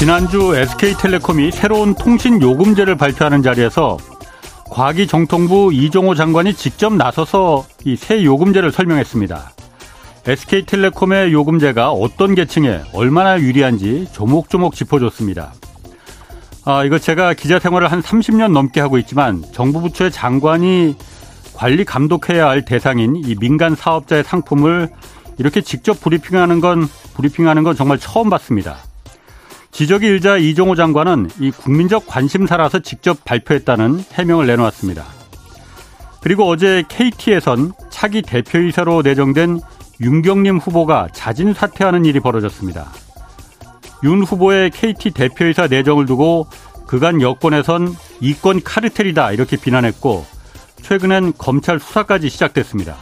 지난주 0.00 0.56
SK텔레콤이 0.56 1.50
새로운 1.50 1.94
통신 1.94 2.40
요금제를 2.40 2.96
발표하는 2.96 3.42
자리에서 3.42 3.98
과기정통부 4.70 5.74
이종호 5.74 6.14
장관이 6.14 6.54
직접 6.54 6.94
나서서 6.94 7.66
이 7.84 7.96
새 7.96 8.24
요금제를 8.24 8.72
설명했습니다. 8.72 9.50
SK텔레콤의 10.26 11.34
요금제가 11.34 11.90
어떤 11.90 12.34
계층에 12.34 12.80
얼마나 12.94 13.38
유리한지 13.38 14.08
조목조목 14.12 14.74
짚어줬습니다. 14.74 15.52
아, 16.64 16.82
이거 16.84 16.98
제가 16.98 17.34
기자 17.34 17.58
생활을 17.58 17.92
한 17.92 18.00
30년 18.00 18.52
넘게 18.52 18.80
하고 18.80 18.96
있지만 18.96 19.44
정부 19.52 19.82
부처의 19.82 20.12
장관이 20.12 20.96
관리 21.52 21.84
감독해야 21.84 22.48
할 22.48 22.64
대상인 22.64 23.16
이 23.16 23.34
민간 23.34 23.74
사업자의 23.74 24.24
상품을 24.24 24.88
이렇게 25.36 25.60
직접 25.60 26.00
브리핑하는 26.00 26.62
건 26.62 26.88
브리핑하는 27.16 27.64
건 27.64 27.76
정말 27.76 27.98
처음 27.98 28.30
봤습니다. 28.30 28.78
지적이 29.72 30.06
일자 30.06 30.36
이종호 30.36 30.74
장관은 30.74 31.30
이 31.38 31.50
국민적 31.50 32.06
관심사라서 32.06 32.80
직접 32.80 33.24
발표했다는 33.24 34.04
해명을 34.12 34.46
내놓았습니다. 34.46 35.04
그리고 36.20 36.48
어제 36.48 36.84
KT에선 36.88 37.72
차기 37.88 38.20
대표이사로 38.20 39.02
내정된 39.02 39.60
윤경림 40.00 40.58
후보가 40.58 41.08
자진 41.12 41.54
사퇴하는 41.54 42.04
일이 42.04 42.20
벌어졌습니다. 42.20 42.90
윤 44.04 44.22
후보의 44.22 44.70
KT 44.70 45.10
대표이사 45.12 45.66
내정을 45.68 46.06
두고 46.06 46.46
그간 46.86 47.20
여권에선 47.22 47.94
이권 48.20 48.62
카르텔이다 48.62 49.32
이렇게 49.32 49.56
비난했고 49.56 50.26
최근엔 50.82 51.34
검찰 51.38 51.78
수사까지 51.78 52.28
시작됐습니다. 52.28 52.96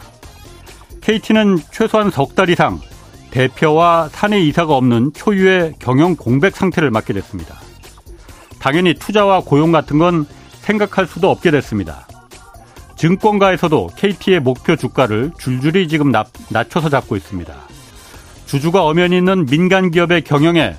KT는 1.01 1.59
최소한 1.71 2.11
석 2.11 2.35
달 2.35 2.49
이상 2.49 2.79
대표와 3.31 4.09
사내 4.11 4.39
이사가 4.41 4.75
없는 4.75 5.11
초유의 5.13 5.75
경영 5.79 6.15
공백 6.15 6.55
상태를 6.55 6.91
맞게 6.91 7.13
됐습니다. 7.13 7.59
당연히 8.59 8.93
투자와 8.93 9.41
고용 9.41 9.71
같은 9.71 9.97
건 9.97 10.25
생각할 10.61 11.07
수도 11.07 11.29
없게 11.29 11.51
됐습니다. 11.51 12.07
증권가에서도 12.97 13.91
KT의 13.95 14.41
목표 14.41 14.75
주가를 14.75 15.31
줄줄이 15.39 15.87
지금 15.87 16.11
낮춰서 16.49 16.89
잡고 16.89 17.15
있습니다. 17.15 17.53
주주가 18.45 18.83
엄연히 18.83 19.17
있는 19.17 19.45
민간 19.45 19.89
기업의 19.89 20.23
경영에 20.23 20.75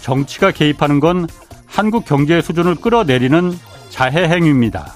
정치가 0.00 0.52
개입하는 0.52 1.00
건 1.00 1.26
한국 1.66 2.04
경제의 2.04 2.42
수준을 2.42 2.76
끌어내리는 2.76 3.52
자해 3.88 4.28
행위입니다. 4.28 4.94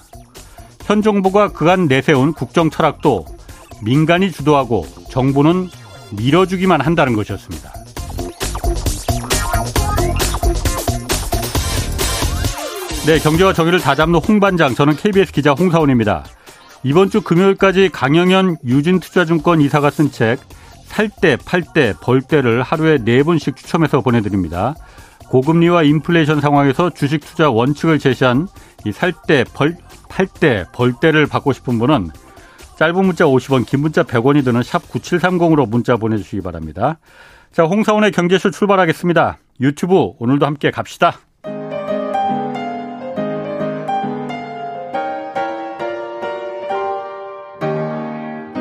현 0.84 1.02
정부가 1.02 1.48
그간 1.48 1.88
내세운 1.88 2.32
국정 2.32 2.70
철학도 2.70 3.24
민간이 3.82 4.30
주도하고 4.30 4.86
정부는 5.10 5.68
밀어주기만 6.12 6.80
한다는 6.80 7.14
것이었습니다. 7.14 7.72
네, 13.06 13.18
경제와 13.18 13.52
정의를 13.52 13.80
다잡는 13.80 14.20
홍반장, 14.20 14.74
저는 14.74 14.94
KBS 14.96 15.32
기자 15.32 15.52
홍사원입니다. 15.52 16.24
이번 16.82 17.10
주 17.10 17.20
금요일까지 17.22 17.88
강영현 17.90 18.58
유진투자증권 18.64 19.60
이사가 19.62 19.90
쓴 19.90 20.10
책, 20.10 20.38
살 20.84 21.08
때, 21.20 21.36
팔 21.44 21.62
때, 21.62 21.94
벌 22.00 22.20
때를 22.20 22.62
하루에 22.62 22.98
네 22.98 23.22
분씩 23.22 23.56
추첨해서 23.56 24.00
보내드립니다. 24.00 24.74
고금리와 25.28 25.84
인플레이션 25.84 26.40
상황에서 26.40 26.90
주식 26.90 27.20
투자 27.20 27.48
원칙을 27.50 27.98
제시한 27.98 28.48
이 28.84 28.92
살 28.92 29.12
때, 29.26 29.44
벌, 29.54 29.76
팔 30.08 30.26
때, 30.26 30.64
벌 30.72 30.92
때를 31.00 31.26
받고 31.26 31.52
싶은 31.52 31.78
분은 31.78 32.10
짧은 32.80 33.04
문자 33.04 33.26
50원, 33.26 33.66
긴 33.66 33.80
문자 33.80 34.04
100원이 34.04 34.42
드는 34.42 34.62
샵 34.62 34.90
9730으로 34.90 35.68
문자 35.68 35.98
보내주시기 35.98 36.40
바랍니다. 36.40 36.98
자, 37.52 37.64
홍사원의 37.64 38.10
경제쇼 38.10 38.52
출발하겠습니다. 38.52 39.36
유튜브 39.60 40.12
오늘도 40.18 40.46
함께 40.46 40.70
갑시다. 40.70 41.18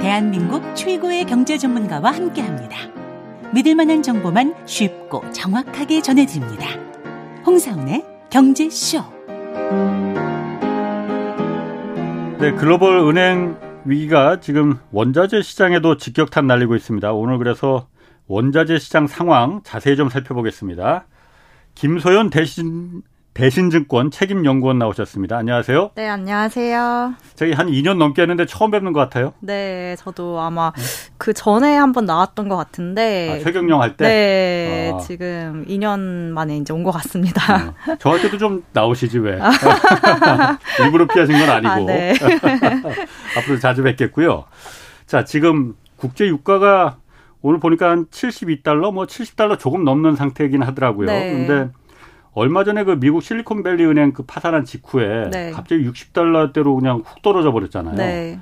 대한민국 0.01 0.75
최고의 0.75 1.23
경제 1.23 1.57
전문가와 1.57 2.11
함께 2.11 2.41
합니다. 2.41 2.75
믿을 3.53 3.73
만한 3.75 4.03
정보만 4.03 4.53
쉽고 4.65 5.31
정확하게 5.31 6.01
전해드립니다. 6.01 6.67
홍사원의 7.45 8.03
경제쇼. 8.29 9.01
네, 12.41 12.51
글로벌 12.57 12.97
은행 12.97 13.68
위기가 13.85 14.39
지금 14.39 14.77
원자재 14.91 15.41
시장에도 15.41 15.97
직격탄 15.97 16.47
날리고 16.47 16.75
있습니다. 16.75 17.11
오늘 17.13 17.37
그래서 17.37 17.87
원자재 18.27 18.77
시장 18.79 19.07
상황 19.07 19.61
자세히 19.63 19.95
좀 19.95 20.09
살펴보겠습니다. 20.09 21.07
김소연 21.75 22.29
대신 22.29 23.01
대신증권 23.33 24.11
책임연구원 24.11 24.79
나오셨습니다. 24.79 25.37
안녕하세요. 25.37 25.91
네, 25.95 26.09
안녕하세요. 26.09 27.13
저희 27.35 27.53
한 27.53 27.67
2년 27.67 27.97
넘게 27.97 28.23
했는데 28.23 28.45
처음 28.45 28.69
뵙는 28.71 28.91
것 28.91 28.99
같아요. 28.99 29.33
네, 29.39 29.95
저도 29.97 30.39
아마 30.41 30.71
네. 30.75 30.81
그 31.17 31.31
전에 31.33 31.77
한번 31.77 32.05
나왔던 32.05 32.49
것 32.49 32.57
같은데. 32.57 33.39
아, 33.39 33.43
최경영 33.43 33.81
할 33.81 33.95
때? 33.95 34.05
네, 34.05 34.91
아. 34.93 34.97
지금 34.99 35.65
2년 35.69 35.99
만에 36.33 36.57
이제 36.57 36.73
온 36.73 36.83
것 36.83 36.91
같습니다. 36.91 37.57
음. 37.87 37.97
저한테도 37.99 38.37
좀 38.37 38.63
나오시지 38.73 39.19
왜. 39.19 39.37
일부러 40.83 41.05
피하신 41.07 41.37
건 41.39 41.49
아니고. 41.49 41.69
아, 41.71 41.79
네. 41.79 42.13
앞으로 43.37 43.59
자주 43.59 43.83
뵙겠고요. 43.83 44.45
자, 45.05 45.23
지금 45.23 45.75
국제 45.97 46.25
유가가 46.27 46.97
오늘 47.41 47.59
보니까 47.59 47.89
한 47.89 48.05
72달러, 48.07 48.91
뭐 48.93 49.05
70달러 49.05 49.57
조금 49.57 49.83
넘는 49.85 50.15
상태이긴 50.17 50.61
하더라고요. 50.63 51.07
네. 51.07 51.31
근데 51.31 51.71
얼마 52.33 52.63
전에 52.63 52.83
그 52.83 52.99
미국 52.99 53.21
실리콘밸리 53.21 53.85
은행 53.85 54.13
그 54.13 54.23
파산한 54.23 54.65
직후에 54.65 55.29
네. 55.29 55.51
갑자기 55.51 55.83
60달러대로 55.89 56.75
그냥 56.75 57.03
훅 57.05 57.21
떨어져 57.21 57.51
버렸잖아요. 57.51 57.95
네. 57.95 58.39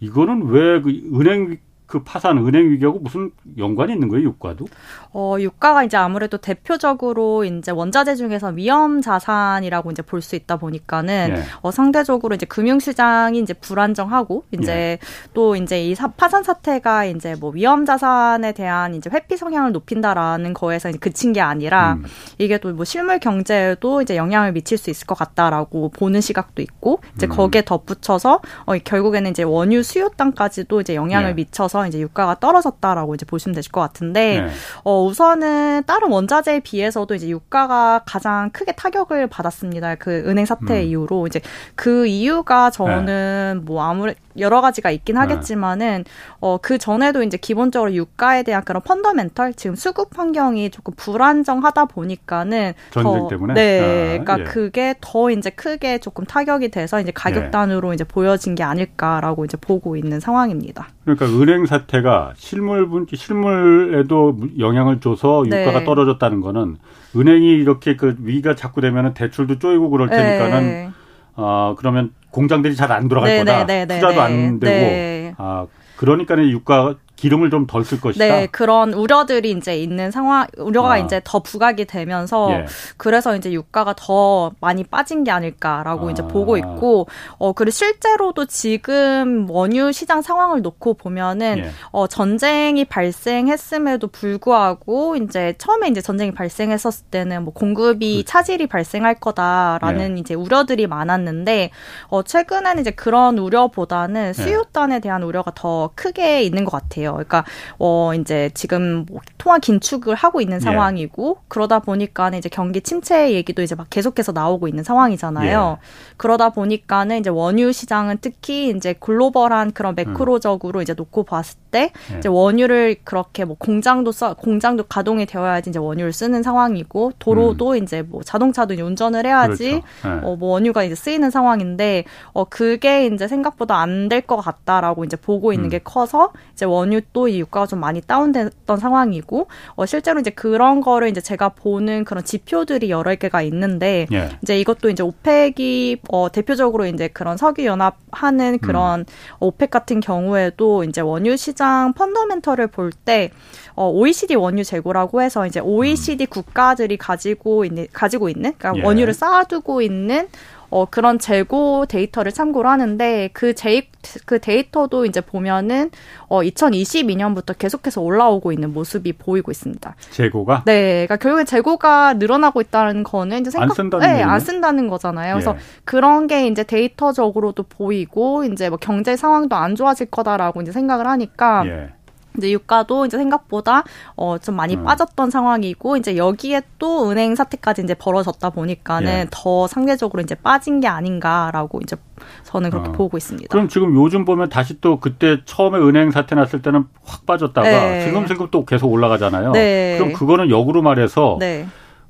이거는 0.00 0.48
왜 0.48 0.80
그 0.80 0.90
은행 1.20 1.58
그 1.88 2.04
파산 2.04 2.36
은행 2.38 2.70
위기하고 2.70 3.00
무슨 3.00 3.30
연관이 3.56 3.94
있는 3.94 4.08
거예요, 4.08 4.26
유가도? 4.28 4.66
어, 5.14 5.36
유가가 5.40 5.82
이제 5.84 5.96
아무래도 5.96 6.36
대표적으로 6.36 7.44
이제 7.44 7.72
원자재 7.72 8.14
중에서 8.14 8.48
위험 8.48 9.00
자산이라고 9.00 9.90
이제 9.90 10.02
볼 10.02 10.20
수 10.20 10.36
있다 10.36 10.56
보니까는 10.58 11.34
예. 11.38 11.42
어, 11.62 11.70
상대적으로 11.70 12.34
이제 12.34 12.44
금융 12.44 12.78
시장이 12.78 13.38
이제 13.40 13.54
불안정하고 13.54 14.44
이제 14.52 14.72
예. 14.72 14.98
또 15.32 15.56
이제 15.56 15.82
이 15.82 15.94
사, 15.94 16.08
파산 16.08 16.42
사태가 16.42 17.06
이제 17.06 17.34
뭐 17.40 17.50
위험 17.52 17.86
자산에 17.86 18.52
대한 18.52 18.94
이제 18.94 19.08
회피 19.10 19.36
성향을 19.38 19.72
높인다라는 19.72 20.52
거에서 20.54 20.90
그친 21.00 21.32
게 21.32 21.40
아니라 21.40 21.94
음. 21.94 22.04
이게 22.38 22.58
또 22.58 22.68
뭐 22.72 22.84
실물 22.84 23.18
경제에도 23.18 24.02
이제 24.02 24.16
영향을 24.16 24.52
미칠 24.52 24.76
수 24.76 24.90
있을 24.90 25.06
것 25.06 25.16
같다라고 25.16 25.88
보는 25.88 26.20
시각도 26.20 26.60
있고 26.60 27.00
이제 27.16 27.26
음. 27.26 27.30
거기에 27.30 27.62
덧붙여서 27.64 28.40
어, 28.66 28.74
결국에는 28.84 29.30
이제 29.30 29.42
원유 29.42 29.82
수요 29.82 30.10
땅까지도 30.16 30.82
이제 30.82 30.94
영향을 30.94 31.30
예. 31.30 31.34
미쳐서 31.34 31.77
따라서 31.78 31.86
이제 31.86 32.00
유가가 32.00 32.34
떨어졌다라고 32.34 33.14
이제 33.14 33.24
보시면 33.24 33.54
되실 33.54 33.70
것 33.70 33.80
같은데 33.80 34.40
네. 34.40 34.48
어, 34.82 35.04
우선은 35.04 35.84
다른 35.86 36.10
원자재에 36.10 36.60
비해서도 36.60 37.14
이제 37.14 37.28
유가가 37.28 38.02
가장 38.04 38.50
크게 38.50 38.72
타격을 38.72 39.28
받았습니다. 39.28 39.94
그 39.96 40.24
은행 40.26 40.44
사태 40.44 40.82
음. 40.82 40.88
이후로 40.88 41.26
이제 41.26 41.40
그 41.74 42.06
이유가 42.06 42.70
저는 42.70 43.60
네. 43.60 43.64
뭐 43.64 43.82
아무래 43.82 44.14
여러 44.38 44.60
가지가 44.60 44.90
있긴 44.90 45.14
네. 45.14 45.20
하겠지만은 45.20 46.04
어, 46.40 46.58
그 46.60 46.78
전에도 46.78 47.22
이제 47.22 47.36
기본적으로 47.36 47.92
유가에 47.92 48.42
대한 48.42 48.64
그런 48.64 48.82
펀더멘털 48.82 49.54
지금 49.54 49.76
수급 49.76 50.18
환경이 50.18 50.70
조금 50.70 50.94
불안정하다 50.96 51.86
보니까는 51.86 52.74
전쟁 52.90 53.22
더, 53.22 53.28
때문에 53.28 53.54
네, 53.54 53.80
아, 53.80 54.24
그러니까 54.24 54.40
예. 54.40 54.44
그게 54.44 54.94
더 55.00 55.30
이제 55.30 55.50
크게 55.50 55.98
조금 55.98 56.24
타격이 56.24 56.70
돼서 56.70 57.00
이제 57.00 57.10
가격 57.12 57.50
단으로 57.50 57.90
예. 57.90 57.94
이제 57.94 58.04
보여진 58.04 58.54
게 58.54 58.62
아닐까라고 58.62 59.44
이제 59.44 59.56
보고 59.56 59.96
있는 59.96 60.20
상황입니다. 60.20 60.88
그러니까 61.04 61.26
은행 61.26 61.66
사태가 61.68 62.32
실물 62.36 62.88
분 62.88 63.06
실물에도 63.12 64.36
영향을 64.58 65.00
줘서 65.00 65.44
유가가 65.46 65.78
네. 65.80 65.84
떨어졌다는 65.84 66.40
거는 66.40 66.76
은행이 67.14 67.46
이렇게 67.46 67.94
그 67.96 68.16
위기가 68.20 68.54
자꾸 68.56 68.80
되면은 68.80 69.14
대출도 69.14 69.60
쪼이고 69.60 69.90
그럴 69.90 70.08
테니까는 70.10 70.66
네. 70.66 70.90
어 71.36 71.76
그러면 71.78 72.12
공장들이 72.30 72.74
잘 72.74 72.90
안 72.90 73.08
돌아갈 73.08 73.30
네, 73.30 73.38
거다. 73.38 73.66
네, 73.66 73.86
네, 73.86 73.94
투자도 73.94 74.20
안 74.20 74.58
되고 74.58 75.34
아 75.38 75.66
그러니까는 75.96 76.50
유가 76.50 76.96
기름을 77.18 77.50
좀 77.50 77.66
덜 77.66 77.84
쓸 77.84 78.00
것이다. 78.00 78.24
네, 78.24 78.46
그런 78.46 78.94
우려들이 78.94 79.50
이제 79.50 79.76
있는 79.76 80.12
상황, 80.12 80.46
우려가 80.56 80.92
아. 80.92 80.98
이제 80.98 81.20
더 81.24 81.40
부각이 81.40 81.84
되면서 81.84 82.52
예. 82.52 82.66
그래서 82.96 83.34
이제 83.36 83.52
유가가 83.52 83.92
더 83.96 84.52
많이 84.60 84.84
빠진 84.84 85.24
게 85.24 85.32
아닐까라고 85.32 86.08
아. 86.08 86.10
이제 86.12 86.22
보고 86.22 86.56
있고, 86.56 87.08
어 87.38 87.52
그리고 87.52 87.72
실제로도 87.72 88.46
지금 88.46 89.50
원유 89.50 89.90
시장 89.92 90.22
상황을 90.22 90.62
놓고 90.62 90.94
보면은 90.94 91.58
예. 91.58 91.70
어 91.90 92.06
전쟁이 92.06 92.84
발생했음에도 92.84 94.06
불구하고 94.08 95.16
이제 95.16 95.54
처음에 95.58 95.88
이제 95.88 96.00
전쟁이 96.00 96.32
발생했었을 96.32 97.06
때는 97.10 97.42
뭐 97.42 97.52
공급이 97.52 98.18
그 98.18 98.24
차질이 98.24 98.68
발생할 98.68 99.16
거다라는 99.16 100.16
예. 100.16 100.20
이제 100.20 100.34
우려들이 100.34 100.86
많았는데 100.86 101.70
어 102.08 102.22
최근에는 102.22 102.80
이제 102.80 102.92
그런 102.92 103.38
우려보다는 103.38 104.28
예. 104.28 104.32
수요단에 104.32 105.00
대한 105.00 105.24
우려가 105.24 105.50
더 105.52 105.90
크게 105.96 106.42
있는 106.42 106.64
것 106.64 106.70
같아요. 106.70 107.07
같아요. 107.16 107.28
그러니까 107.28 107.44
어 107.78 108.12
이제 108.14 108.50
지금 108.54 109.06
뭐 109.08 109.20
통화 109.38 109.58
긴축을 109.58 110.14
하고 110.14 110.40
있는 110.40 110.56
예. 110.56 110.60
상황이고 110.60 111.36
예. 111.38 111.44
그러다 111.48 111.78
보니까는 111.80 112.38
이제 112.38 112.48
경기 112.48 112.80
침체 112.80 113.32
얘기도 113.32 113.62
이제 113.62 113.74
막 113.74 113.86
계속해서 113.90 114.32
나오고 114.32 114.68
있는 114.68 114.84
상황이잖아요. 114.84 115.78
예. 115.80 115.86
그러다 116.16 116.50
보니까는 116.50 117.18
이제 117.20 117.30
원유 117.30 117.72
시장은 117.72 118.18
특히 118.20 118.70
이제 118.70 118.92
글로벌한 118.98 119.72
그런 119.72 119.94
매크로적으로 119.94 120.80
음. 120.80 120.82
이제 120.82 120.94
놓고 120.94 121.24
봤을 121.24 121.58
때 121.70 121.92
예. 122.12 122.18
이제 122.18 122.28
원유를 122.28 122.96
그렇게 123.04 123.44
뭐 123.44 123.56
공장도 123.58 124.12
써 124.12 124.34
공장도 124.34 124.84
가동이 124.84 125.26
되어야지 125.26 125.70
이제 125.70 125.78
원유를 125.78 126.12
쓰는 126.12 126.42
상황이고 126.42 127.12
도로도 127.18 127.70
음. 127.72 127.76
이제 127.82 128.02
뭐 128.02 128.22
자동차도 128.22 128.74
운전을 128.74 129.26
해야지 129.26 129.82
그렇죠. 130.02 130.20
예. 130.22 130.26
어뭐 130.26 130.38
원유가 130.52 130.84
이제 130.84 130.94
쓰이는 130.94 131.30
상황인데 131.30 132.04
어 132.32 132.44
그게 132.44 133.06
이제 133.06 133.28
생각보다 133.28 133.76
안 133.76 134.08
될 134.08 134.18
것 134.28 134.36
같다라고 134.36 135.04
이제 135.04 135.16
보고 135.16 135.52
있는 135.52 135.66
음. 135.66 135.70
게 135.70 135.78
커서 135.78 136.32
이제 136.52 136.64
원유 136.64 136.97
또이 137.12 137.40
유가가 137.40 137.66
좀 137.66 137.80
많이 137.80 138.00
다운됐던 138.00 138.78
상황이고 138.78 139.48
어 139.76 139.86
실제로 139.86 140.20
이제 140.20 140.30
그런 140.30 140.80
거를 140.80 141.08
이제 141.08 141.20
제가 141.20 141.50
보는 141.50 142.04
그런 142.04 142.24
지표들이 142.24 142.90
여러 142.90 143.14
개가 143.14 143.42
있는데 143.42 144.06
예. 144.12 144.30
이제 144.42 144.58
이것도 144.60 144.90
이제 144.90 145.02
오펙이 145.02 146.02
어 146.08 146.28
대표적으로 146.30 146.86
이제 146.86 147.08
그런 147.08 147.36
석유 147.36 147.64
연합 147.66 147.96
하는 148.12 148.58
그런 148.58 149.00
음. 149.00 149.04
OPEC 149.40 149.70
같은 149.70 150.00
경우에도 150.00 150.84
이제 150.84 151.00
원유 151.00 151.36
시장 151.36 151.92
펀더멘털을 151.94 152.66
볼 152.68 152.88
때 153.04 153.30
어, 153.74 153.88
OECD 153.90 154.34
원유 154.34 154.64
재고라고 154.64 155.22
해서 155.22 155.46
이제 155.46 155.60
OECD 155.60 156.24
음. 156.24 156.26
국가들이 156.28 156.96
가지고 156.96 157.64
있는 157.64 157.86
가지고 157.92 158.28
있는 158.28 158.52
그러니까 158.58 158.82
예. 158.82 158.84
원유를 158.84 159.14
쌓아두고 159.14 159.82
있는 159.82 160.28
어, 160.70 160.84
그런 160.84 161.18
재고 161.18 161.86
데이터를 161.86 162.32
참고로 162.32 162.68
하는데 162.68 163.30
그 163.32 163.54
제, 163.54 163.88
그 164.26 164.38
데이터도 164.38 165.06
이제 165.06 165.20
보면은 165.20 165.90
어, 166.28 166.40
2022년부터 166.42 167.56
계속해서 167.56 168.00
올라오고 168.02 168.52
있는 168.52 168.72
모습이 168.72 169.14
보이고 169.14 169.50
있습니다. 169.50 169.94
재고가? 170.10 170.64
네. 170.66 171.06
그러니까 171.06 171.16
결국에 171.16 171.44
재고가 171.44 172.14
늘어나고 172.14 172.60
있다는 172.60 173.02
거는 173.02 173.40
이제 173.40 173.50
생각, 173.50 173.70
안 173.70 173.74
쓴다는, 173.74 174.06
네, 174.06 174.22
안 174.22 174.40
쓴다는 174.40 174.88
거잖아요. 174.88 175.34
그래서 175.34 175.54
예. 175.54 175.58
그런 175.84 176.26
게 176.26 176.46
이제 176.46 176.62
데이터적으로도 176.64 177.64
보이고 177.64 178.44
이제 178.44 178.68
뭐 178.68 178.78
경제 178.78 179.16
상황도 179.16 179.56
안 179.56 179.74
좋아질 179.74 180.06
거다라고 180.10 180.60
이제 180.62 180.72
생각을 180.72 181.06
하니까 181.06 181.64
예. 181.66 181.97
이제 182.38 182.50
유가도 182.50 183.06
이제 183.06 183.18
생각보다 183.18 183.84
어 184.16 184.38
좀 184.38 184.56
많이 184.56 184.76
음. 184.76 184.84
빠졌던 184.84 185.30
상황이고 185.30 185.96
이제 185.96 186.16
여기에 186.16 186.62
또 186.78 187.10
은행 187.10 187.34
사태까지 187.34 187.82
이제 187.82 187.94
벌어졌다 187.94 188.48
보니까는 188.50 189.12
예. 189.12 189.26
더 189.30 189.66
상대적으로 189.66 190.22
이제 190.22 190.34
빠진 190.36 190.80
게 190.80 190.86
아닌가라고 190.86 191.80
이제 191.82 191.96
저는 192.44 192.70
그렇게 192.70 192.90
어. 192.90 192.92
보고 192.92 193.16
있습니다. 193.16 193.48
그럼 193.50 193.68
지금 193.68 193.94
요즘 193.94 194.24
보면 194.24 194.48
다시 194.48 194.80
또 194.80 195.00
그때 195.00 195.38
처음에 195.44 195.78
은행 195.78 196.10
사태 196.10 196.34
났을 196.34 196.62
때는 196.62 196.84
확 197.04 197.26
빠졌다가 197.26 197.68
네. 197.68 198.00
슬금슬금 198.04 198.48
또 198.50 198.64
계속 198.64 198.90
올라가잖아요. 198.92 199.52
네. 199.52 199.96
그럼 199.98 200.12
그거는 200.12 200.50
역으로 200.50 200.82
말해서 200.82 201.36
네. 201.40 201.66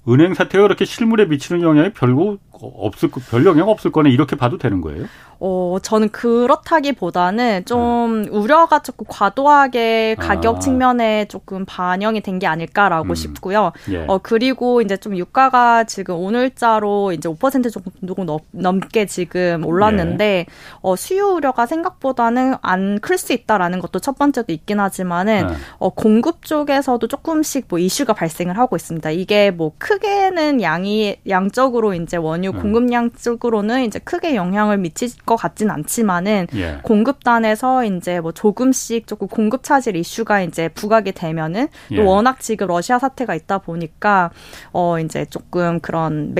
은행 0.08 0.34
사태가 0.34 0.62
그렇게 0.64 0.84
실물에 0.84 1.26
미치는 1.26 1.62
영향이 1.62 1.92
별로 1.92 2.38
없을 2.62 3.10
별 3.30 3.44
영향 3.46 3.68
없을 3.68 3.92
거네 3.92 4.10
이렇게 4.10 4.36
봐도 4.36 4.58
되는 4.58 4.80
거예요? 4.80 5.06
어 5.40 5.76
저는 5.82 6.08
그렇다기보다는 6.08 7.64
좀 7.64 8.22
네. 8.22 8.28
우려가 8.30 8.80
조금 8.82 9.06
과도하게 9.08 10.16
가격 10.18 10.56
아. 10.56 10.58
측면에 10.58 11.26
조금 11.26 11.64
반영이 11.64 12.20
된 12.22 12.38
게 12.38 12.46
아닐까라고 12.46 13.08
음. 13.08 13.14
싶고요. 13.16 13.72
예. 13.90 14.04
어 14.06 14.18
그리고 14.22 14.80
이제 14.80 14.96
좀 14.96 15.16
유가가 15.16 15.82
지금 15.84 16.14
오늘자로 16.16 17.10
이제 17.12 17.28
5% 17.28 17.72
정도 18.14 18.40
넘게 18.52 19.06
지금 19.06 19.64
올랐는데 19.64 20.24
예. 20.24 20.46
어 20.82 20.94
수요 20.94 21.34
우려가 21.34 21.66
생각보다는 21.66 22.54
안 22.62 22.98
클 23.02 23.18
수 23.18 23.32
있다라는 23.32 23.80
것도 23.80 23.98
첫 23.98 24.16
번째도 24.18 24.52
있긴 24.52 24.78
하지만은 24.80 25.48
네. 25.48 25.54
어 25.78 25.90
공급 25.90 26.44
쪽에서도 26.44 27.06
조금씩 27.08 27.66
뭐 27.68 27.78
이슈가 27.80 28.12
발생을 28.12 28.56
하고 28.56 28.76
있습니다. 28.76 29.10
이게 29.10 29.50
뭐 29.50 29.72
크게는 29.78 30.62
양이 30.62 31.16
양적으로 31.28 31.94
이제 31.94 32.16
원유 32.16 32.47
원유 32.48 32.50
음. 32.50 32.62
공급량 32.62 33.10
쪽으로는 33.12 33.84
이제 33.84 33.98
크게 33.98 34.34
영향을 34.34 34.78
미칠 34.78 35.08
것 35.24 35.36
같진 35.36 35.70
않지만은 35.70 36.46
예. 36.54 36.78
공급단에서 36.82 37.84
이제 37.84 38.20
뭐 38.20 38.32
조금씩 38.32 39.06
조금 39.06 39.28
공급 39.28 39.62
차질 39.62 39.96
이슈가 39.96 40.40
이제 40.40 40.68
부각이 40.68 41.12
되면은 41.12 41.68
예. 41.92 42.02
워낙 42.02 42.40
지금 42.40 42.66
러시아 42.66 42.98
사태가 42.98 43.34
있다 43.34 43.58
보니까 43.58 44.30
어 44.72 44.98
이제 44.98 45.24
조금 45.26 45.80
그런 45.80 46.34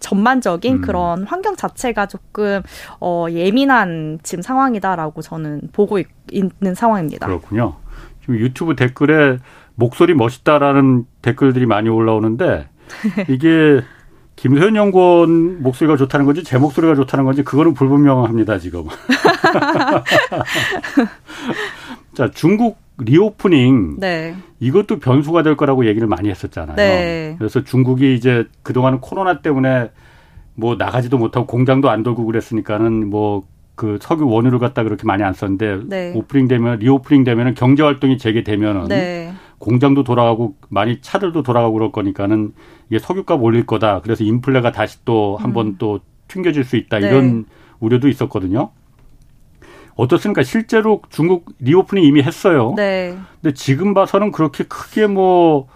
전반적인 0.00 0.76
음. 0.76 0.80
그런 0.80 1.24
환경 1.24 1.56
자체가 1.56 2.06
조금 2.06 2.62
어 3.00 3.26
예민한 3.30 4.18
지금 4.22 4.42
상황이다라고 4.42 5.20
저는 5.20 5.62
보고 5.72 5.98
있, 5.98 6.06
는 6.60 6.74
상황입니다. 6.74 7.26
그렇군요. 7.26 7.76
지금 8.20 8.36
유튜브 8.36 8.76
댓글에 8.76 9.38
목소리 9.74 10.14
멋있다라는 10.14 11.06
댓글들이 11.22 11.66
많이 11.66 11.88
올라오는데 11.88 12.68
이게 13.28 13.82
김소연 14.40 14.74
연구원 14.74 15.62
목소리가 15.62 15.98
좋다는 15.98 16.24
건지 16.24 16.42
제 16.42 16.56
목소리가 16.56 16.94
좋다는 16.94 17.26
건지 17.26 17.42
그거는 17.42 17.74
불분명합니다 17.74 18.58
지금. 18.58 18.84
자 22.14 22.30
중국 22.30 22.78
reopening 22.96 23.96
네. 24.00 24.34
이것도 24.58 24.98
변수가 24.98 25.42
될 25.42 25.58
거라고 25.58 25.84
얘기를 25.86 26.08
많이 26.08 26.30
했었잖아요. 26.30 26.76
네. 26.76 27.34
그래서 27.38 27.62
중국이 27.62 28.14
이제 28.14 28.46
그동안 28.62 29.02
코로나 29.02 29.42
때문에 29.42 29.90
뭐 30.54 30.74
나가지도 30.74 31.18
못하고 31.18 31.46
공장도 31.46 31.90
안 31.90 32.02
돌고 32.02 32.24
그랬으니까는 32.24 33.10
뭐 33.10 33.44
그 33.80 33.96
석유 33.98 34.28
원유를 34.28 34.58
갖다 34.58 34.82
그렇게 34.82 35.04
많이 35.06 35.22
안 35.22 35.32
썼는데 35.32 35.80
네. 35.86 36.12
오프닝 36.14 36.48
되면 36.48 36.80
reopening 36.80 37.24
되면은 37.24 37.54
경제 37.54 37.82
활동이 37.82 38.18
재개되면은 38.18 38.88
네. 38.88 39.32
공장도 39.60 40.04
돌아가고 40.04 40.56
많이 40.68 41.00
차들도 41.00 41.42
돌아가고 41.42 41.74
그럴 41.74 41.92
거니까는 41.92 42.52
이게 42.88 42.98
석유값 42.98 43.42
올릴 43.42 43.66
거다. 43.66 44.00
그래서 44.00 44.24
인플레가 44.24 44.72
다시 44.72 45.04
또 45.04 45.36
한번 45.36 45.66
음. 45.68 45.76
또 45.78 46.00
튕겨질 46.28 46.64
수 46.64 46.76
있다. 46.76 46.98
이런 46.98 47.42
네. 47.42 47.44
우려도 47.78 48.08
있었거든요. 48.08 48.70
어떻습니까? 50.00 50.42
실제로 50.42 51.02
중국 51.10 51.44
reopening 51.58 52.02
이미 52.04 52.22
했어요. 52.22 52.72
네. 52.74 53.18
근데 53.42 53.54
지금 53.54 53.92
봐서는 53.92 54.32
그렇게 54.32 54.64
크게 54.64 55.06
뭐 55.06 55.68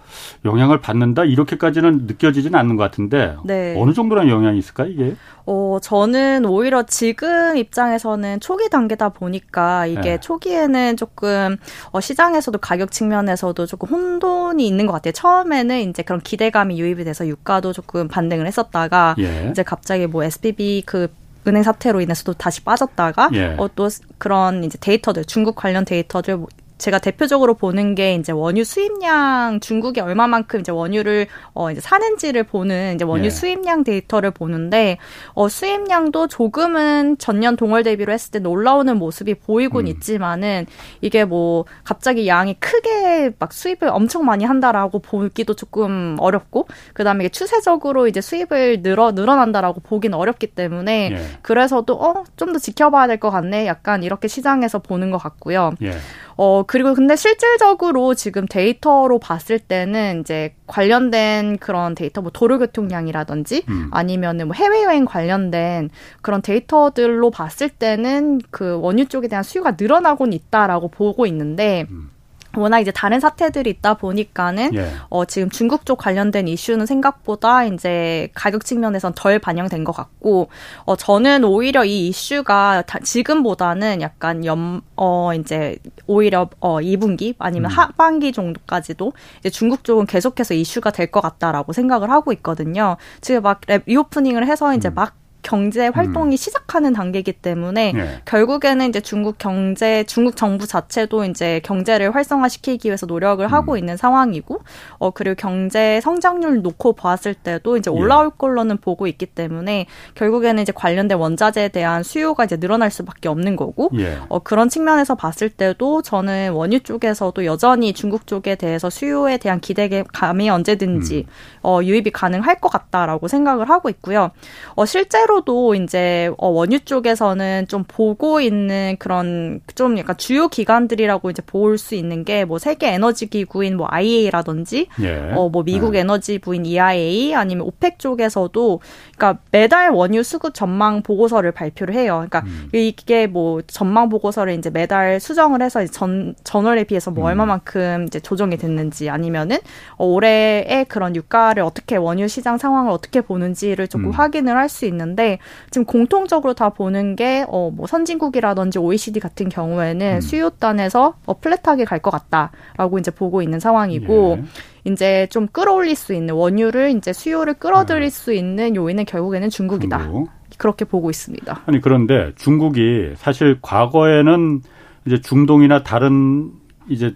영향을 0.45 0.81
받는다 0.81 1.25
이렇게까지는 1.25 2.05
느껴지지는 2.07 2.57
않는 2.57 2.75
것 2.75 2.83
같은데 2.83 3.35
네. 3.43 3.75
어느 3.77 3.93
정도란 3.93 4.29
영향이 4.29 4.57
있을까 4.57 4.85
이게? 4.85 5.15
어 5.45 5.77
저는 5.81 6.45
오히려 6.45 6.83
지금 6.83 7.55
입장에서는 7.55 8.39
초기 8.39 8.69
단계다 8.69 9.09
보니까 9.09 9.85
이게 9.85 10.01
네. 10.01 10.19
초기에는 10.19 10.97
조금 10.97 11.57
어, 11.91 11.99
시장에서도 11.99 12.57
가격 12.57 12.91
측면에서도 12.91 13.65
조금 13.67 13.89
혼돈이 13.89 14.65
있는 14.65 14.87
것 14.87 14.93
같아요. 14.93 15.11
처음에는 15.11 15.89
이제 15.89 16.01
그런 16.01 16.19
기대감이 16.19 16.79
유입이 16.79 17.03
돼서 17.03 17.27
유가도 17.27 17.73
조금 17.73 18.07
반등을 18.07 18.47
했었다가 18.47 19.15
예. 19.19 19.49
이제 19.51 19.61
갑자기 19.61 20.07
뭐 20.07 20.23
SVB 20.23 20.83
그 20.85 21.09
은행 21.47 21.63
사태로 21.63 22.01
인해서도 22.01 22.33
다시 22.33 22.63
빠졌다가 22.63 23.29
예. 23.33 23.55
어, 23.57 23.67
또 23.75 23.87
그런 24.17 24.63
이제 24.63 24.77
데이터들 24.79 25.25
중국 25.25 25.55
관련 25.55 25.85
데이터들 25.85 26.39
제가 26.77 26.99
대표적으로 26.99 27.55
보는 27.55 27.95
게 27.95 28.15
이제 28.15 28.31
원유 28.31 28.63
수입량 28.63 29.59
중국이 29.59 29.99
얼마만큼 29.99 30.61
이제 30.61 30.71
원유를 30.71 31.27
어 31.53 31.71
이제 31.71 31.81
사는지를 31.81 32.43
보는 32.43 32.95
이제 32.95 33.03
원유 33.03 33.25
예. 33.25 33.29
수입량 33.29 33.83
데이터를 33.83 34.31
보는데 34.31 34.97
어 35.33 35.49
수입량도 35.49 36.27
조금은 36.27 37.17
전년 37.17 37.55
동월 37.55 37.83
대비로 37.83 38.13
했을 38.13 38.31
때 38.31 38.47
올라오는 38.47 38.97
모습이 38.97 39.35
보이곤 39.35 39.85
음. 39.85 39.87
있지만은 39.87 40.65
이게 41.01 41.25
뭐 41.25 41.65
갑자기 41.83 42.27
양이 42.27 42.53
크게 42.59 43.31
막 43.39 43.51
수입을 43.51 43.89
엄청 43.89 44.25
많이 44.25 44.45
한다라고 44.45 44.99
보기도 44.99 45.55
조금 45.55 46.15
어렵고 46.19 46.67
그다음에 46.93 47.25
이게 47.25 47.29
추세적으로 47.29 48.07
이제 48.07 48.21
수입을 48.21 48.81
늘어 48.81 49.11
늘어난다라고 49.11 49.81
보기는 49.81 50.17
어렵기 50.17 50.47
때문에 50.47 51.09
예. 51.11 51.17
그래서도 51.41 51.95
어좀 51.95 52.53
더 52.53 52.59
지켜봐야 52.59 53.07
될 53.07 53.15
것 53.25 53.31
같네 53.31 53.65
약간 53.65 54.03
이렇게 54.03 54.27
시장에서 54.27 54.79
보는 54.79 55.09
것 55.09 55.17
같고요. 55.17 55.71
예. 55.81 55.93
어, 56.37 56.63
그리고 56.67 56.93
근데 56.93 57.15
실질적으로 57.15 58.13
지금 58.13 58.45
데이터로 58.45 59.19
봤을 59.19 59.59
때는 59.59 60.21
이제 60.21 60.55
관련된 60.67 61.57
그런 61.57 61.95
데이터, 61.95 62.21
뭐 62.21 62.31
도로교통량이라든지 62.31 63.63
음. 63.69 63.89
아니면은 63.91 64.47
뭐 64.47 64.55
해외여행 64.55 65.05
관련된 65.05 65.89
그런 66.21 66.41
데이터들로 66.41 67.31
봤을 67.31 67.69
때는 67.69 68.41
그 68.51 68.79
원유 68.79 69.07
쪽에 69.07 69.27
대한 69.27 69.43
수요가 69.43 69.75
늘어나곤 69.79 70.33
있다라고 70.33 70.89
보고 70.89 71.25
있는데 71.25 71.87
음. 71.91 72.09
워낙 72.57 72.79
이제 72.79 72.91
다른 72.91 73.19
사태들이 73.19 73.69
있다 73.69 73.95
보니까는 73.95 74.75
예. 74.75 74.91
어 75.09 75.25
지금 75.25 75.49
중국 75.49 75.85
쪽 75.85 75.97
관련된 75.97 76.47
이슈는 76.47 76.85
생각보다 76.85 77.63
이제 77.65 78.29
가격 78.33 78.65
측면에선 78.65 79.13
덜 79.15 79.39
반영된 79.39 79.83
것 79.83 79.91
같고 79.93 80.49
어 80.85 80.95
저는 80.95 81.43
오히려 81.43 81.85
이 81.85 82.07
이슈가 82.09 82.83
다 82.85 82.99
지금보다는 82.99 84.01
약간 84.01 84.45
염어 84.45 85.33
이제 85.39 85.77
오히려 86.07 86.49
어 86.59 86.77
2분기 86.79 87.35
아니면 87.39 87.71
음. 87.71 87.77
하반기 87.77 88.31
정도까지도 88.31 89.13
이제 89.39 89.49
중국 89.49 89.83
쪽은 89.83 90.05
계속해서 90.05 90.53
이슈가 90.53 90.91
될 90.91 91.05
것 91.11 91.21
같다라고 91.21 91.71
생각을 91.71 92.09
하고 92.09 92.33
있거든요. 92.33 92.97
지금 93.21 93.43
막 93.43 93.61
리오프닝을 93.85 94.47
해서 94.47 94.73
이제 94.75 94.89
음. 94.89 94.95
막 94.95 95.13
경제 95.45 95.87
활동이 95.87 96.33
음. 96.33 96.37
시작하는 96.37 96.91
단계이기 96.91 97.33
때문에 97.33 97.93
네. 97.93 98.21
결국에는 98.25 98.89
이제 98.89 98.99
중국 98.99 99.37
경제, 99.37 100.03
중국 100.05 100.35
정부 100.35 100.65
자체도 100.65 101.23
이제 101.25 101.61
경제를 101.63 102.15
활성화시키기 102.15 102.87
위해서 102.87 103.05
노력을 103.05 103.45
음. 103.45 103.53
하고 103.53 103.77
있는 103.77 103.95
상황이고, 103.95 104.61
어 104.97 105.11
그리고 105.11 105.35
경제 105.37 106.01
성장률 106.01 106.63
놓고 106.63 106.93
봤을 106.93 107.35
때도 107.35 107.77
이제 107.77 107.91
예. 107.91 107.95
올라올 107.95 108.31
예. 108.33 108.35
걸로는 108.35 108.77
보고 108.77 109.05
있기 109.05 109.27
때문에 109.27 109.85
결국에는 110.15 110.63
이제 110.63 110.71
관련된 110.71 111.19
원자재에 111.19 111.67
대한 111.67 112.01
수요가 112.01 112.45
이제 112.45 112.57
늘어날 112.57 112.89
수밖에 112.89 113.29
없는 113.29 113.55
거고, 113.55 113.91
예. 113.99 114.17
어 114.29 114.39
그런 114.39 114.67
측면에서 114.67 115.13
봤을 115.13 115.49
때도 115.49 116.01
저는 116.01 116.53
원유 116.53 116.79
쪽에서도 116.79 117.45
여전히 117.45 117.93
중국 117.93 118.25
쪽에 118.25 118.55
대해서 118.55 118.89
수요에 118.89 119.37
대한 119.37 119.59
기대감이 119.59 120.49
언제든지 120.49 121.25
음. 121.27 121.31
어 121.61 121.81
유입이 121.83 122.09
가능할 122.09 122.59
것 122.59 122.69
같다라고 122.69 123.27
생각을 123.27 123.69
하고 123.69 123.89
있고요. 123.89 124.31
어 124.73 124.85
실제로 124.85 125.34
실제로도 125.35 125.75
이제 125.75 126.31
어, 126.37 126.47
원유 126.47 126.81
쪽에서는 126.81 127.67
좀 127.67 127.83
보고 127.87 128.39
있는 128.39 128.95
그런 128.99 129.59
좀 129.75 129.97
약간 129.97 130.15
주요 130.17 130.47
기관들이라고 130.47 131.29
이제 131.29 131.41
볼 131.45 131.75
수 131.77 131.95
있는 131.95 132.23
게 132.23 132.45
뭐 132.45 132.59
세계 132.59 132.93
에너지 132.93 133.27
기구인 133.27 133.75
뭐 133.75 133.87
IEA라든지 133.89 134.87
예. 135.01 135.31
어뭐 135.33 135.63
미국 135.63 135.91
네. 135.91 135.99
에너지 135.99 136.37
부인 136.39 136.65
EIA 136.65 137.33
아니면 137.33 137.65
오펙 137.65 137.97
쪽에서도 137.99 138.79
그러니까 139.17 139.41
매달 139.51 139.89
원유 139.89 140.23
수급 140.23 140.53
전망 140.53 141.01
보고서를 141.01 141.51
발표를 141.51 141.95
해요. 141.95 142.25
그러니까 142.27 142.43
음. 142.45 142.69
이게 142.71 143.27
뭐 143.27 143.61
전망 143.67 144.09
보고서를 144.09 144.53
이제 144.53 144.69
매달 144.69 145.19
수정을 145.19 145.61
해서 145.61 145.85
전 145.87 146.35
전월에 146.43 146.83
비해서 146.85 147.09
뭐 147.11 147.25
음. 147.25 147.29
얼마만큼 147.29 148.05
이제 148.07 148.19
조정이 148.19 148.57
됐는지 148.57 149.09
아니면은 149.09 149.57
어, 149.97 150.05
올해의 150.05 150.85
그런 150.87 151.15
유가를 151.15 151.63
어떻게 151.63 151.95
원유 151.97 152.27
시장 152.27 152.57
상황을 152.57 152.91
어떻게 152.91 153.21
보는지를 153.21 153.87
조금 153.87 154.07
음. 154.07 154.11
확인을 154.11 154.55
할 154.55 154.65
수 154.69 154.85
있는데 154.85 155.24
있는데 155.25 155.39
지금 155.71 155.85
공통적으로 155.85 156.53
다 156.53 156.69
보는 156.69 157.15
게 157.15 157.45
어 157.49 157.65
뭐 157.75 157.87
선진국이라든지 157.87 158.79
OECD 158.79 159.19
같은 159.19 159.49
경우에는 159.49 160.15
음. 160.17 160.21
수요단에서 160.21 161.15
어 161.25 161.39
플랫하게 161.39 161.83
갈 161.85 161.99
것 161.99 162.11
같다라고 162.11 162.99
이제 162.99 163.09
보고 163.09 163.41
있는 163.41 163.59
상황이고 163.59 164.37
예. 164.39 164.91
이제 164.91 165.27
좀 165.31 165.47
끌어올릴 165.47 165.95
수 165.95 166.13
있는 166.13 166.35
원유를 166.35 166.91
이제 166.91 167.11
수요를 167.13 167.55
끌어들일 167.55 168.03
음. 168.03 168.09
수 168.09 168.33
있는 168.33 168.75
요인은 168.75 169.05
결국에는 169.05 169.49
중국이다. 169.49 170.03
중국. 170.03 170.29
그렇게 170.57 170.85
보고 170.85 171.09
있습니다. 171.09 171.61
아니 171.65 171.81
그런데 171.81 172.31
중국이 172.35 173.13
사실 173.15 173.57
과거에는 173.61 174.61
이제 175.05 175.19
중동이나 175.19 175.83
다른 175.83 176.51
이제 176.87 177.15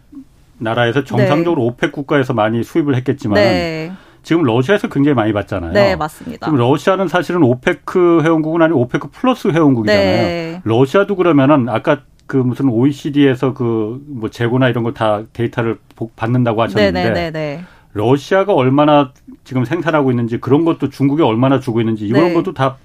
나라에서 0.58 1.04
정상적으로 1.04 1.62
네. 1.62 1.68
OPEC 1.68 1.92
국가에서 1.92 2.34
많이 2.34 2.64
수입을 2.64 2.96
했겠지만 2.96 3.36
네. 3.36 3.92
지금 4.24 4.44
러시아에서 4.44 4.90
굉장히 4.90 5.16
많이 5.16 5.34
받잖아요. 5.34 5.74
네, 5.74 5.96
맞습니다. 5.96 6.48
지금 6.48 6.60
러시아는 6.60 7.08
사실은 7.08 7.44
OPEC 7.44 8.22
회원국은 8.24 8.62
아니고 8.62 8.80
OPEC 8.82 9.10
플러스 9.12 9.48
회원국이잖아요. 9.48 10.04
네. 10.06 10.62
러시아도 10.64 11.16
그러면은 11.16 11.70
아까 11.70 12.02
그 12.28 12.38
무슨 12.38 12.70
OECD에서 12.70 13.54
그 13.54 14.00
뭐 14.08 14.30
재고나 14.30 14.70
이런 14.70 14.84
걸다 14.84 15.24
데이터를 15.34 15.78
받는다고 16.16 16.62
하셨는데 16.64 17.04
네, 17.10 17.12
네, 17.12 17.32
네, 17.32 17.62
러시아가 17.94 18.54
얼마나 18.54 19.12
지금 19.44 19.66
생산하고 19.66 20.12
있는지 20.12 20.40
그런 20.40 20.66
것도 20.66 20.90
중국에 20.90 21.24
얼마나 21.24 21.60
주고 21.60 21.80
있는지 21.80 22.06
이런 22.06 22.26
네. 22.30 22.34
것도 22.34 22.54
다 22.54 22.78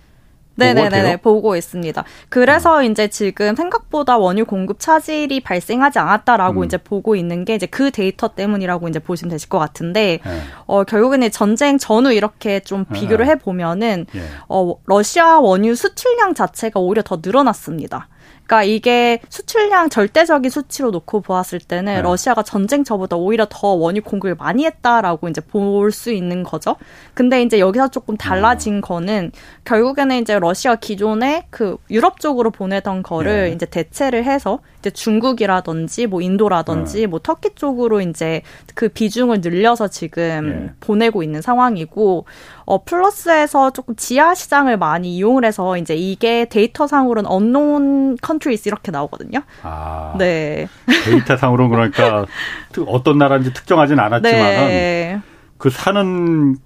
네네네 0.56 1.18
보고 1.18 1.56
있습니다. 1.56 2.04
그래서 2.28 2.80
음. 2.80 2.90
이제 2.90 3.08
지금 3.08 3.56
생각보다 3.56 4.16
원유 4.18 4.44
공급 4.44 4.78
차질이 4.78 5.40
발생하지 5.40 5.98
않았다라고 5.98 6.60
음. 6.60 6.64
이제 6.64 6.76
보고 6.76 7.16
있는 7.16 7.44
게 7.44 7.54
이제 7.54 7.66
그 7.66 7.90
데이터 7.90 8.28
때문이라고 8.28 8.88
이제 8.88 8.98
보시면 8.98 9.30
되실 9.30 9.48
것 9.48 9.58
같은데 9.58 10.20
네. 10.24 10.40
어 10.66 10.84
결국에는 10.84 11.30
전쟁 11.30 11.78
전후 11.78 12.12
이렇게 12.12 12.60
좀 12.60 12.84
네. 12.90 13.00
비교를 13.00 13.26
해 13.26 13.36
보면은 13.36 14.06
네. 14.12 14.22
어 14.48 14.74
러시아 14.86 15.40
원유 15.40 15.74
수출량 15.74 16.34
자체가 16.34 16.80
오히려 16.80 17.02
더 17.02 17.20
늘어났습니다. 17.22 18.08
그러니까 18.46 18.62
이게 18.64 19.20
수출량 19.28 19.88
절대적인 19.88 20.50
수치로 20.50 20.90
놓고 20.90 21.22
보았을 21.22 21.60
때는 21.60 21.94
네. 21.94 22.02
러시아가 22.02 22.42
전쟁 22.42 22.84
저보다 22.84 23.16
오히려 23.16 23.46
더 23.48 23.68
원유 23.68 24.02
공급을 24.02 24.34
많이 24.36 24.64
했다라고 24.66 25.28
이제 25.28 25.40
볼 25.40 25.90
수 25.94 26.12
있는 26.12 26.42
거죠. 26.42 26.76
근데 27.14 27.42
이제 27.42 27.58
여기서 27.60 27.88
조금 27.88 28.16
달라진 28.16 28.78
어. 28.78 28.80
거는 28.80 29.32
결국에는 29.64 30.16
이제 30.20 30.38
러시아 30.38 30.74
기존에 30.74 31.46
그 31.50 31.76
유럽 31.90 32.20
쪽으로 32.20 32.50
보내던 32.50 33.02
거를 33.02 33.44
네. 33.44 33.52
이제 33.52 33.66
대체를 33.66 34.24
해서 34.24 34.58
이제 34.80 34.90
중국이라든지 34.90 36.06
뭐 36.06 36.20
인도라든지 36.20 37.00
네. 37.00 37.06
뭐 37.06 37.20
터키 37.22 37.50
쪽으로 37.54 38.00
이제 38.00 38.42
그 38.74 38.88
비중을 38.88 39.40
늘려서 39.40 39.88
지금 39.88 40.66
네. 40.66 40.72
보내고 40.80 41.22
있는 41.22 41.40
상황이고 41.40 42.26
어 42.66 42.84
플러스에서 42.84 43.70
조금 43.70 43.94
지하 43.96 44.34
시장을 44.34 44.76
많이 44.76 45.16
이용을 45.16 45.44
해서 45.44 45.76
이제 45.78 45.94
이게 45.94 46.46
데이터상으로는 46.46 47.30
unknown 47.30 48.16
countries 48.20 48.68
이렇게 48.68 48.90
나오거든요. 48.90 49.40
아. 49.62 50.14
네. 50.18 50.68
데이터상으로는 51.04 51.70
그러니까 51.70 52.26
어떤 52.86 53.18
나라인지 53.18 53.52
특정하진 53.52 53.98
않았지만 53.98 54.40
네. 54.42 55.20
그 55.58 55.70
사는 55.70 56.56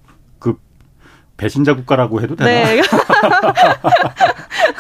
배신자 1.39 1.75
국가라고 1.75 2.21
해도 2.21 2.37
되나? 2.37 2.51
네. 2.51 2.83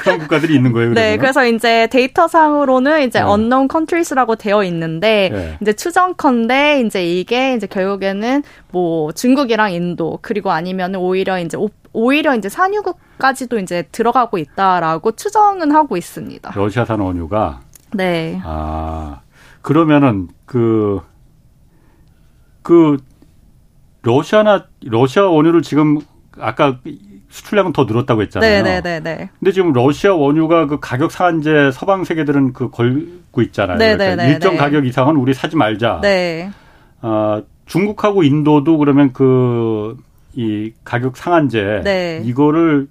그런 0.08 0.18
국가들이 0.20 0.54
있는 0.54 0.72
거예요. 0.72 0.90
그러면? 0.90 1.10
네, 1.10 1.16
그래서 1.16 1.46
이제 1.46 1.86
데이터상으로는 1.90 3.06
이제 3.06 3.20
네. 3.20 3.26
unknown 3.26 3.68
countries라고 3.70 4.36
되어 4.36 4.64
있는데 4.64 5.30
네. 5.32 5.58
이제 5.60 5.72
추정컨대 5.72 6.82
이제 6.84 7.04
이게 7.04 7.54
이제 7.54 7.66
결국에는 7.66 8.42
뭐 8.70 9.12
중국이랑 9.12 9.72
인도 9.72 10.18
그리고 10.22 10.50
아니면 10.50 10.94
오히려 10.94 11.38
이제 11.38 11.56
오히려 11.92 12.34
이제 12.34 12.48
산유국까지도 12.48 13.58
이제 13.58 13.84
들어가고 13.92 14.38
있다라고 14.38 15.12
추정은 15.12 15.72
하고 15.72 15.96
있습니다. 15.96 16.52
러시아산 16.54 17.00
원유가 17.00 17.60
네. 17.94 18.40
아 18.44 19.20
그러면은 19.62 20.28
그그 20.46 21.02
그 22.62 22.96
러시아나 24.02 24.66
러시아 24.84 25.24
원유를 25.24 25.62
지금 25.62 25.98
아까 26.38 26.78
수출량은 27.30 27.72
더 27.72 27.84
늘었다고 27.84 28.22
했잖아요. 28.22 28.62
네네네. 28.62 28.80
네, 28.80 29.00
네, 29.00 29.16
네. 29.16 29.30
근데 29.38 29.52
지금 29.52 29.72
러시아 29.72 30.14
원유가 30.14 30.66
그 30.66 30.80
가격 30.80 31.12
상한제 31.12 31.70
서방 31.72 32.04
세계들은 32.04 32.52
그 32.52 32.70
걸고 32.70 33.42
있잖아요. 33.42 33.78
네네네. 33.78 33.96
그러니까 34.16 34.24
일정 34.24 34.56
가격 34.56 34.86
이상은 34.86 35.16
우리 35.16 35.34
사지 35.34 35.56
말자. 35.56 36.00
네. 36.02 36.50
어, 37.02 37.42
중국하고 37.66 38.22
인도도 38.22 38.78
그러면 38.78 39.12
그 39.12 39.96
이 40.38 40.72
가격 40.84 41.16
상한제 41.16 41.80
네. 41.82 42.22
이거를 42.24 42.86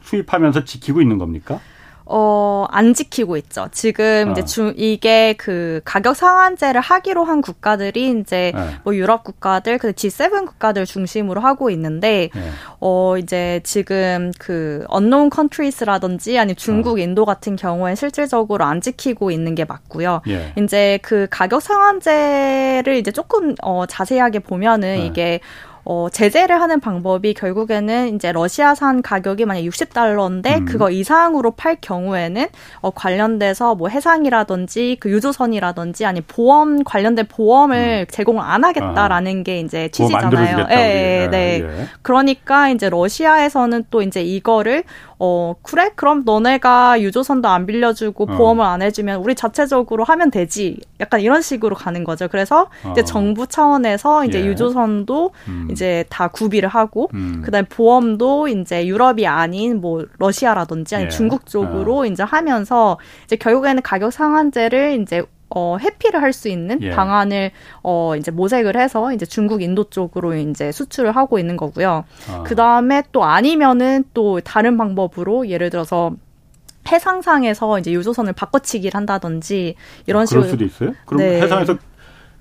수입하면서 0.00 0.64
지키고 0.64 1.02
있는 1.02 1.18
겁니까? 1.18 1.60
어, 2.10 2.66
안 2.70 2.94
지키고 2.94 3.36
있죠. 3.36 3.68
지금 3.70 4.28
어. 4.28 4.32
이제 4.32 4.44
주, 4.44 4.72
이게 4.76 5.34
그 5.34 5.82
가격 5.84 6.16
상한제를 6.16 6.80
하기로 6.80 7.24
한 7.24 7.42
국가들이 7.42 8.18
이제 8.18 8.52
네. 8.54 8.76
뭐 8.82 8.96
유럽 8.96 9.24
국가들, 9.24 9.76
그 9.76 9.92
G7 9.92 10.46
국가들 10.46 10.86
중심으로 10.86 11.42
하고 11.42 11.68
있는데, 11.68 12.30
네. 12.34 12.50
어, 12.80 13.18
이제 13.18 13.60
지금 13.62 14.32
그 14.38 14.86
unknown 14.90 15.30
countries라든지 15.32 16.38
아니 16.38 16.54
중국, 16.54 16.96
어. 16.96 16.98
인도 16.98 17.26
같은 17.26 17.56
경우에 17.56 17.94
실질적으로 17.94 18.64
안 18.64 18.80
지키고 18.80 19.30
있는 19.30 19.54
게 19.54 19.66
맞고요. 19.66 20.22
예. 20.28 20.54
이제 20.56 20.98
그 21.02 21.26
가격 21.30 21.60
상한제를 21.60 22.96
이제 22.96 23.10
조금 23.10 23.54
어, 23.62 23.84
자세하게 23.86 24.38
보면은 24.38 24.96
네. 24.96 25.06
이게 25.06 25.40
어, 25.90 26.10
제재를 26.10 26.60
하는 26.60 26.80
방법이 26.80 27.32
결국에는 27.32 28.14
이제 28.14 28.30
러시아산 28.30 29.00
가격이 29.00 29.46
만약 29.46 29.62
60달러인데 29.62 30.58
음. 30.58 30.64
그거 30.66 30.90
이상으로 30.90 31.52
팔 31.52 31.78
경우에는 31.80 32.46
어, 32.82 32.90
관련돼서 32.90 33.74
뭐 33.74 33.88
해상이라든지 33.88 34.98
그 35.00 35.10
유조선이라든지 35.10 36.04
아니 36.04 36.20
보험 36.20 36.84
관련된 36.84 37.26
보험을 37.28 38.04
음. 38.06 38.12
제공을 38.12 38.42
안 38.42 38.64
하겠다라는 38.64 39.40
아. 39.40 39.42
게 39.42 39.60
이제 39.60 39.88
취지잖아요. 39.88 40.66
예, 40.72 41.22
예, 41.22 41.28
네. 41.30 41.62
예. 41.62 41.86
그러니까 42.02 42.68
이제 42.68 42.90
러시아에서는 42.90 43.84
또 43.90 44.02
이제 44.02 44.22
이거를 44.22 44.84
어, 45.20 45.54
그래? 45.62 45.90
그럼 45.96 46.22
너네가 46.24 47.00
유조선도 47.00 47.48
안 47.48 47.66
빌려주고 47.66 48.24
어. 48.24 48.26
보험을 48.26 48.64
안 48.64 48.82
해주면 48.82 49.20
우리 49.20 49.34
자체적으로 49.34 50.04
하면 50.04 50.30
되지. 50.30 50.78
약간 51.00 51.20
이런 51.20 51.42
식으로 51.42 51.74
가는 51.74 52.04
거죠. 52.04 52.28
그래서 52.28 52.70
어. 52.84 52.92
이제 52.92 53.02
정부 53.04 53.46
차원에서 53.46 54.24
이제 54.26 54.40
예. 54.40 54.46
유조선도 54.46 55.32
음. 55.48 55.68
이제 55.70 56.04
다 56.08 56.28
구비를 56.28 56.68
하고, 56.68 57.10
음. 57.14 57.42
그 57.44 57.50
다음에 57.50 57.66
보험도 57.68 58.48
이제 58.48 58.86
유럽이 58.86 59.26
아닌 59.26 59.80
뭐 59.80 60.04
러시아라든지 60.18 60.94
아니 60.94 61.04
예. 61.06 61.08
중국 61.08 61.46
쪽으로 61.46 61.98
어. 61.98 62.06
이제 62.06 62.22
하면서 62.22 62.98
이제 63.24 63.36
결국에는 63.36 63.82
가격 63.82 64.12
상한제를 64.12 65.00
이제 65.02 65.24
어, 65.50 65.76
회피를 65.80 66.22
할 66.22 66.32
수 66.32 66.48
있는 66.48 66.82
예. 66.82 66.90
방안을 66.90 67.50
어, 67.82 68.14
이제 68.16 68.30
모색을 68.30 68.76
해서 68.76 69.12
이제 69.12 69.24
중국 69.24 69.62
인도 69.62 69.84
쪽으로 69.84 70.34
이제 70.34 70.70
수출을 70.72 71.16
하고 71.16 71.38
있는 71.38 71.56
거고요. 71.56 72.04
아. 72.30 72.42
그 72.44 72.54
다음에 72.54 73.02
또 73.12 73.24
아니면은 73.24 74.04
또 74.14 74.40
다른 74.40 74.76
방법으로 74.76 75.48
예를 75.48 75.70
들어서 75.70 76.12
해상상에서 76.90 77.78
이제 77.78 77.92
유조선을 77.92 78.32
바꿔치기를 78.34 78.96
한다든지 78.96 79.74
이런 80.06 80.22
아, 80.22 80.26
식으로. 80.26 80.42
그럴 80.42 80.50
수도 80.50 80.64
있어요? 80.64 80.94
그럼 81.06 81.22
네. 81.22 81.40
해상에서 81.42 81.76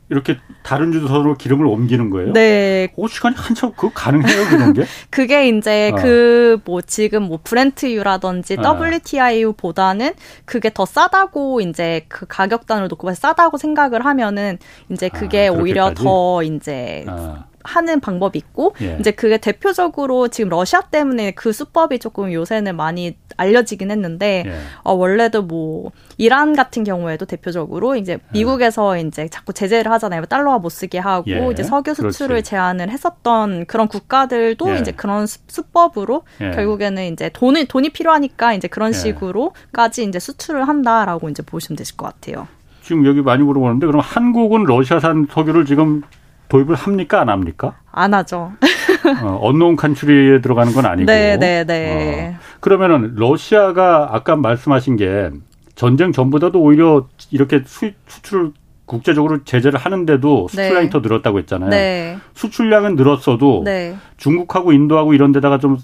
이렇게 0.09 0.37
다른 0.63 0.91
주소로 0.91 1.35
기름을 1.35 1.65
옮기는 1.65 2.09
거예요? 2.09 2.31
네. 2.31 2.89
오, 2.95 3.07
시간이 3.07 3.35
한참 3.35 3.71
그거 3.71 3.91
가능해요, 3.93 4.45
그런 4.49 4.73
게? 4.73 4.85
그게 5.09 5.49
이제 5.49 5.91
어. 5.93 5.95
그뭐 5.95 6.81
지금 6.81 7.23
뭐 7.23 7.39
브렌트유라든지 7.43 8.57
어. 8.59 8.61
WTI유보다는 8.61 10.13
그게 10.45 10.71
더 10.73 10.85
싸다고 10.85 11.59
이제 11.61 12.05
그 12.07 12.25
가격단을 12.25 12.87
놓고 12.87 13.13
싸다고 13.13 13.57
생각을 13.57 14.05
하면은 14.05 14.57
이제 14.89 15.09
그게 15.09 15.47
아, 15.47 15.51
오히려 15.51 15.93
더 15.93 16.41
이제 16.43 17.03
아. 17.07 17.46
하는 17.63 17.99
방법이 17.99 18.37
있고 18.39 18.75
예. 18.81 18.97
이제 18.99 19.11
그게 19.11 19.37
대표적으로 19.37 20.27
지금 20.29 20.49
러시아 20.49 20.81
때문에 20.81 21.31
그 21.31 21.51
수법이 21.51 21.99
조금 21.99 22.31
요새는 22.31 22.75
많이 22.75 23.17
알려지긴 23.35 23.91
했는데 23.91 24.43
예. 24.45 24.53
어, 24.83 24.93
원래도 24.93 25.43
뭐 25.43 25.91
이란 26.17 26.55
같은 26.55 26.83
경우에도 26.83 27.25
대표적으로 27.25 27.95
이제 27.95 28.13
예. 28.13 28.19
미국에서 28.31 28.97
예. 28.97 29.01
이제 29.01 29.27
자꾸 29.27 29.53
제재를 29.53 29.91
하잖아요. 29.91 30.25
달러화 30.25 30.59
못 30.59 30.69
쓰게 30.69 30.99
하고 30.99 31.29
예. 31.29 31.49
이제 31.51 31.63
석유 31.63 31.93
수출을 31.93 32.27
그렇지. 32.27 32.49
제한을 32.49 32.89
했었던 32.89 33.65
그런 33.65 33.87
국가들도 33.87 34.75
예. 34.75 34.79
이제 34.79 34.91
그런 34.91 35.27
수, 35.27 35.39
법으로 35.73 36.23
결국에는 36.39 37.13
이제 37.13 37.29
돈을 37.29 37.65
돈이 37.65 37.89
필요하니까 37.89 38.53
이제 38.53 38.67
그런 38.67 38.93
식으로까지 38.93 40.03
이제 40.03 40.19
수출을 40.19 40.67
한다라고 40.67 41.29
이제 41.29 41.43
보시면 41.43 41.77
되실 41.77 41.97
것 41.97 42.05
같아요. 42.05 42.47
지금 42.81 43.05
여기 43.05 43.21
많이 43.21 43.43
물어보는데 43.43 43.85
그럼 43.85 44.01
한국은 44.01 44.63
러시아산 44.63 45.27
석유를 45.29 45.65
지금 45.65 46.03
도입을 46.49 46.75
합니까 46.75 47.21
안 47.21 47.29
합니까? 47.29 47.77
안 47.91 48.13
하죠. 48.13 48.53
어, 49.23 49.39
언노운 49.41 49.75
칸츄리에 49.75 50.41
들어가는 50.41 50.73
건 50.73 50.85
아니고. 50.85 51.05
네, 51.05 51.37
네, 51.37 51.63
네. 51.63 52.35
어, 52.35 52.39
그러면은 52.59 53.13
러시아가 53.15 54.09
아까 54.11 54.35
말씀하신 54.35 54.95
게 54.97 55.29
전쟁 55.75 56.11
전보다도 56.11 56.59
오히려 56.59 57.07
이렇게 57.31 57.61
수, 57.65 57.91
수출을 58.07 58.51
국제적으로 58.85 59.43
제재를 59.43 59.79
하는데도 59.79 60.47
수출량이 60.47 60.85
네. 60.85 60.89
더 60.89 60.99
늘었다고 60.99 61.39
했잖아요. 61.39 61.69
네. 61.69 62.17
수출량은 62.33 62.95
늘었어도 62.95 63.63
네. 63.65 63.97
중국하고 64.15 64.71
인도하고 64.71 65.13
이런 65.13 65.31
데다가 65.33 65.59
좀 65.59 65.77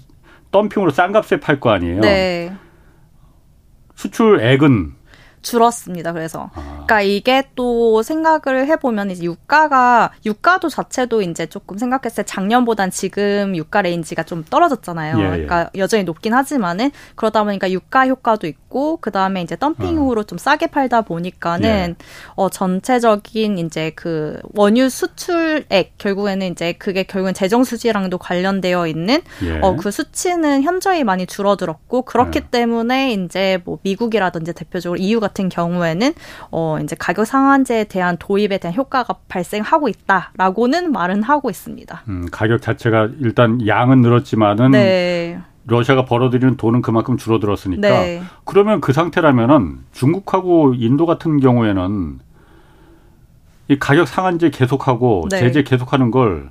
덤핑으로 0.50 0.90
싼 0.90 1.12
값에 1.12 1.40
팔 1.40 1.60
거 1.60 1.70
아니에요. 1.70 2.00
네. 2.00 2.52
수출액은 3.94 4.94
줄었습니다. 5.42 6.12
그래서. 6.12 6.50
아. 6.54 6.83
그러니까 6.86 7.02
이게 7.02 7.48
또 7.54 8.02
생각을 8.02 8.66
해보면 8.66 9.10
이제 9.10 9.24
유가가, 9.24 10.12
유가도 10.24 10.68
자체도 10.68 11.22
이제 11.22 11.46
조금 11.46 11.78
생각했을 11.78 12.24
때 12.24 12.26
작년보단 12.26 12.90
지금 12.90 13.56
유가 13.56 13.82
range가 13.82 14.24
좀 14.24 14.44
떨어졌잖아요. 14.48 15.18
예, 15.18 15.22
예. 15.22 15.28
그러니까 15.28 15.70
여전히 15.76 16.04
높긴 16.04 16.34
하지만은 16.34 16.90
그러다 17.14 17.44
보니까 17.44 17.70
유가 17.70 18.06
효과도 18.06 18.46
있고 18.46 18.98
그 19.00 19.10
다음에 19.10 19.42
이제 19.42 19.56
덤핑으로 19.56 20.20
어. 20.20 20.24
좀 20.24 20.38
싸게 20.38 20.68
팔다 20.68 21.02
보니까는 21.02 21.96
예. 21.98 22.04
어, 22.34 22.48
전체적인 22.48 23.58
이제 23.58 23.92
그 23.94 24.38
원유 24.54 24.90
수출액 24.90 25.96
결국에는 25.98 26.46
이제 26.48 26.72
그게 26.72 27.04
결국엔 27.04 27.34
재정 27.34 27.64
수지랑도 27.64 28.18
관련되어 28.18 28.86
있는 28.86 29.22
예. 29.42 29.60
어, 29.60 29.76
그 29.76 29.90
수치는 29.90 30.62
현저히 30.62 31.04
많이 31.04 31.26
줄어들었고 31.26 32.02
그렇기 32.02 32.40
예. 32.44 32.50
때문에 32.50 33.12
이제 33.12 33.58
뭐 33.64 33.78
미국이라든지 33.82 34.52
대표적으로 34.52 34.98
EU 35.00 35.20
같은 35.20 35.48
경우에는 35.48 36.14
어 36.50 36.73
이제 36.80 36.96
가격 36.98 37.26
상한제에 37.26 37.84
대한 37.84 38.16
도입에 38.18 38.58
대한 38.58 38.74
효과가 38.74 39.14
발생하고 39.28 39.88
있다라고는 39.88 40.92
말은 40.92 41.22
하고 41.22 41.50
있습니다. 41.50 42.02
음, 42.08 42.26
가격 42.30 42.62
자체가 42.62 43.10
일단 43.20 43.66
양은 43.66 44.00
늘었지만은 44.00 44.72
네. 44.72 45.40
러시아가 45.66 46.04
벌어들이는 46.04 46.56
돈은 46.56 46.82
그만큼 46.82 47.16
줄어들었으니까 47.16 47.88
네. 47.88 48.22
그러면 48.44 48.80
그 48.80 48.92
상태라면은 48.92 49.78
중국하고 49.92 50.74
인도 50.74 51.06
같은 51.06 51.40
경우에는 51.40 52.18
이 53.68 53.78
가격 53.78 54.06
상한제 54.06 54.50
계속하고 54.50 55.28
네. 55.30 55.38
제재 55.38 55.62
계속하는 55.62 56.10
걸 56.10 56.50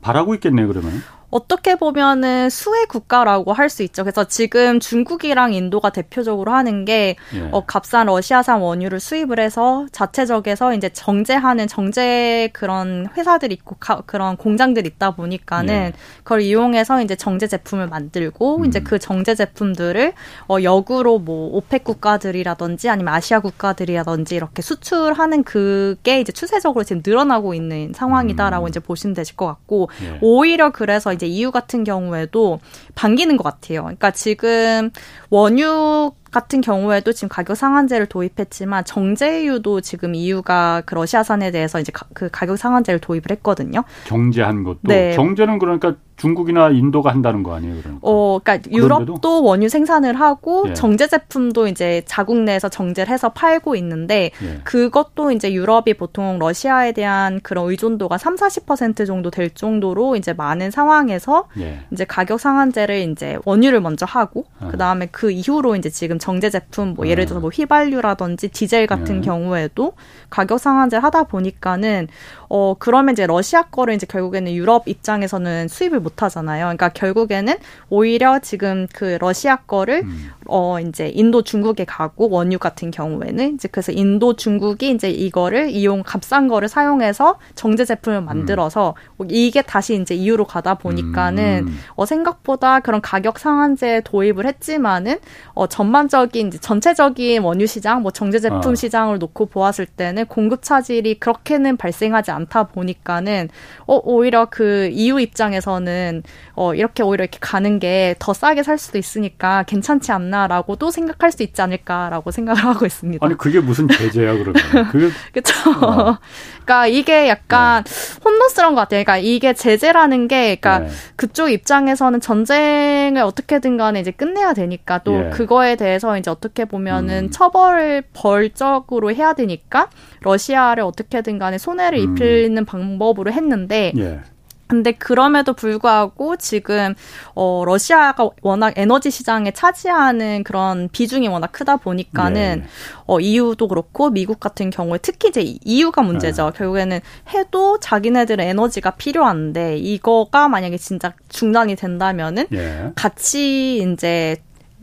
바라고 0.00 0.34
있겠네요, 0.34 0.68
그러면. 0.68 0.92
어떻게 1.34 1.74
보면은 1.74 2.48
수혜 2.48 2.84
국가라고 2.84 3.52
할 3.52 3.74
수 3.74 3.82
있죠. 3.82 4.04
그래서 4.04 4.24
지금 4.24 4.78
중국이랑 4.78 5.52
인도가 5.52 5.90
대표적으로 5.90 6.52
하는 6.52 6.84
게 6.84 7.16
예. 7.34 7.48
어, 7.50 7.64
값싼 7.66 8.06
러시아산 8.06 8.60
원유를 8.60 9.00
수입을 9.00 9.40
해서 9.40 9.86
자체적에서 9.90 10.74
이제 10.74 10.88
정제하는 10.90 11.66
정제 11.66 12.50
그런 12.52 13.08
회사들 13.16 13.52
있고 13.52 13.76
가, 13.80 14.02
그런 14.06 14.36
공장들 14.36 14.86
있다 14.86 15.12
보니까는 15.12 15.74
예. 15.74 15.92
그걸 16.22 16.42
이용해서 16.42 17.02
이제 17.02 17.16
정제 17.16 17.48
제품을 17.48 17.88
만들고 17.88 18.58
음. 18.58 18.64
이제 18.64 18.80
그 18.80 18.98
정제 18.98 19.34
제품들을 19.34 20.12
어, 20.48 20.56
역으로 20.62 21.18
뭐 21.18 21.56
오펙 21.56 21.84
국가들이라든지 21.84 22.88
아니면 22.88 23.14
아시아 23.14 23.40
국가들이라든지 23.40 24.36
이렇게 24.36 24.62
수출하는 24.62 25.42
그게 25.42 26.20
이제 26.20 26.32
추세적으로 26.32 26.84
지금 26.84 27.02
늘어나고 27.04 27.54
있는 27.54 27.92
상황이다라고 27.94 28.66
음. 28.66 28.68
이제 28.68 28.78
보시면 28.78 29.14
되실 29.14 29.36
것 29.36 29.46
같고 29.46 29.88
예. 30.02 30.18
오히려 30.20 30.70
그래서 30.70 31.12
이제 31.12 31.23
이제 31.24 31.26
EU 31.26 31.50
같은 31.50 31.84
경우에도 31.84 32.60
반기는 32.94 33.36
것 33.36 33.44
같아요. 33.44 33.82
그러니까 33.82 34.10
지금 34.10 34.90
원유 35.30 36.12
같은 36.34 36.60
경우에도 36.60 37.12
지금 37.12 37.28
가격 37.28 37.56
상한제를 37.56 38.06
도입했지만 38.06 38.84
정제유도 38.84 39.80
지금 39.80 40.16
EU가 40.16 40.82
그 40.84 40.96
러시아산에 40.96 41.52
대해서 41.52 41.78
이제 41.78 41.92
가, 41.92 42.06
그 42.12 42.28
가격 42.32 42.58
상한제를 42.58 42.98
도입을 42.98 43.26
했거든요. 43.30 43.84
정제한 44.08 44.64
것도 44.64 44.80
네. 44.82 45.12
정제는 45.12 45.60
그러니까 45.60 45.94
중국이나 46.16 46.70
인도가 46.70 47.10
한다는 47.10 47.42
거 47.42 47.54
아니에요, 47.54 47.74
그러니까? 47.80 47.98
어, 48.02 48.38
그러니까 48.42 48.70
유럽도 48.70 49.42
원유 49.42 49.68
생산을 49.68 50.18
하고 50.20 50.64
예. 50.68 50.74
정제 50.74 51.08
제품도 51.08 51.66
이제 51.66 52.02
자국 52.06 52.38
내에서 52.38 52.68
정제를 52.68 53.12
해서 53.12 53.30
팔고 53.30 53.74
있는데 53.76 54.30
예. 54.42 54.60
그것도 54.62 55.32
이제 55.32 55.52
유럽이 55.52 55.94
보통 55.98 56.38
러시아에 56.38 56.92
대한 56.92 57.40
그런 57.42 57.68
의존도가 57.68 58.18
3, 58.18 58.36
40% 58.36 59.06
정도 59.06 59.30
될 59.30 59.50
정도로 59.50 60.14
이제 60.14 60.32
많은 60.32 60.70
상황에서 60.70 61.48
예. 61.58 61.80
이제 61.90 62.04
가격 62.04 62.38
상한제를 62.38 63.10
이제 63.10 63.36
원유를 63.44 63.80
먼저 63.80 64.06
하고 64.06 64.44
아. 64.60 64.68
그다음에 64.68 65.08
그 65.10 65.32
이후로 65.32 65.74
이제 65.74 65.90
지금 65.90 66.18
정제 66.24 66.48
제품 66.48 66.94
뭐 66.94 67.06
예를 67.06 67.26
들어서 67.26 67.38
뭐 67.38 67.50
휘발유라든지 67.50 68.48
디젤 68.48 68.86
같은 68.86 69.18
예. 69.18 69.20
경우에도 69.20 69.92
가격 70.30 70.58
상한제 70.58 70.96
하다 70.96 71.24
보니까는 71.24 72.08
어 72.48 72.74
그러면 72.78 73.12
이제 73.12 73.26
러시아 73.26 73.64
거를 73.64 73.92
이제 73.92 74.06
결국에는 74.06 74.50
유럽 74.54 74.88
입장에서는 74.88 75.68
수입을 75.68 76.00
못 76.00 76.22
하잖아요. 76.22 76.64
그러니까 76.64 76.88
결국에는 76.88 77.54
오히려 77.90 78.38
지금 78.38 78.86
그 78.94 79.18
러시아 79.20 79.56
거를 79.56 80.04
음. 80.04 80.30
어 80.46 80.80
이제 80.80 81.10
인도 81.14 81.42
중국에 81.42 81.84
가고 81.84 82.30
원유 82.30 82.58
같은 82.58 82.90
경우에는 82.90 83.56
이제 83.56 83.68
그래서 83.70 83.92
인도 83.92 84.34
중국이 84.34 84.92
이제 84.92 85.10
이거를 85.10 85.68
이용 85.68 86.02
값싼 86.02 86.48
거를 86.48 86.68
사용해서 86.68 87.38
정제 87.54 87.84
제품을 87.84 88.20
음. 88.20 88.24
만들어서 88.24 88.94
음. 89.20 89.26
이게 89.28 89.60
다시 89.60 90.00
이제 90.00 90.14
이유로 90.14 90.46
가다 90.46 90.76
보니까는 90.76 91.66
음. 91.66 91.78
어 91.96 92.06
생각보다 92.06 92.80
그런 92.80 93.02
가격 93.02 93.38
상한제 93.38 94.00
도입을 94.06 94.46
했지만은 94.46 95.18
어 95.52 95.66
전반적 95.66 96.13
인 96.34 96.48
이제 96.48 96.58
전체적인 96.58 97.42
원유 97.42 97.66
시장 97.66 98.02
뭐 98.02 98.10
정제 98.10 98.40
제품 98.40 98.72
어. 98.72 98.74
시장을 98.74 99.18
놓고 99.18 99.46
보았을 99.46 99.86
때는 99.86 100.26
공급 100.26 100.62
차질이 100.62 101.18
그렇게는 101.18 101.76
발생하지 101.76 102.30
않다 102.30 102.64
보니까는 102.64 103.48
어 103.86 104.00
오히려 104.02 104.46
그 104.50 104.88
EU 104.92 105.20
입장에서는 105.20 106.22
어 106.54 106.74
이렇게 106.74 107.02
오히려 107.02 107.24
이렇게 107.24 107.38
가는 107.40 107.78
게 107.78 108.14
더 108.18 108.32
싸게 108.32 108.62
살 108.62 108.78
수도 108.78 108.98
있으니까 108.98 109.64
괜찮지 109.64 110.12
않나 110.12 110.34
않나라고도 110.34 110.90
생각할 110.90 111.32
수 111.32 111.42
있지 111.42 111.60
않을까라고 111.62 112.30
생각을 112.30 112.62
하고 112.64 112.86
있습니다. 112.86 113.24
아니 113.24 113.36
그게 113.36 113.60
무슨 113.60 113.88
제재야 113.88 114.32
그러면? 114.32 114.54
그게 114.90 115.10
그렇죠. 115.32 115.70
어. 115.84 116.18
그러니까 116.64 116.86
이게 116.86 117.28
약간 117.28 117.84
네. 117.84 118.20
혼돈스러운 118.24 118.74
것 118.74 118.82
같아요. 118.82 119.04
그러니까 119.04 119.18
이게 119.18 119.52
제재라는 119.52 120.28
게, 120.28 120.56
그러니까 120.56 120.80
네. 120.80 120.88
그쪽 121.16 121.50
입장에서는 121.50 122.20
전쟁을 122.20 123.22
어떻게든 123.22 123.76
간에 123.76 124.00
이제 124.00 124.10
끝내야 124.10 124.54
되니까 124.54 124.98
또 125.04 125.26
예. 125.26 125.30
그거에 125.30 125.76
대해서 125.76 126.03
이제 126.18 126.30
어떻게 126.30 126.64
보면은 126.64 127.24
음. 127.24 127.30
처벌을 127.30 128.02
벌적으로 128.12 129.12
해야 129.12 129.32
되니까 129.34 129.88
러시아를 130.20 130.84
어떻게든 130.84 131.38
간에 131.38 131.58
손해를 131.58 131.98
음. 131.98 132.12
입히는 132.12 132.64
방법으로 132.64 133.32
했는데. 133.32 133.92
예. 133.96 134.20
근데 134.66 134.92
그럼에도 134.92 135.52
불구하고 135.52 136.36
지금 136.36 136.94
어 137.34 137.64
러시아가 137.66 138.30
워낙 138.42 138.72
에너지 138.76 139.10
시장에 139.10 139.50
차지하는 139.50 140.42
그런 140.42 140.88
비중이 140.90 141.28
워낙 141.28 141.52
크다 141.52 141.76
보니까는 141.76 142.60
네. 142.60 142.66
어 143.06 143.20
EU도 143.20 143.68
그렇고 143.68 144.10
미국 144.10 144.40
같은 144.40 144.70
경우에 144.70 144.98
특히 145.02 145.28
이제 145.28 145.42
EU가 145.64 146.02
문제죠. 146.02 146.50
네. 146.50 146.58
결국에는 146.58 147.00
해도 147.34 147.78
자기네들은 147.78 148.44
에너지가 148.44 148.92
필요한데 148.92 149.76
이거가 149.76 150.48
만약에 150.48 150.78
진짜 150.78 151.12
중단이 151.28 151.76
된다면은 151.76 152.46
네. 152.50 152.90
같이 152.94 153.76
이제 153.78 154.36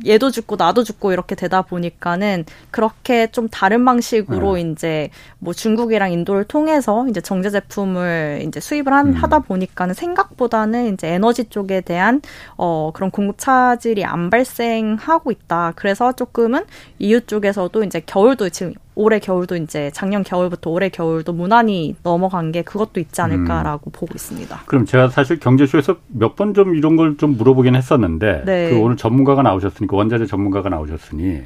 얘도 0.06 0.32
죽고 0.32 0.56
나도 0.56 0.84
죽고 0.84 1.12
이렇게 1.12 1.36
되다 1.36 1.62
보니까는 1.62 2.46
그렇게 2.72 3.28
좀 3.32 3.48
다른 3.50 3.86
방식으로 3.86 4.56
네. 4.56 4.62
이제 4.62 5.10
뭐 5.40 5.54
중국이랑 5.54 6.12
인도를 6.12 6.46
통해서 6.46 7.06
이제 7.08 7.22
정제 7.22 7.50
제품을 7.50 8.44
이제 8.48 8.60
수입을 8.60 8.94
한, 8.94 9.08
음. 9.08 9.14
하다 9.14 9.40
보니까는 9.40 9.94
생각보다는 9.94 10.94
이제 10.94 11.08
에너지 11.08 11.46
쪽에 11.46 11.82
대한 11.82 12.22
어 12.58 12.92
그런 12.94 13.12
공급 13.12 13.38
차질이 13.38 14.06
안 14.06 14.30
발생하고 14.30 15.32
있다. 15.32 15.74
그래서 15.76 16.12
조금은 16.14 16.66
EU 17.00 17.22
쪽에서도 17.22 17.84
이제 17.84 18.02
겨울도 18.06 18.50
지금 18.50 18.74
올해 18.96 19.20
겨울도 19.20 19.56
이제 19.56 19.90
작년 19.94 20.24
겨울부터 20.24 20.70
올해 20.70 20.90
겨울도 20.90 21.32
무난히 21.34 21.96
넘어간 22.04 22.52
게 22.52 22.62
그것도 22.62 23.00
있지 23.00 23.22
않을까라고 23.22 23.90
음. 23.90 23.92
보고 23.94 24.14
있습니다. 24.14 24.64
그럼 24.66 24.86
제가 24.86 25.08
사실 25.10 25.40
경제쇼에서 25.40 25.98
몇 26.08 26.36
번 26.36 26.54
좀 26.54 26.76
이런 26.76 26.96
걸 26.98 27.16
좀 27.18 27.38
물어보긴 27.38 27.76
했었는데 27.76 28.44
네. 28.46 28.70
그 28.70 28.78
오늘 28.80 28.98
전문가가 28.98 29.42
나오셨으니까 29.44 29.96
원자재 29.96 30.26
전문가가 30.26 30.70
나오셨으니 30.70 31.42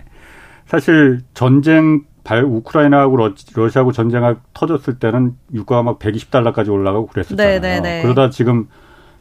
사실 0.66 1.22
전쟁 1.36 2.04
발 2.24 2.44
우크라이나하고 2.44 3.18
러시아하고 3.56 3.92
전쟁이 3.92 4.26
터졌을 4.56 4.98
때는 4.98 5.34
유가가 5.54 5.84
막 5.84 6.00
120달러까지 6.00 6.70
올라가고 6.72 7.06
그랬었잖아요. 7.08 7.60
네네네. 7.60 7.80
네, 7.82 7.98
네. 7.98 8.02
그러다 8.02 8.32
지금 8.32 8.68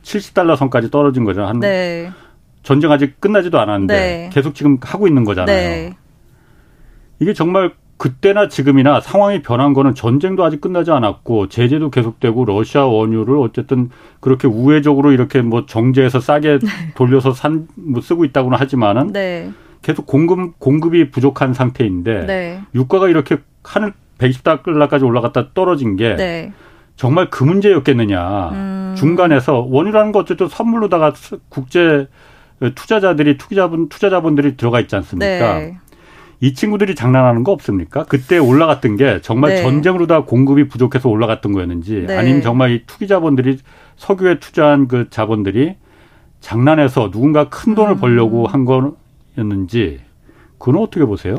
70달러 0.02 0.56
선까지 0.56 0.90
떨어진 0.90 1.24
거죠. 1.24 1.44
한 1.44 1.60
네. 1.60 2.10
전쟁 2.62 2.90
아직 2.92 3.20
끝나지도 3.20 3.60
않았는데 3.60 3.94
네. 3.94 4.30
계속 4.32 4.54
지금 4.54 4.78
하고 4.80 5.06
있는 5.06 5.24
거잖아요. 5.24 5.54
네. 5.54 5.94
이게 7.20 7.34
정말 7.34 7.72
그때나 7.96 8.48
지금이나 8.48 9.00
상황이 9.00 9.40
변한 9.42 9.72
거는 9.72 9.94
전쟁도 9.94 10.44
아직 10.44 10.60
끝나지 10.60 10.90
않았고 10.90 11.48
제재도 11.48 11.90
계속되고 11.90 12.44
러시아 12.44 12.84
원유를 12.86 13.36
어쨌든 13.38 13.90
그렇게 14.20 14.48
우회적으로 14.48 15.12
이렇게 15.12 15.42
뭐 15.42 15.64
정제해서 15.66 16.20
싸게 16.20 16.58
네. 16.62 16.68
돌려서 16.94 17.32
산 17.32 17.66
뭐 17.76 18.00
쓰고 18.00 18.24
있다고는 18.24 18.58
하지만은 18.58 19.12
네. 19.12 19.50
계속 19.82 20.06
공급 20.06 20.58
공급이 20.58 21.10
부족한 21.10 21.54
상태인데 21.54 22.26
네. 22.26 22.60
유가가 22.74 23.08
이렇게 23.08 23.38
하늘 23.62 23.92
120달러까지 24.18 25.04
올라갔다 25.04 25.50
떨어진 25.54 25.96
게 25.96 26.16
네. 26.16 26.52
정말 26.96 27.28
그 27.30 27.44
문제였겠느냐. 27.44 28.50
음. 28.50 28.94
중간에서 28.96 29.66
원유라는 29.68 30.12
거 30.12 30.20
어쨌든 30.20 30.48
선물로다가 30.48 31.12
국제 31.48 32.06
투자자들이 32.74 33.36
투자자분 33.36 33.88
투자자분들이 33.88 34.56
들어가 34.56 34.80
있지 34.80 34.94
않습니까? 34.96 35.58
네. 36.44 36.48
이 36.48 36.54
친구들이 36.54 36.94
장난하는 36.94 37.42
거 37.42 37.52
없습니까? 37.52 38.04
그때 38.04 38.36
올라갔던 38.38 38.96
게 38.96 39.20
정말 39.22 39.54
네. 39.54 39.62
전쟁으로 39.62 40.06
다 40.06 40.24
공급이 40.24 40.68
부족해서 40.68 41.08
올라갔던 41.08 41.52
거였는지 41.52 42.04
네. 42.06 42.16
아니면 42.16 42.42
정말 42.42 42.72
이 42.72 42.82
투기 42.86 43.08
자본들이 43.08 43.58
석유에 43.96 44.40
투자한 44.40 44.88
그 44.88 45.08
자본들이 45.08 45.76
장난해서 46.40 47.10
누군가 47.10 47.48
큰 47.48 47.74
돈을 47.74 47.92
음. 47.92 48.00
벌려고 48.00 48.46
한 48.46 48.66
거였는지 48.66 50.00
그건 50.58 50.76
어떻게 50.76 51.04
보세요? 51.06 51.38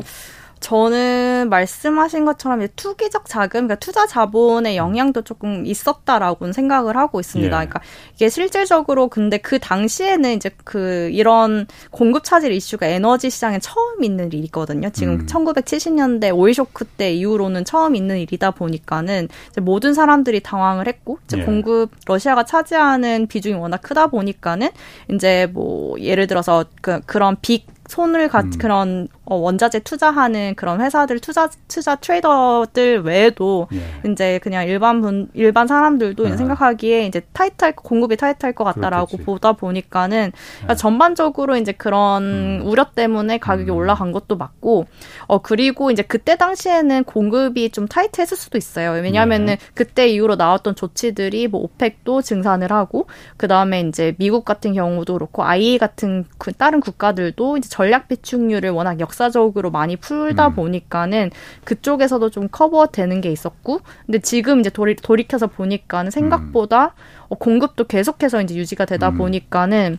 저는 0.60 1.48
말씀하신 1.50 2.24
것처럼 2.24 2.66
투기적 2.76 3.26
자금, 3.26 3.66
그러니까 3.66 3.76
투자 3.76 4.06
자본의 4.06 4.76
영향도 4.76 5.22
조금 5.22 5.66
있었다라고는 5.66 6.52
생각을 6.52 6.96
하고 6.96 7.20
있습니다. 7.20 7.46
예. 7.48 7.66
그러니까 7.66 7.80
이게 8.14 8.28
실질적으로 8.28 9.08
근데 9.08 9.38
그 9.38 9.58
당시에는 9.58 10.32
이제 10.32 10.50
그 10.64 11.10
이런 11.12 11.66
공급 11.90 12.24
차질 12.24 12.52
이슈가 12.52 12.86
에너지 12.86 13.30
시장에 13.30 13.58
처음 13.58 14.02
있는 14.02 14.32
일이거든요. 14.32 14.90
지금 14.90 15.20
음. 15.20 15.26
1970년대 15.26 16.34
오일 16.34 16.54
쇼크 16.54 16.84
때 16.84 17.12
이후로는 17.12 17.64
처음 17.64 17.94
있는 17.94 18.18
일이다 18.18 18.52
보니까는 18.52 19.28
이제 19.50 19.60
모든 19.60 19.94
사람들이 19.94 20.40
당황을 20.40 20.88
했고 20.88 21.18
이제 21.24 21.38
예. 21.38 21.44
공급 21.44 21.90
러시아가 22.06 22.44
차지하는 22.44 23.26
비중이 23.26 23.54
워낙 23.54 23.82
크다 23.82 24.08
보니까는 24.08 24.70
이제 25.12 25.48
뭐 25.52 26.00
예를 26.00 26.26
들어서 26.26 26.64
그 26.80 27.00
그런 27.06 27.36
빅 27.42 27.66
손을 27.88 28.28
가 28.28 28.40
음. 28.40 28.50
그런 28.58 29.08
어, 29.12 29.15
원자재 29.34 29.80
투자하는 29.80 30.54
그런 30.54 30.80
회사들 30.80 31.18
투자 31.18 31.48
투자 31.66 31.96
트레이더들 31.96 33.02
외에도 33.02 33.66
예. 33.72 34.10
이제 34.10 34.38
그냥 34.38 34.66
일반 34.68 35.00
분 35.00 35.28
일반 35.34 35.66
사람들도 35.66 36.28
아. 36.28 36.36
생각하기에 36.36 37.06
이제 37.06 37.22
타이트할 37.32 37.74
공급이 37.74 38.16
타이트할 38.16 38.52
것 38.54 38.62
같다라고 38.64 39.06
그렇겠지. 39.06 39.24
보다 39.24 39.52
보니까는 39.52 40.32
그러니까 40.32 40.72
예. 40.72 40.76
전반적으로 40.76 41.56
이제 41.56 41.72
그런 41.72 42.22
음. 42.22 42.62
우려 42.64 42.84
때문에 42.92 43.38
가격이 43.38 43.70
음. 43.70 43.76
올라간 43.76 44.12
것도 44.12 44.36
맞고 44.36 44.86
어 45.26 45.38
그리고 45.42 45.90
이제 45.90 46.02
그때 46.02 46.36
당시에는 46.36 47.02
공급이 47.04 47.70
좀 47.70 47.88
타이트했을 47.88 48.36
수도 48.36 48.56
있어요. 48.58 48.92
왜냐하면은 48.92 49.54
예. 49.54 49.58
그때 49.74 50.08
이후로 50.08 50.36
나왔던 50.36 50.76
조치들이 50.76 51.48
뭐 51.48 51.62
오펙도 51.62 52.22
증산을 52.22 52.70
하고 52.70 53.06
그 53.36 53.48
다음에 53.48 53.80
이제 53.80 54.14
미국 54.18 54.44
같은 54.44 54.72
경우도 54.72 55.14
그렇고 55.14 55.42
아이 55.42 55.78
같은 55.78 56.24
그 56.38 56.52
다른 56.52 56.78
국가들도 56.80 57.56
이제 57.56 57.68
전략 57.68 58.06
비축률을 58.06 58.70
워낙 58.70 59.00
역 59.00 59.15
사적으로 59.16 59.70
많이 59.70 59.96
풀다 59.96 60.48
음. 60.48 60.54
보니까는 60.54 61.30
그쪽에서도 61.64 62.30
좀 62.30 62.48
커버되는 62.50 63.20
게 63.20 63.30
있었고 63.32 63.80
근데 64.04 64.18
지금 64.18 64.60
이제 64.60 64.70
돌이, 64.70 64.96
돌이켜서 64.96 65.46
보니까는 65.46 66.10
생각보다 66.10 66.84
음. 66.84 66.90
어, 67.30 67.34
공급도 67.36 67.84
계속해서 67.84 68.42
이제 68.42 68.54
유지가 68.54 68.84
되다 68.84 69.08
음. 69.10 69.18
보니까는 69.18 69.98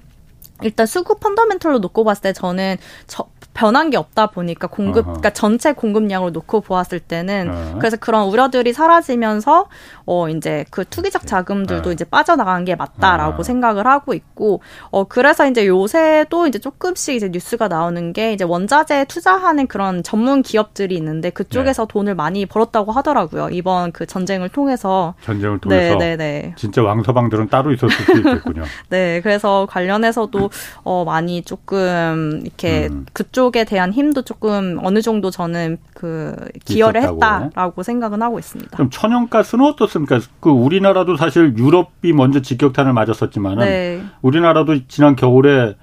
일단 0.61 0.85
수급 0.87 1.19
펀더멘털로 1.19 1.79
놓고 1.79 2.03
봤을 2.03 2.23
때 2.23 2.33
저는 2.33 2.77
저, 3.05 3.27
변한 3.57 3.89
게 3.89 3.97
없다 3.97 4.27
보니까 4.27 4.67
공급, 4.67 4.99
어허. 4.99 5.13
그러니까 5.13 5.31
전체 5.31 5.73
공급량을 5.73 6.31
놓고 6.31 6.61
보았을 6.61 6.99
때는 6.99 7.49
어. 7.49 7.75
그래서 7.79 7.97
그런 7.97 8.27
우려들이 8.27 8.71
사라지면서 8.71 9.67
어 10.05 10.29
이제 10.29 10.63
그 10.69 10.85
투기적 10.85 11.23
네. 11.23 11.27
자금들도 11.27 11.89
어. 11.89 11.91
이제 11.91 12.05
빠져나간 12.05 12.65
게 12.65 12.75
맞다라고 12.75 13.39
어. 13.39 13.43
생각을 13.43 13.87
하고 13.87 14.13
있고 14.13 14.61
어 14.91 15.05
그래서 15.05 15.49
이제 15.49 15.65
요새도 15.65 16.45
이제 16.45 16.59
조금씩 16.59 17.15
이제 17.15 17.29
뉴스가 17.29 17.67
나오는 17.67 18.13
게 18.13 18.31
이제 18.31 18.43
원자재 18.43 19.05
투자하는 19.05 19.65
그런 19.65 20.03
전문 20.03 20.43
기업들이 20.43 20.95
있는데 20.95 21.31
그쪽에서 21.31 21.87
네. 21.87 21.93
돈을 21.93 22.13
많이 22.13 22.45
벌었다고 22.45 22.91
하더라고요 22.91 23.49
이번 23.49 23.91
그 23.91 24.05
전쟁을 24.05 24.49
통해서 24.49 25.15
전쟁을 25.23 25.57
통해서 25.57 25.97
네, 25.97 26.15
네, 26.15 26.17
네. 26.17 26.53
진짜 26.57 26.83
왕서방들은 26.83 27.49
따로 27.49 27.73
있었을 27.73 27.89
수 27.89 28.17
있겠군요. 28.17 28.65
네, 28.89 29.19
그래서 29.21 29.65
관련해서도 29.67 30.51
어 30.83 31.03
많이 31.05 31.41
조금 31.41 32.41
이렇게 32.43 32.87
음. 32.91 33.07
그쪽 33.13 33.46
쪽에 33.47 33.63
대한 33.63 33.93
힘도 33.93 34.21
조금 34.23 34.77
어느 34.83 35.01
정도 35.01 35.31
저는 35.31 35.77
그 35.93 36.35
기여를 36.65 37.01
있었다고. 37.01 37.45
했다라고 37.45 37.83
생각은 37.83 38.21
하고 38.21 38.39
있습니다. 38.39 38.75
그럼 38.75 38.89
천연가스는 38.89 39.63
어떻습니까? 39.63 40.19
그 40.41 40.49
우리나라도 40.49 41.15
사실 41.15 41.55
유럽이 41.57 42.13
먼저 42.13 42.41
직격탄을 42.41 42.91
맞았었지만은 42.91 43.65
네. 43.65 44.03
우리나라도 44.21 44.87
지난 44.87 45.15
겨울에 45.15 45.75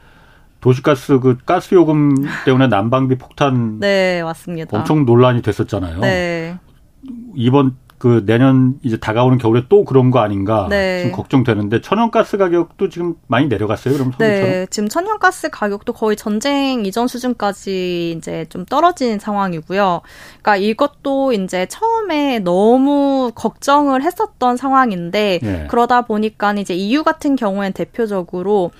도시가스 0.60 1.20
그 1.20 1.38
가스 1.44 1.74
요금 1.74 2.14
때문에 2.44 2.68
난방비 2.68 3.16
폭탄 3.16 3.80
네 3.80 4.22
맞습니다. 4.22 4.76
엄청 4.76 5.06
논란이 5.06 5.42
됐었잖아요. 5.42 6.00
네. 6.00 6.58
이번 7.34 7.76
그 8.04 8.22
내년 8.26 8.74
이제 8.82 8.98
다가오는 8.98 9.38
겨울에 9.38 9.62
또 9.70 9.82
그런 9.86 10.10
거 10.10 10.18
아닌가 10.18 10.66
네. 10.68 10.98
지금 10.98 11.12
걱정되는데 11.12 11.80
천연가스 11.80 12.36
가격도 12.36 12.90
지금 12.90 13.14
많이 13.28 13.46
내려갔어요. 13.46 13.94
그럼 13.94 14.12
네, 14.18 14.66
지금 14.68 14.90
천연가스 14.90 15.48
가격도 15.48 15.94
거의 15.94 16.14
전쟁 16.14 16.84
이전 16.84 17.08
수준까지 17.08 18.14
이제 18.18 18.44
좀 18.50 18.66
떨어진 18.66 19.18
상황이고요. 19.18 20.02
그러니까 20.42 20.56
이것도 20.56 21.32
이제 21.32 21.64
처음에 21.64 22.40
너무 22.40 23.32
걱정을 23.34 24.02
했었던 24.02 24.58
상황인데 24.58 25.40
네. 25.42 25.66
그러다 25.70 26.02
보니까 26.02 26.52
이제 26.52 26.74
EU 26.74 27.04
같은 27.04 27.36
경우엔 27.36 27.72
대표적으로 27.72 28.70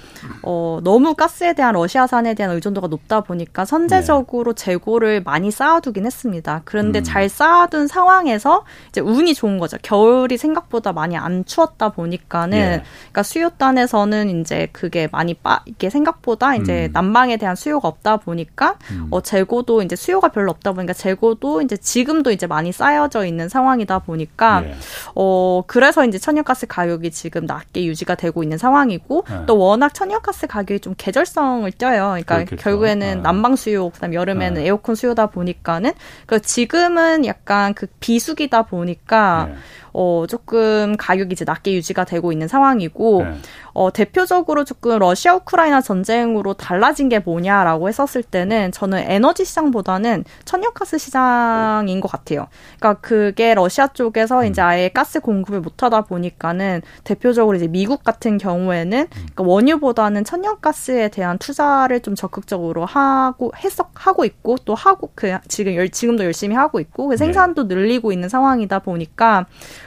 어 0.43 0.81
너무 0.85 1.15
가스에 1.15 1.55
대한 1.55 1.73
러시아산에 1.73 2.35
대한 2.35 2.55
의존도가 2.55 2.89
높다 2.89 3.23
보니까 3.23 3.65
선제적으로 3.65 4.53
네. 4.53 4.65
재고를 4.65 5.23
많이 5.23 5.51
쌓아두긴 5.51 6.05
했습니다. 6.05 6.61
그런데 6.67 6.99
음. 6.99 7.05
잘 7.05 7.31
쌓아둔 7.31 7.87
상황에서 7.87 8.65
이제 8.91 9.01
운이 9.15 9.35
좋은 9.35 9.59
거죠. 9.59 9.77
겨울이 9.83 10.37
생각보다 10.37 10.93
많이 10.93 11.17
안 11.17 11.45
추웠다 11.45 11.91
보니까는 11.91 12.59
예. 12.59 12.83
그러니까 13.01 13.23
수요단에서는 13.23 14.41
이제 14.41 14.69
그게 14.73 15.09
많이 15.11 15.35
빠 15.35 15.61
이게 15.67 15.91
생각보다 15.91 16.57
이제 16.57 16.87
음. 16.87 16.93
난방에 16.93 17.37
대한 17.37 17.57
수요가 17.57 17.89
없다 17.89 18.19
보니까 18.19 18.77
음. 18.91 19.09
어 19.11 19.21
재고도 19.21 19.83
이제 19.83 19.97
수요가 19.97 20.29
별로 20.29 20.51
없다 20.51 20.73
보니까 20.73 20.93
재고도 20.93 21.63
이제 21.63 21.77
지금도 21.77 22.31
이제 22.31 22.47
많이 22.47 22.73
쌓여져 22.73 23.25
있는 23.25 23.49
상황이다 23.49 24.01
보니까 24.01 24.63
예. 24.65 24.75
어 25.15 25.63
그래서 25.67 26.05
이제 26.05 26.19
천연가스 26.19 26.67
가격이 26.67 27.11
지금 27.11 27.47
낮게 27.47 27.85
유지가 27.85 28.15
되고 28.15 28.43
있는 28.43 28.59
상황이고 28.59 29.25
예. 29.31 29.47
또 29.47 29.59
워낙 29.59 29.95
천연가스 29.95 30.47
가격이 30.47 30.81
좀 30.81 30.95
계절성을 30.97 31.71
띄어요. 31.73 32.09
그러니까 32.09 32.37
그렇겠죠. 32.37 32.63
결국에는 32.63 33.07
예. 33.07 33.15
난방 33.23 33.57
수요 33.57 33.91
그다음 33.91 34.15
여름에는 34.15 34.63
예. 34.63 34.67
에어컨 34.67 34.95
수요다 34.95 35.27
보니까는 35.27 35.93
그 36.27 36.41
지금은 36.41 37.27
약간 37.27 37.75
그 37.75 37.87
비수기다 38.01 38.63
보니까 38.63 39.04
보니까 39.05 39.47
네. 39.51 39.57
어 39.95 40.25
조금 40.29 40.97
가격이 40.99 41.33
이제 41.33 41.45
낮게 41.45 41.73
유지가 41.73 42.05
되고 42.05 42.33
있는 42.33 42.49
상황이고 42.49 43.23
네. 43.23 43.37
어 43.75 43.93
대표적으로 43.93 44.65
조금 44.65 44.99
러시아 44.99 45.35
우크라이나 45.37 45.81
전쟁으로 45.81 46.55
달라진 46.55 47.09
게 47.09 47.21
뭐냐라고 47.21 47.89
했었을 47.89 48.23
때는 48.23 48.73
저는 48.73 48.99
에너지 48.99 49.45
시장보다는 49.45 50.25
천연가스 50.45 50.99
시장인 50.99 52.01
것 52.01 52.11
같아요. 52.11 52.49
그러니까 52.79 53.01
그게 53.01 53.55
러시아 53.55 53.87
쪽에서 53.87 54.41
음. 54.41 54.47
이제 54.47 54.61
아예 54.61 54.89
가스 54.89 55.21
공급을 55.21 55.61
못 55.61 55.83
하다 55.83 56.03
보니까는 56.03 56.83
대표적으로 57.05 57.57
이제 57.57 57.69
미국 57.69 58.03
같은 58.03 58.37
경우에는 58.37 58.99
음. 58.99 59.07
그러니까 59.13 59.45
원유보다는 59.45 60.25
천연가스에 60.25 61.09
대한 61.09 61.39
투자를 61.39 62.01
좀 62.01 62.17
적극적으로 62.17 62.85
하고 62.85 63.53
해석 63.57 63.93
하고 63.95 64.25
있고 64.25 64.57
또 64.65 64.75
하고 64.75 65.11
그 65.15 65.39
지금 65.47 65.75
열, 65.75 65.89
지금도 65.89 66.25
열심히 66.25 66.57
하고 66.57 66.81
있고 66.81 67.07
그 67.07 67.13
네. 67.13 67.17
생산도 67.19 67.65
늘리고 67.65 68.11
있는 68.11 68.29
상황이다 68.29 68.81
보니 68.81 69.05
보니까 69.05 69.47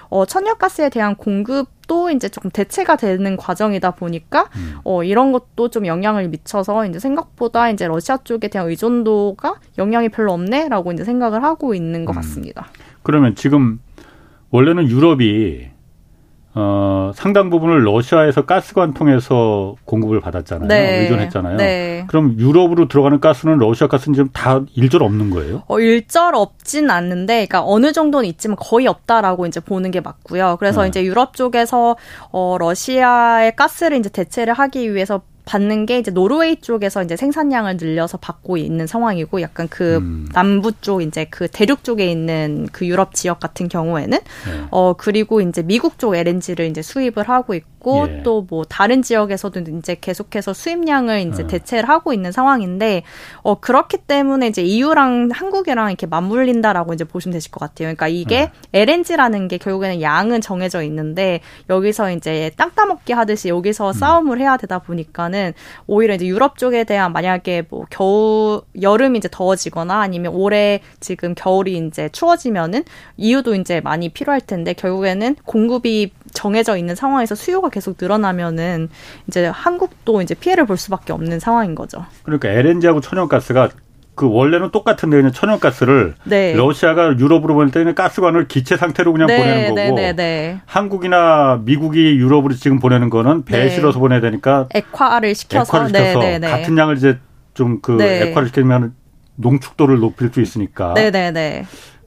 어, 0.09 0.25
천연가스에 0.25 0.89
대한 0.89 1.15
공급도 1.15 2.11
이제 2.11 2.29
조금 2.29 2.49
대체가 2.49 2.95
되는 2.95 3.37
과정이다 3.37 3.91
보니까 3.91 4.49
음. 4.55 4.75
어, 4.83 5.03
이런 5.03 5.31
것도 5.31 5.69
좀 5.69 5.85
영향을 5.85 6.29
미쳐서 6.29 6.85
이제 6.85 6.99
생각보다 6.99 7.69
이제 7.69 7.87
러시아 7.87 8.17
쪽에 8.17 8.47
대한 8.47 8.69
의존도가 8.69 9.55
영향이 9.77 10.09
별로 10.09 10.33
없네라고 10.33 10.91
이제 10.91 11.03
생각을 11.03 11.43
하고 11.43 11.73
있는 11.73 12.05
것 12.05 12.13
음. 12.13 12.15
같습니다. 12.15 12.67
그러면 13.03 13.35
지금 13.35 13.79
원래는 14.49 14.89
유럽이 14.89 15.76
어, 16.59 17.11
상당 17.13 17.51
부분을 17.51 17.85
러시아에서 17.85 18.45
가스관 18.45 18.95
통해서 18.95 19.75
공급을 19.85 20.19
받았잖아요. 20.21 20.67
네. 20.67 21.01
의존했잖아요. 21.01 21.57
네. 21.57 22.05
그럼 22.07 22.35
유럽으로 22.39 22.87
들어가는 22.87 23.19
가스는 23.19 23.59
러시아 23.59 23.87
가스는 23.87 24.15
지금 24.15 24.29
다 24.33 24.61
일절 24.73 25.03
없는 25.03 25.29
거예요? 25.29 25.61
어, 25.67 25.79
일절 25.79 26.33
없진 26.33 26.89
않는데, 26.89 27.45
그러니까 27.45 27.63
어느 27.63 27.91
정도는 27.91 28.27
있지만 28.29 28.57
거의 28.59 28.87
없다라고 28.87 29.45
이제 29.45 29.59
보는 29.59 29.91
게 29.91 30.01
맞고요. 30.01 30.57
그래서 30.57 30.81
네. 30.81 30.87
이제 30.87 31.03
유럽 31.03 31.35
쪽에서 31.35 31.95
어, 32.31 32.57
러시아의 32.59 33.55
가스를 33.55 33.97
이제 33.97 34.09
대체를 34.09 34.55
하기 34.55 34.95
위해서 34.95 35.21
받는 35.47 35.85
게 35.85 35.97
이제 35.97 36.11
노르웨이 36.11 36.57
쪽에서 36.57 37.01
이제 37.01 37.15
생산량을 37.15 37.77
늘려서 37.77 38.17
받고 38.17 38.57
있는 38.57 38.85
상황이고 38.85 39.41
약간 39.41 39.67
그 39.69 39.97
음. 39.97 40.27
남부 40.33 40.73
쪽 40.81 41.01
이제 41.01 41.25
그 41.29 41.47
대륙 41.47 41.83
쪽에 41.83 42.11
있는 42.11 42.67
그 42.71 42.85
유럽 42.85 43.15
지역 43.15 43.39
같은 43.39 43.69
경우에는 43.69 44.17
네. 44.19 44.67
어 44.71 44.93
그리고 44.93 45.39
이제 45.41 45.63
미국 45.63 45.97
쪽 45.97 46.15
LNG를 46.15 46.65
이제 46.65 46.81
수입을 46.81 47.29
하고 47.29 47.55
있고 47.55 48.07
예. 48.09 48.23
또뭐 48.23 48.65
다른 48.67 49.01
지역에서도 49.01 49.61
이제 49.77 49.95
계속해서 49.99 50.53
수입량을 50.53 51.21
이제 51.21 51.43
어. 51.43 51.47
대체를 51.47 51.87
하고 51.87 52.11
있는 52.11 52.33
상황인데 52.33 53.03
어 53.41 53.59
그렇기 53.59 53.99
때문에 53.99 54.47
이제 54.47 54.61
EU랑 54.61 55.29
한국이랑 55.31 55.87
이렇게 55.89 56.05
맞물린다라고 56.07 56.93
이제 56.93 57.05
보시면 57.05 57.33
되실 57.33 57.51
것 57.51 57.61
같아요. 57.61 57.87
그러니까 57.87 58.09
이게 58.09 58.43
어. 58.43 58.51
LNG라는 58.73 59.47
게 59.47 59.57
결국에는 59.57 60.01
양은 60.01 60.41
정해져 60.41 60.83
있는데 60.83 61.39
여기서 61.69 62.11
이제 62.11 62.51
땅 62.57 62.71
따먹기 62.71 63.13
하듯이 63.13 63.47
여기서 63.47 63.89
음. 63.89 63.93
싸움을 63.93 64.41
해야 64.41 64.57
되다 64.57 64.79
보니까는 64.79 65.36
오히려 65.87 66.15
이제 66.15 66.25
유럽 66.25 66.57
쪽에 66.57 66.83
대한 66.83 67.13
만약에 67.13 67.63
뭐 67.69 67.85
겨우 67.89 68.61
여름이 68.81 69.17
이제 69.17 69.29
더워지거나 69.31 69.99
아니면 69.99 70.33
올해 70.33 70.81
지금 70.99 71.35
겨울이 71.35 71.77
이제 71.77 72.09
추워지면은 72.09 72.83
EU도 73.17 73.55
이제 73.55 73.81
많이 73.81 74.09
필요할 74.09 74.41
텐데 74.41 74.73
결국에는 74.73 75.35
공급이 75.45 76.11
정해져 76.33 76.77
있는 76.77 76.95
상황에서 76.95 77.35
수요가 77.35 77.69
계속 77.69 77.97
늘어나면은 77.99 78.89
이제 79.27 79.45
한국도 79.47 80.21
이제 80.21 80.35
피해를 80.35 80.65
볼 80.65 80.77
수밖에 80.77 81.13
없는 81.13 81.39
상황인 81.39 81.75
거죠. 81.75 82.05
그러니까 82.23 82.49
LNG하고 82.49 83.01
천연가스가 83.01 83.69
그 84.17 84.27
원래는 84.27 84.71
똑같은데 84.71 85.15
그냥 85.15 85.31
천연가스를 85.31 86.15
네. 86.23 86.53
러시아가 86.55 87.17
유럽으로 87.17 87.53
보낼 87.53 87.71
때는 87.71 87.93
가스관을 87.93 88.47
기체 88.47 88.75
상태로 88.75 89.13
그냥 89.13 89.27
네, 89.27 89.37
보내는 89.37 89.75
네, 89.75 89.85
거고 89.85 89.95
네, 89.95 90.13
네, 90.13 90.59
한국이나 90.65 91.61
미국이 91.63 92.17
유럽으로 92.17 92.55
지금 92.55 92.79
보내는 92.79 93.11
거는 93.11 93.45
배에 93.45 93.65
네. 93.65 93.69
실어서 93.69 93.99
보내야 93.99 94.19
되니까 94.19 94.67
액화를 94.73 95.35
시켜서, 95.35 95.77
액화를 95.77 95.89
시켜서 95.89 96.39
같은 96.41 96.77
양을 96.77 96.97
이제 96.97 97.19
좀 97.53 97.79
그 97.81 98.01
액화를 98.01 98.47
시키면 98.47 98.95
농축도를 99.35 99.99
높일 99.99 100.33
수 100.33 100.41
있으니까. 100.41 100.95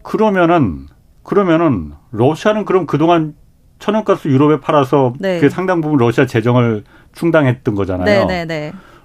그러면은 0.02 0.86
그러면은 1.22 1.92
러시아는 2.10 2.64
그럼 2.64 2.86
그동안 2.86 3.34
천연가스 3.78 4.26
유럽에 4.26 4.60
팔아서 4.60 5.14
네. 5.20 5.38
그 5.38 5.48
상당 5.48 5.80
부분 5.80 5.98
러시아 5.98 6.26
재정을 6.26 6.82
충당했던 7.12 7.76
거잖아요. 7.76 8.26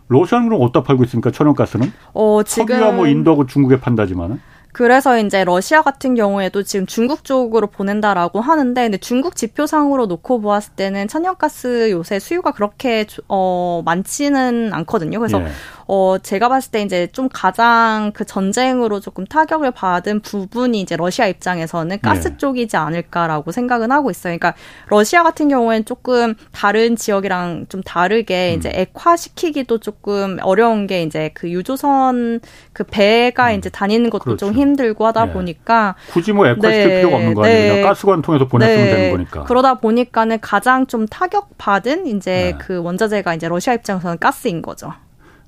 러시아는 0.07 0.49
그럼 0.49 0.61
어디다 0.61 0.83
팔고 0.83 1.03
있습니까? 1.05 1.31
천연가스는? 1.31 1.91
어, 2.13 2.43
지금 2.43 2.67
석유와 2.67 2.91
뭐 2.91 3.07
인도하고 3.07 3.45
중국에 3.45 3.79
판다지만은. 3.79 4.39
그래서 4.75 5.17
이제 5.17 5.45
러시아 5.45 5.81
같은 5.81 6.15
경우에도 6.15 6.61
지금 6.61 6.85
중국 6.85 7.23
쪽으로 7.23 7.67
보낸다라고 7.67 8.41
하는데 8.41 8.81
근데 8.81 8.97
중국 8.97 9.37
지표상으로 9.37 10.05
놓고 10.07 10.41
보았을 10.41 10.73
때는 10.73 11.07
천연가스 11.07 11.91
요새 11.91 12.19
수요가 12.19 12.51
그렇게 12.51 13.05
어 13.29 13.81
많지는 13.85 14.73
않거든요. 14.73 15.19
그래서 15.19 15.41
예. 15.41 15.47
어, 15.87 16.17
제가 16.21 16.49
봤을 16.49 16.71
때 16.71 16.81
이제 16.81 17.07
좀 17.11 17.29
가장 17.31 18.11
그 18.13 18.25
전쟁으로 18.25 18.99
조금 18.99 19.25
타격을 19.25 19.71
받은 19.71 20.21
부분이 20.21 20.81
이제 20.81 20.95
러시아 20.95 21.27
입장에서는 21.27 21.99
가스 22.01 22.29
네. 22.29 22.37
쪽이지 22.37 22.75
않을까라고 22.75 23.51
생각은 23.51 23.91
하고 23.91 24.09
있어요. 24.09 24.37
그러니까 24.37 24.55
러시아 24.87 25.21
같은 25.23 25.47
경우에는 25.47 25.85
조금 25.85 26.33
다른 26.51 26.95
지역이랑 26.95 27.67
좀 27.69 27.83
다르게 27.83 28.53
음. 28.53 28.57
이제 28.57 28.71
액화시키기도 28.73 29.79
조금 29.79 30.37
어려운 30.41 30.87
게 30.87 31.03
이제 31.03 31.29
그 31.33 31.49
유조선 31.51 32.39
그 32.73 32.83
배가 32.83 33.51
음. 33.51 33.59
이제 33.59 33.69
다니는 33.69 34.09
것도 34.09 34.23
그렇죠. 34.23 34.45
좀 34.47 34.55
힘들고 34.55 35.05
하다 35.05 35.25
네. 35.25 35.33
보니까 35.33 35.95
굳이 36.09 36.31
뭐 36.31 36.47
액화시킬 36.47 36.87
네. 36.87 36.97
필요가 36.97 37.17
없는 37.17 37.33
거 37.35 37.43
아니에요. 37.43 37.73
네. 37.75 37.81
가스관 37.81 38.23
통해서 38.23 38.47
보냈으면 38.47 38.85
되는 38.85 39.11
거니까. 39.11 39.43
그러다 39.43 39.75
보니까는 39.75 40.39
가장 40.41 40.87
좀 40.87 41.05
타격받은 41.05 42.07
이제 42.07 42.53
네. 42.53 42.57
그 42.59 42.81
원자재가 42.81 43.35
이제 43.35 43.47
러시아 43.47 43.73
입장에서는 43.73 44.17
가스인 44.17 44.63
거죠. 44.63 44.91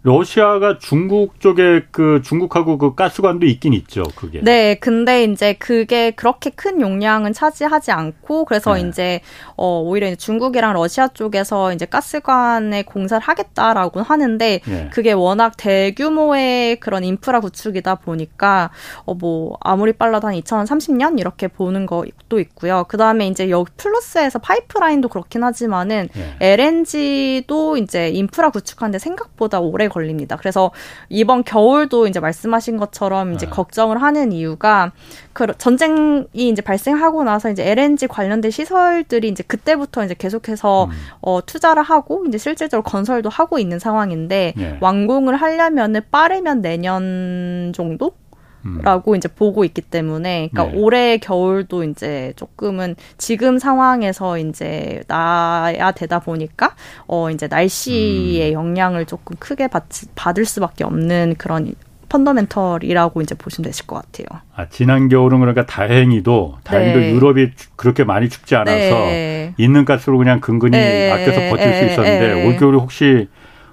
러시아가 0.04 0.78
중국 0.78 1.40
쪽에 1.42 1.84
그 1.92 2.22
중국하고 2.24 2.78
그 2.78 2.96
가스관도 2.96 3.46
있긴 3.46 3.74
있죠, 3.74 4.04
그게. 4.16 4.40
네, 4.42 4.76
근데 4.76 5.26
이제 5.26 5.54
그게 5.54 6.12
그렇게 6.12 6.50
큰 6.50 6.80
용량은 6.80 7.34
차지하지 7.34 7.92
않고 7.92 8.46
그래서 8.46 8.76
네. 8.76 8.82
이제 8.88 9.20
어 9.58 9.82
오히려 9.82 10.16
중국이랑 10.16 10.74
러시아 10.74 11.10
쪽에서 11.10 11.74
이제 11.74 11.86
가스관에 11.86 12.84
공사를 12.84 13.22
하겠다라고 13.22 14.02
하는데 14.02 14.62
네. 14.66 14.90
그게 14.94 15.12
워낙 15.12 15.58
대규모의 15.58 16.80
그런 16.80 17.04
인프라 17.04 17.42
구축이다 17.42 17.96
보니까 17.96 18.70
어 19.06 19.18
뭐 19.20 19.58
아무리 19.62 19.94
빨라도 19.94 20.28
한 20.28 20.36
2030년 20.36 21.20
이렇게 21.20 21.48
보는 21.48 21.86
것도 21.86 22.40
있고요. 22.40 22.86
그다음에 22.88 23.28
이제 23.28 23.50
여기 23.50 23.72
플러스에서 23.78 24.40
파이프라인도 24.40 25.10
그렇긴 25.10 25.44
하지만은 25.44 26.10
네. 26.14 26.36
LNG도 26.40 27.78
이제 27.78 28.10
인프라 28.10 28.50
구축하는데 28.50 29.00
생각보다 29.00 29.60
오래 29.60 29.87
걸립니다. 29.90 30.36
그래서 30.36 30.72
이번 31.10 31.44
겨울도 31.44 32.08
이제 32.08 32.20
말씀하신 32.20 32.78
것처럼 32.78 33.34
이제 33.34 33.46
네. 33.46 33.52
걱정을 33.52 34.02
하는 34.02 34.32
이유가 34.32 34.92
그 35.34 35.48
전쟁이 35.58 36.26
이제 36.34 36.62
발생하고 36.62 37.24
나서 37.24 37.50
이제 37.50 37.70
LNG 37.70 38.08
관련된 38.08 38.52
시설들이 38.52 39.28
이제 39.30 39.44
그때부터 39.44 40.04
이제 40.04 40.16
계속해서 40.18 40.86
음. 40.86 40.92
어 41.22 41.40
투자를 41.46 41.84
하고 41.84 42.26
이제 42.28 42.38
실제적으로 42.38 42.84
건설도 42.84 43.30
하고 43.30 43.60
있는 43.60 43.80
상황인데 43.80 44.54
네. 44.56 44.78
완공을 44.82 45.36
하려면은 45.36 46.02
빠르면 46.12 46.62
내년 46.62 47.72
정도 47.76 48.12
라고 48.82 49.16
이제 49.16 49.28
보고 49.28 49.64
있기 49.64 49.82
때문에 49.82 50.50
그러니까 50.52 50.76
네. 50.76 50.82
올해 50.82 51.18
겨울도 51.18 51.86
이제 51.86 52.34
조금은 52.36 52.96
지금 53.18 53.60
상황에서 53.60 54.38
이제 54.38 55.04
나야 55.08 55.92
되다 55.92 56.20
보니까 56.20 56.76
어 57.08 57.30
이제 57.30 57.48
날씨의 57.48 58.50
음. 58.50 58.54
영향을 58.54 59.06
조금 59.06 59.36
크게 59.40 59.68
받, 59.68 59.86
받을 60.16 60.46
수밖에 60.46 60.84
없는 60.84 61.36
그런 61.38 61.74
펀더멘털이라고 62.10 63.22
이제 63.22 63.36
보시면 63.36 63.66
되실 63.66 63.86
것 63.86 63.96
같아요. 63.96 64.42
아, 64.56 64.68
지난 64.70 65.10
겨울은 65.10 65.40
그러니까 65.40 65.66
다행히도 65.66 66.60
다행히도 66.64 67.00
네. 67.00 67.12
유럽이 67.12 67.52
그렇게 67.76 68.04
많이 68.04 68.30
춥지 68.30 68.56
않아서 68.56 68.96
네. 69.08 69.54
있는 69.58 69.86
가스로 69.86 70.18
그냥 70.18 70.40
근근히 70.40 70.78
네. 70.78 71.12
아껴서 71.12 71.40
버틸 71.50 71.74
수 71.74 71.86
네. 71.86 71.92
있었는데 71.92 72.34
네. 72.34 72.48
올 72.48 72.58
겨울이 72.58 72.78
혹시 72.78 73.28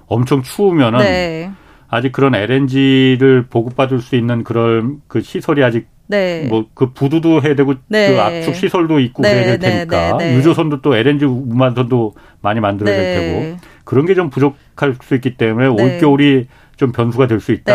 엄청 0.07 0.43
추우면은 0.43 0.99
네. 0.99 1.51
아직 1.95 2.11
그런 2.11 2.35
LNG를 2.35 3.45
보급받을 3.49 3.99
수 4.01 4.15
있는 4.15 4.43
그런 4.43 5.01
그 5.07 5.21
시설이 5.21 5.63
아직 5.63 5.87
네. 6.07 6.45
뭐그 6.47 6.93
부두도 6.93 7.41
해야 7.41 7.55
되고 7.55 7.73
네. 7.87 8.11
그 8.11 8.21
압축 8.21 8.55
시설도 8.55 8.99
있고 8.99 9.23
네. 9.23 9.29
그래야 9.29 9.45
될 9.45 9.59
네. 9.59 9.69
테니까 9.69 10.17
네. 10.17 10.31
네. 10.31 10.37
유조선도 10.37 10.81
또 10.81 10.95
LNG 10.95 11.25
운반선도 11.25 12.13
많이 12.41 12.59
만들어야 12.59 12.95
될 12.95 13.15
테고 13.19 13.57
그런 13.85 14.05
게 14.05 14.13
좀 14.13 14.29
부족할 14.29 14.95
수 15.01 15.15
있기 15.15 15.35
때문에 15.37 15.67
올 15.67 15.97
겨울이 15.99 16.47
좀 16.77 16.91
변수가 16.91 17.27
될 17.27 17.39
수 17.39 17.51
있다. 17.53 17.73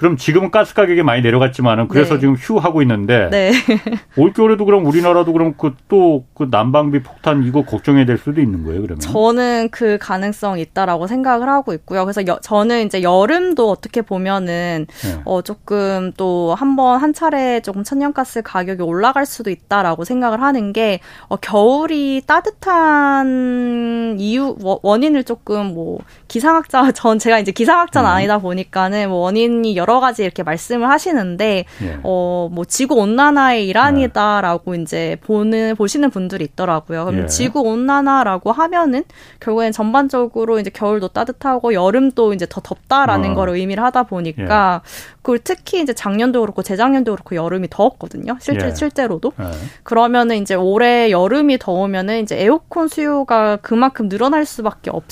그럼 0.00 0.16
지금은 0.16 0.50
가스 0.50 0.72
가격이 0.74 1.02
많이 1.02 1.20
내려갔지만은 1.20 1.88
그래서 1.88 2.14
네. 2.14 2.20
지금 2.20 2.34
휴 2.34 2.56
하고 2.56 2.80
있는데 2.80 3.28
네. 3.30 3.52
올겨울에도 4.16 4.64
그럼 4.64 4.86
우리나라도 4.86 5.32
그럼 5.34 5.52
그 5.58 5.74
또그 5.88 6.24
그 6.34 6.48
난방비 6.50 7.02
폭탄 7.02 7.44
이거 7.44 7.62
걱정해야 7.62 8.06
될 8.06 8.16
수도 8.16 8.40
있는 8.40 8.64
거예요 8.64 8.80
그러면 8.80 9.00
저는 9.00 9.68
그 9.70 9.98
가능성 10.00 10.58
있다라고 10.58 11.06
생각을 11.06 11.48
하고 11.50 11.74
있고요 11.74 12.04
그래서 12.06 12.26
여, 12.26 12.38
저는 12.42 12.86
이제 12.86 13.02
여름도 13.02 13.70
어떻게 13.70 14.00
보면은 14.02 14.86
네. 15.02 15.20
어 15.26 15.42
조금 15.42 16.12
또 16.16 16.54
한 16.58 16.76
번 16.76 16.98
한 17.02 17.12
차례 17.12 17.60
조금 17.60 17.84
천연가스 17.84 18.42
가격이 18.42 18.82
올라갈 18.82 19.26
수도 19.26 19.50
있다라고 19.50 20.04
생각을 20.04 20.40
하는 20.40 20.72
게 20.72 21.00
어, 21.28 21.36
겨울이 21.36 22.22
따뜻한 22.26 24.16
이유 24.18 24.56
원인을 24.82 25.24
조금 25.24 25.74
뭐 25.74 25.98
기상학자 26.28 26.90
전 26.92 27.18
제가 27.18 27.38
이제 27.38 27.52
기상학자는 27.52 28.08
음. 28.08 28.14
아니다 28.14 28.38
보니까는 28.38 29.08
뭐 29.08 29.18
원인이 29.18 29.76
여러 29.76 29.89
여러 29.90 29.98
가지 29.98 30.22
이렇게 30.22 30.44
말씀을 30.44 30.88
하시는데 30.88 31.64
예. 31.82 31.98
어뭐 32.04 32.64
지구 32.68 32.94
온난화의 32.94 33.66
일환이다라고 33.66 34.76
네. 34.76 34.82
이제 34.82 35.16
보는 35.22 35.74
보시는 35.74 36.10
분들이 36.10 36.44
있더라고요. 36.44 37.06
그럼 37.06 37.22
예. 37.22 37.26
지구 37.26 37.60
온난화라고 37.60 38.52
하면은 38.52 39.02
결국엔 39.40 39.72
전반적으로 39.72 40.60
이제 40.60 40.70
겨울도 40.70 41.08
따뜻하고 41.08 41.74
여름도 41.74 42.34
이제 42.34 42.46
더 42.48 42.60
덥다라는 42.60 43.32
어. 43.32 43.34
걸 43.34 43.48
의미를 43.48 43.82
하다 43.82 44.04
보니까 44.04 44.82
예. 44.84 45.16
그걸 45.16 45.40
특히 45.42 45.82
이제 45.82 45.92
작년도 45.92 46.40
그렇고 46.40 46.62
재작년도 46.62 47.12
그렇고 47.12 47.34
여름이 47.34 47.68
더웠거든요. 47.68 48.36
실제 48.40 48.66
예. 48.66 48.74
실제로도. 48.74 49.32
예. 49.40 49.44
그러면은 49.82 50.36
이제 50.36 50.54
올해 50.54 51.10
여름이 51.10 51.58
더우면은 51.58 52.22
이제 52.22 52.40
에어컨 52.40 52.86
수요가 52.86 53.56
그만큼 53.56 54.08
늘어날 54.08 54.46
수밖에 54.46 54.90
없. 54.90 55.04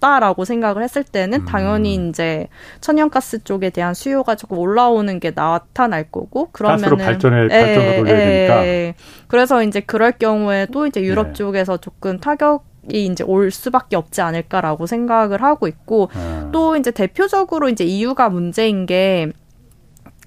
다라고 0.00 0.44
생각을 0.44 0.82
했을 0.82 1.04
때는 1.04 1.40
음. 1.40 1.44
당연히 1.44 1.94
이제 2.08 2.48
천연가스 2.80 3.44
쪽에 3.44 3.70
대한 3.70 3.94
수요가 3.94 4.34
조금 4.34 4.58
올라오는 4.58 5.20
게 5.20 5.32
나타날 5.34 6.04
거고 6.10 6.50
그러면은 6.52 6.82
가스로 6.82 6.96
발전에 6.96 7.48
발전을 7.48 7.96
돌려야 7.96 8.16
되니까 8.16 8.98
그래서 9.28 9.62
이제 9.62 9.80
그럴 9.80 10.12
경우에 10.12 10.66
또 10.72 10.86
이제 10.86 11.02
유럽 11.02 11.28
네. 11.28 11.32
쪽에서 11.34 11.76
조금 11.76 12.18
타격 12.18 12.64
이 12.90 13.04
이제 13.04 13.22
올 13.24 13.50
수밖에 13.50 13.94
없지 13.94 14.22
않을까라고 14.22 14.86
생각을 14.86 15.42
하고 15.42 15.68
있고 15.68 16.08
아. 16.14 16.48
또 16.50 16.76
이제 16.76 16.90
대표적으로 16.90 17.68
이제 17.68 17.84
이유가 17.84 18.28
문제인 18.30 18.86
게 18.86 19.30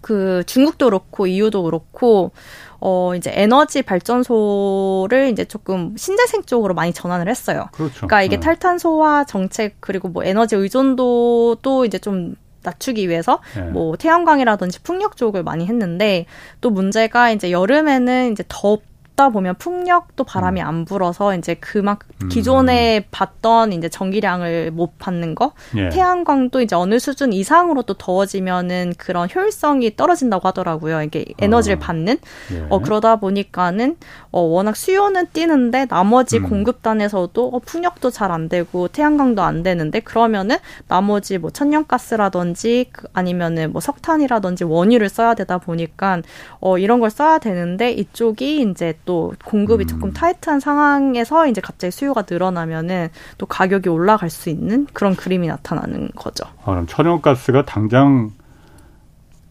그 0.04 0.44
중국도 0.46 0.88
그렇고 0.88 1.26
이유도 1.26 1.64
그렇고 1.64 2.34
어 2.86 3.16
이제 3.16 3.32
에너지 3.34 3.82
발전소를 3.82 5.30
이제 5.32 5.46
조금 5.46 5.96
신재생 5.96 6.44
쪽으로 6.44 6.74
많이 6.74 6.92
전환을 6.92 7.30
했어요. 7.30 7.70
그렇죠. 7.72 7.96
그러니까 7.96 8.24
이게 8.24 8.36
네. 8.36 8.42
탈탄소화 8.42 9.24
정책 9.24 9.78
그리고 9.80 10.10
뭐 10.10 10.26
에너지 10.26 10.58
의존도도 10.58 11.86
이제 11.86 11.98
좀 11.98 12.36
낮추기 12.62 13.08
위해서 13.08 13.40
네. 13.56 13.62
뭐 13.62 13.96
태양광이라든지 13.96 14.82
풍력 14.84 15.16
쪽을 15.16 15.44
많이 15.44 15.66
했는데 15.66 16.26
또 16.60 16.72
문제가 16.72 17.32
이제 17.32 17.52
여름에는 17.52 18.34
이제 18.34 18.44
더 18.50 18.80
덥다 19.14 19.30
보면 19.30 19.56
풍력도 19.56 20.24
바람이 20.24 20.62
음. 20.62 20.68
안 20.68 20.86
불어서 20.86 21.36
이제 21.36 21.56
그만 21.56 21.98
큼 21.98 22.30
기존에 22.30 23.00
음. 23.00 23.04
받던 23.12 23.74
이제 23.74 23.90
전기량을 23.90 24.72
못 24.72 24.98
받는 24.98 25.36
거 25.36 25.54
예. 25.76 25.90
태양광도 25.90 26.62
이제 26.62 26.76
어느 26.76 27.00
수준 27.00 27.34
이상으로 27.34 27.84
또 27.84 27.94
더워지면은 27.94 28.94
그런 28.98 29.30
효율성이 29.34 29.96
떨어진다고 29.96 30.48
하더라고요. 30.48 31.02
이게 31.04 31.26
에너지를 31.40 31.78
어. 31.78 31.80
받는 31.80 32.18
예. 32.54 32.66
어 32.70 32.80
그러다 32.80 33.18
보니까는 33.18 33.98
어 34.32 34.42
워낙 34.42 34.76
수요는 34.76 35.28
뛰는데 35.34 35.86
나머지 35.86 36.38
음. 36.38 36.50
공급단에서도 36.50 37.48
어, 37.48 37.60
풍력도 37.60 38.10
잘 38.10 38.34
안 38.34 38.50
되고 38.50 38.88
태양광도 38.88 39.44
안 39.44 39.62
되는데 39.62 40.00
그러면은 40.00 40.58
나머지 40.88 41.38
뭐 41.38 41.52
천연가스라든지 41.52 42.88
그 42.92 43.08
아니면은 43.14 43.72
뭐 43.72 43.80
석탄이라든지 43.80 44.64
원유를 44.64 45.10
써야 45.10 45.36
되다 45.36 45.60
보니까 45.60 46.22
어 46.60 46.80
이런 46.80 47.00
걸 47.00 47.12
써야 47.12 47.38
되는데 47.38 47.92
이쪽이 47.92 48.62
이제 48.62 48.94
또 49.06 49.34
공급이 49.44 49.86
음. 49.86 49.88
조금 49.88 50.14
타이트한 50.14 50.60
상황에서 50.60 51.48
이제 51.48 51.62
갑자기 51.62 51.92
수요가 51.92 52.24
늘어나면은 52.30 53.10
또 53.38 53.46
가격이 53.46 53.90
올라갈 53.90 54.30
수 54.30 54.50
있는 54.50 54.88
그런 54.94 55.16
그림이 55.16 55.48
나타나는 55.48 56.10
거죠. 56.16 56.46
아, 56.64 56.72
그럼 56.72 56.88
천연가스가 56.88 57.66
당장 57.66 58.32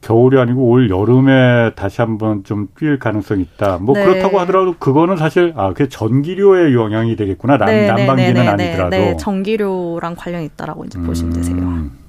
겨울이 0.03 0.39
아니고 0.39 0.69
올 0.69 0.91
여름에 0.91 1.73
다시 1.77 2.01
한번 2.01 2.43
좀 2.45 2.67
뛸 2.75 2.99
가능성이 2.99 3.43
있다. 3.43 3.79
뭐 3.79 3.95
네. 3.95 4.05
그렇다고 4.05 4.41
하더라도 4.41 4.75
그거는 4.79 5.17
사실 5.17 5.53
아, 5.57 5.73
그 5.73 5.89
전기료의 5.89 6.75
영향이 6.75 7.15
되겠구나. 7.17 7.57
난, 7.57 7.69
네, 7.69 7.83
네 7.83 7.87
난방기는 7.87 8.35
네, 8.35 8.43
네, 8.43 8.49
아니더라도. 8.49 8.91
네, 8.91 9.17
전기료랑 9.17 10.17
관련이 10.17 10.47
있다라고 10.47 10.85
이제 10.85 10.99
음, 10.99 11.07
보시면 11.07 11.33
되세요. 11.35 11.57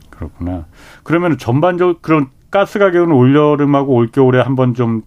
그렇구나. 0.10 0.65
그러면 1.03 1.38
전반적으로 1.38 1.97
그런 2.01 2.27
가스 2.49 2.79
가격은 2.79 3.12
올 3.12 3.36
여름하고 3.36 3.93
올 3.93 4.08
겨울에 4.08 4.41
한번 4.41 4.73
좀 4.73 5.03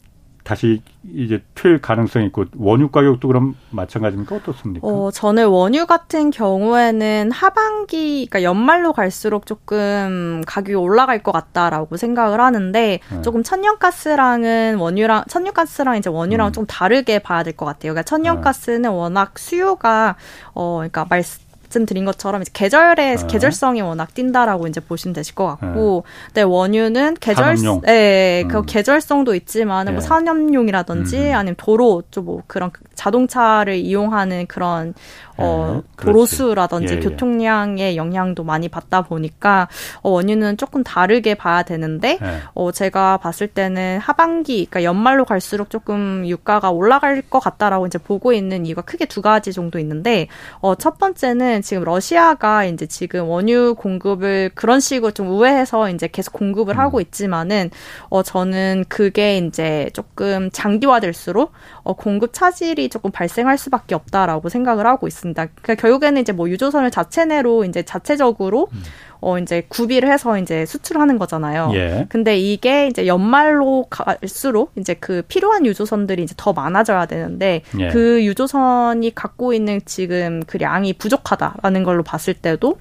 다시 0.46 0.80
이제 1.12 1.42
튈 1.56 1.80
가능성이 1.80 2.26
있고 2.26 2.44
원유 2.56 2.90
가격도 2.90 3.26
그럼 3.26 3.56
마찬가지입니까 3.70 4.36
어떻습니까? 4.36 4.86
어, 4.86 5.10
저는 5.10 5.48
원유 5.48 5.86
같은 5.86 6.30
경우에는 6.30 7.32
하반기 7.32 8.26
그러니까 8.30 8.44
연말로 8.48 8.92
갈수록 8.92 9.44
조금 9.46 10.42
가격이 10.46 10.74
올라갈 10.74 11.20
것 11.24 11.32
같다라고 11.32 11.96
생각을 11.96 12.40
하는데 12.40 13.00
네. 13.10 13.22
조금 13.22 13.42
천연가스랑은 13.42 14.76
원유랑 14.78 15.24
천연가스랑 15.28 15.96
이제 15.96 16.10
원유랑 16.10 16.48
음. 16.48 16.52
좀 16.52 16.66
다르게 16.66 17.18
봐야 17.18 17.42
될 17.42 17.56
것 17.56 17.66
같아요. 17.66 17.92
그러니까 17.92 18.02
천연가스는 18.04 18.82
네. 18.82 18.88
워낙 18.88 19.38
수요가 19.38 20.14
어 20.54 20.76
그러니까 20.76 21.06
말씀 21.08 21.45
말씀드린 21.76 22.04
것처럼 22.04 22.42
이제 22.42 22.50
계절의 22.52 23.16
네. 23.16 23.26
계절성이 23.26 23.80
워낙 23.82 24.14
띈다라고 24.14 24.66
이제 24.66 24.80
보시면 24.80 25.14
되실 25.14 25.34
것 25.34 25.46
같고, 25.46 26.04
네, 26.34 26.40
네 26.40 26.42
원유는 26.42 27.16
계절, 27.20 27.56
예, 27.88 28.44
그 28.48 28.58
음. 28.58 28.62
그 28.62 28.66
계절성도 28.66 29.34
있지만 29.34 29.86
뭐 29.86 29.92
예. 29.92 29.94
뭐 29.96 30.00
산업용이라든지 30.00 31.30
음. 31.30 31.34
아니면 31.34 31.54
도로 31.56 32.02
좀 32.10 32.26
뭐 32.26 32.42
그런 32.48 32.72
자동차를 32.96 33.76
이용하는 33.76 34.46
그런 34.46 34.94
어, 35.38 35.82
네, 35.82 36.04
도로수라든지 36.04 36.94
예, 36.94 36.96
예, 36.98 37.00
교통량의 37.00 37.96
영향도 37.96 38.44
많이 38.44 38.68
받다 38.68 39.02
보니까 39.02 39.68
어, 40.02 40.10
원유는 40.10 40.56
조금 40.56 40.82
다르게 40.82 41.34
봐야 41.34 41.62
되는데 41.62 42.18
예. 42.22 42.40
어, 42.54 42.72
제가 42.72 43.18
봤을 43.18 43.48
때는 43.48 43.98
하반기, 43.98 44.66
그러니까 44.66 44.84
연말로 44.84 45.24
갈수록 45.24 45.70
조금 45.70 46.26
유가가 46.26 46.70
올라갈 46.70 47.22
것 47.22 47.40
같다라고 47.40 47.86
이제 47.86 47.98
보고 47.98 48.32
있는 48.32 48.66
이유가 48.66 48.82
크게 48.82 49.06
두 49.06 49.22
가지 49.22 49.52
정도 49.52 49.78
있는데 49.78 50.28
어, 50.60 50.74
첫 50.74 50.98
번째는 50.98 51.62
지금 51.62 51.84
러시아가 51.84 52.64
이제 52.64 52.86
지금 52.86 53.28
원유 53.28 53.74
공급을 53.78 54.50
그런 54.54 54.80
식으로 54.80 55.10
좀 55.12 55.28
우회해서 55.28 55.90
이제 55.90 56.08
계속 56.08 56.32
공급을 56.32 56.74
음. 56.74 56.78
하고 56.78 57.00
있지만은 57.00 57.70
어, 58.08 58.22
저는 58.22 58.84
그게 58.88 59.38
이제 59.38 59.90
조금 59.92 60.50
장기화될수록 60.50 61.52
어, 61.86 61.92
공급 61.92 62.32
차질이 62.32 62.88
조금 62.88 63.12
발생할 63.12 63.56
수밖에 63.56 63.94
없다라고 63.94 64.48
생각을 64.48 64.86
하고 64.86 65.06
있습니다. 65.06 65.46
그러니까 65.46 65.74
결국에는 65.76 66.20
이제 66.20 66.32
뭐 66.32 66.50
유조선을 66.50 66.90
자체 66.90 67.24
내로 67.24 67.64
이제 67.64 67.84
자체적으로 67.84 68.68
음. 68.72 68.82
어 69.20 69.38
이제 69.38 69.64
구비를 69.68 70.10
해서 70.10 70.38
이제 70.38 70.66
수출하는 70.66 71.18
거잖아요. 71.18 71.70
예. 71.74 72.06
근데 72.08 72.38
이게 72.38 72.86
이제 72.88 73.06
연말로 73.06 73.86
갈수록 73.88 74.72
이제 74.76 74.94
그 74.94 75.22
필요한 75.26 75.64
유조선들이 75.64 76.22
이제 76.22 76.34
더 76.36 76.52
많아져야 76.52 77.06
되는데 77.06 77.62
예. 77.78 77.88
그 77.88 78.24
유조선이 78.24 79.14
갖고 79.14 79.54
있는 79.54 79.80
지금 79.86 80.42
그 80.46 80.58
양이 80.60 80.92
부족하다라는 80.92 81.82
걸로 81.82 82.02
봤을 82.02 82.34
때도 82.34 82.78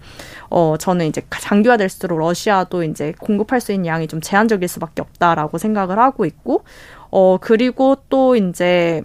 어 0.50 0.76
저는 0.78 1.06
이제 1.08 1.22
장기화될수록 1.30 2.20
러시아도 2.20 2.84
이제 2.84 3.14
공급할 3.20 3.62
수 3.62 3.72
있는 3.72 3.86
양이 3.86 4.08
좀 4.08 4.20
제한적일 4.20 4.68
수밖에 4.68 5.02
없다라고 5.02 5.58
생각을 5.58 6.00
하고 6.00 6.26
있고 6.26 6.64
어 7.18 7.38
그리고 7.38 7.96
또 8.10 8.36
이제 8.36 9.02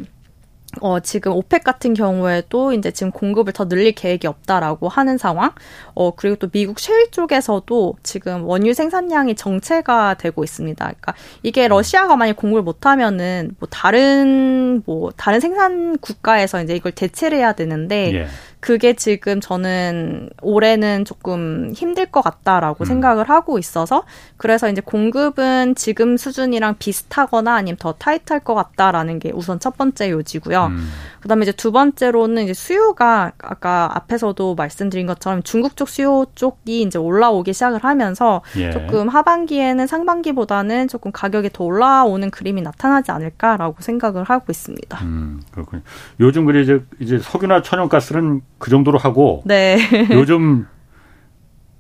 어, 0.81 0.99
지금 0.99 1.33
오펙 1.33 1.63
같은 1.63 1.95
경우에도 1.95 2.73
이제 2.73 2.91
지금 2.91 3.13
공급을 3.13 3.53
더 3.53 3.69
늘릴 3.69 3.93
계획이 3.93 4.27
없다라고 4.27 4.89
하는 4.89 5.17
상황. 5.17 5.53
어, 5.95 6.13
그리고 6.17 6.35
또 6.37 6.49
미국 6.49 6.81
셰일 6.81 7.13
쪽에서도 7.13 7.95
지금 8.03 8.45
원유 8.45 8.75
생산량이 8.75 9.37
정체가 9.37 10.15
되고 10.15 10.43
있습니다. 10.43 10.85
그러니까 10.85 11.15
이게 11.45 11.69
러시아가 11.69 12.17
만약 12.17 12.35
공급을 12.35 12.63
못하면은 12.63 13.55
뭐 13.61 13.69
다른 13.71 14.83
뭐 14.87 15.13
다른 15.17 15.39
생산 15.39 15.97
국가에서 15.99 16.63
이제 16.63 16.75
이걸 16.75 16.91
대체를 16.91 17.39
해야 17.39 17.53
되는데 17.53 18.13
예. 18.15 18.27
그게 18.61 18.93
지금 18.93 19.41
저는 19.41 20.29
올해는 20.43 21.07
조금 21.07 21.73
힘들 21.75 22.07
것 22.07 22.21
같다라고 22.21 22.85
음. 22.85 22.87
생각을 22.87 23.29
하고 23.29 23.59
있어서 23.59 24.05
그래서 24.37 24.69
이제 24.69 24.83
공급은 24.83 25.75
지금 25.75 26.19
수준이랑 26.19 26.77
비슷하거나 26.79 27.55
아니면 27.55 27.77
더 27.79 27.95
타이트할 27.95 28.41
것 28.41 28.55
같다라는 28.55 29.19
게 29.19 29.33
우선 29.35 29.59
첫 29.59 29.77
번째 29.79 30.11
요지고요. 30.11 30.67
음. 30.67 30.91
그다음에 31.21 31.43
이제 31.43 31.53
두 31.53 31.73
번째로는 31.73 32.45
이제 32.45 32.55
수요가 32.55 33.33
아까 33.39 33.91
앞에서도 33.95 34.55
말씀드린 34.55 35.07
것처럼 35.07 35.43
중국 35.43 35.77
쪽 35.77 35.89
수요 35.89 36.27
쪽이 36.35 36.83
이제 36.83 36.99
올라오기 36.99 37.53
시작을 37.53 37.83
하면서 37.85 38.43
예. 38.57 38.71
조금 38.71 39.09
하반기에는 39.09 39.87
상반기보다는 39.87 40.89
조금 40.89 41.13
가격이 41.13 41.51
더 41.53 41.65
올라오는 41.65 42.31
그림이 42.31 42.63
나타나지 42.63 43.11
않을까라고 43.11 43.77
생각을 43.81 44.25
하고 44.25 44.47
있습니다. 44.51 44.99
음, 45.03 45.43
그렇군요. 45.51 45.83
요즘 46.21 46.45
그래 46.45 46.61
이제 46.63 46.83
이제 47.01 47.19
석유나 47.19 47.63
천연가스는 47.63 48.43
그 48.61 48.71
정도로 48.71 48.99
하고 48.99 49.43
네. 49.45 49.79
요즘 50.13 50.67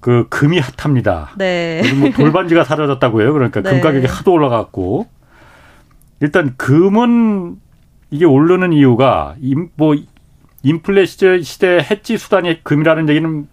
그 0.01 0.27
금이 0.29 0.59
핫합니다. 0.59 1.31
네. 1.37 1.83
요즘 1.85 2.01
뭐 2.01 2.11
돌반지가 2.11 2.65
사라졌다고 2.65 3.21
해요. 3.21 3.33
그러니까 3.33 3.61
네. 3.61 3.71
금 3.71 3.81
가격이 3.81 4.07
하도 4.07 4.33
올라갔고 4.33 5.07
일단 6.19 6.55
금은 6.57 7.57
이게 8.11 8.25
오르는 8.25 8.73
이유가 8.73 9.37
뭐 9.77 9.95
인플레 10.63 11.07
시대, 11.07 11.41
시대 11.43 11.79
해지 11.79 12.19
수단이 12.19 12.65
금이라는 12.65 13.09
얘기는 13.09 13.47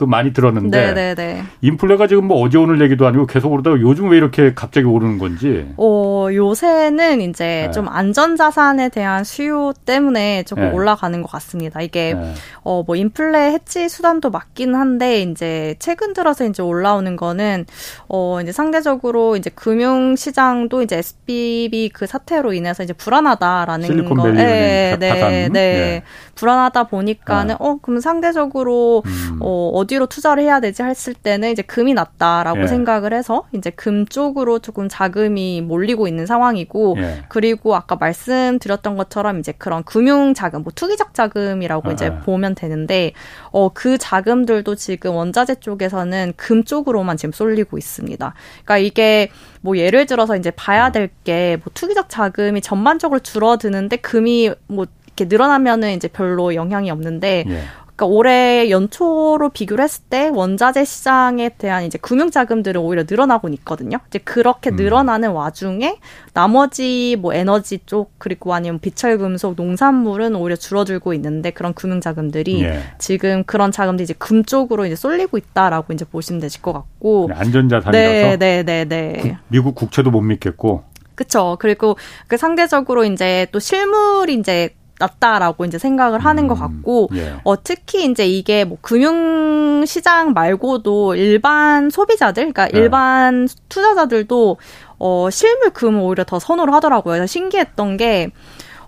그 0.00 0.04
많이 0.06 0.32
들었는데 0.32 0.94
네네네. 0.94 1.42
인플레가 1.60 2.06
지금 2.06 2.24
뭐 2.24 2.40
어제 2.40 2.56
오늘 2.56 2.80
얘기도 2.80 3.06
아니고 3.06 3.26
계속 3.26 3.52
오르다가 3.52 3.78
요즘 3.80 4.08
왜 4.08 4.16
이렇게 4.16 4.54
갑자기 4.54 4.86
오르는 4.86 5.18
건지? 5.18 5.66
어 5.76 6.28
요새는 6.32 7.20
이제 7.20 7.64
네. 7.66 7.70
좀 7.70 7.86
안전자산에 7.88 8.88
대한 8.88 9.24
수요 9.24 9.72
때문에 9.84 10.44
조금 10.44 10.64
네. 10.64 10.70
올라가는 10.70 11.20
것 11.22 11.30
같습니다. 11.30 11.80
이게, 11.80 12.14
네. 12.14 12.34
어, 12.62 12.82
뭐, 12.86 12.96
인플레 12.96 13.52
해치 13.52 13.88
수단도 13.88 14.30
맞긴 14.30 14.74
한데, 14.74 15.22
이제, 15.22 15.74
최근 15.78 16.12
들어서 16.12 16.44
이제 16.44 16.62
올라오는 16.62 17.16
거는, 17.16 17.66
어, 18.08 18.40
이제 18.42 18.52
상대적으로 18.52 19.36
이제 19.36 19.50
금융 19.54 20.16
시장도 20.16 20.82
이제 20.82 20.98
SBB 20.98 21.90
그 21.92 22.06
사태로 22.06 22.52
인해서 22.52 22.82
이제 22.82 22.92
불안하다라는 22.92 24.14
거. 24.14 24.30
네, 24.30 24.96
네, 24.98 25.48
네. 25.48 25.60
예. 25.60 26.02
불안하다 26.34 26.84
보니까는, 26.84 27.56
어, 27.58 27.78
그럼 27.82 28.00
상대적으로, 28.00 29.02
음. 29.04 29.38
어, 29.40 29.70
어디로 29.90 30.06
투자를 30.06 30.44
해야 30.44 30.60
되지 30.60 30.82
했을 30.84 31.14
때는 31.14 31.50
이제 31.50 31.62
금이 31.62 31.94
낫다라고 31.94 32.62
예. 32.62 32.66
생각을 32.68 33.12
해서, 33.12 33.44
이제 33.52 33.70
금 33.70 34.06
쪽으로 34.06 34.60
조금 34.60 34.88
자금이 34.88 35.62
몰리고 35.62 36.06
있는 36.06 36.26
상황이고 36.26 36.94
예. 36.98 37.22
그리고 37.28 37.74
아까 37.74 37.96
말씀드렸던 37.96 38.96
것처럼 38.96 39.40
이제 39.40 39.52
그런 39.58 39.82
금융 39.82 40.32
자금, 40.32 40.62
뭐 40.62 40.72
투기적 40.74 41.12
자금이라고 41.14 41.88
아, 41.88 41.92
이제 41.92 42.16
보면 42.20 42.54
되는데 42.54 43.12
어 43.50 43.70
그 43.72 43.98
자금들도 43.98 44.74
지금 44.76 45.14
원자재 45.14 45.56
쪽에서는 45.56 46.34
금 46.36 46.64
쪽으로만 46.64 47.16
지금 47.16 47.32
쏠리고 47.32 47.78
있습니다. 47.78 48.34
그러니까 48.64 48.78
이게 48.78 49.30
뭐 49.60 49.76
예를 49.76 50.06
들어서 50.06 50.36
이제 50.36 50.50
봐야 50.52 50.92
될 50.92 51.10
게 51.24 51.56
뭐 51.64 51.70
투기적 51.74 52.08
자금이 52.08 52.60
전반적으로 52.60 53.18
줄어드는데 53.20 53.96
금이 53.96 54.50
뭐 54.66 54.86
이렇게 55.06 55.24
늘어나면은 55.26 55.92
이제 55.92 56.08
별로 56.08 56.54
영향이 56.54 56.90
없는데 56.90 57.44
예. 57.48 57.62
그러니까 58.00 58.06
올해 58.06 58.70
연초로 58.70 59.50
비교를 59.50 59.84
했을 59.84 60.04
때 60.08 60.30
원자재 60.32 60.86
시장에 60.86 61.50
대한 61.50 61.84
이제 61.84 61.98
금융 61.98 62.30
자금들은 62.30 62.80
오히려 62.80 63.04
늘어나고 63.08 63.50
있거든요. 63.50 63.98
이제 64.08 64.18
그렇게 64.18 64.70
음. 64.70 64.76
늘어나는 64.76 65.32
와중에 65.32 65.98
나머지 66.32 67.16
뭐 67.20 67.34
에너지 67.34 67.80
쪽 67.84 68.12
그리고 68.16 68.54
아니면 68.54 68.78
비철 68.78 69.18
금속, 69.18 69.54
농산물은 69.56 70.34
오히려 70.34 70.56
줄어들고 70.56 71.12
있는데 71.14 71.50
그런 71.50 71.74
금융 71.74 72.00
자금들이 72.00 72.62
예. 72.62 72.80
지금 72.98 73.44
그런 73.44 73.70
자금들이 73.70 74.04
이제 74.04 74.14
금 74.16 74.44
쪽으로 74.44 74.86
이제 74.86 74.96
쏠리고 74.96 75.36
있다라고 75.36 75.92
이제 75.92 76.06
보시면 76.06 76.40
되실 76.40 76.62
것 76.62 76.72
같고 76.72 77.28
안전자산이라서 77.34 77.92
네, 77.92 78.36
네, 78.38 78.62
네, 78.62 78.84
네. 78.86 79.38
미국 79.48 79.74
국채도 79.74 80.10
못 80.10 80.22
믿겠고 80.22 80.84
그렇죠. 81.20 81.58
그리고 81.60 81.98
그 82.28 82.38
상대적으로 82.38 83.04
이제 83.04 83.46
또 83.52 83.58
실물이 83.58 84.36
이제 84.36 84.70
낫다라고 85.00 85.64
이제 85.64 85.78
생각을 85.78 86.20
하는 86.20 86.44
음, 86.44 86.48
것 86.48 86.54
같고 86.54 87.08
예. 87.14 87.34
어 87.42 87.60
특히 87.62 88.04
이제 88.04 88.26
이게 88.26 88.64
뭐 88.64 88.78
금융 88.80 89.84
시장 89.86 90.32
말고도 90.32 91.16
일반 91.16 91.90
소비자들 91.90 92.52
그러니까 92.52 92.68
예. 92.74 92.78
일반 92.78 93.48
투자자들도 93.68 94.58
어 94.98 95.28
실물 95.30 95.70
금을 95.70 96.00
오히려 96.00 96.24
더 96.24 96.38
선호를 96.38 96.72
하더라고요. 96.74 97.14
그래서 97.14 97.26
신기했던 97.26 97.96
게 97.96 98.30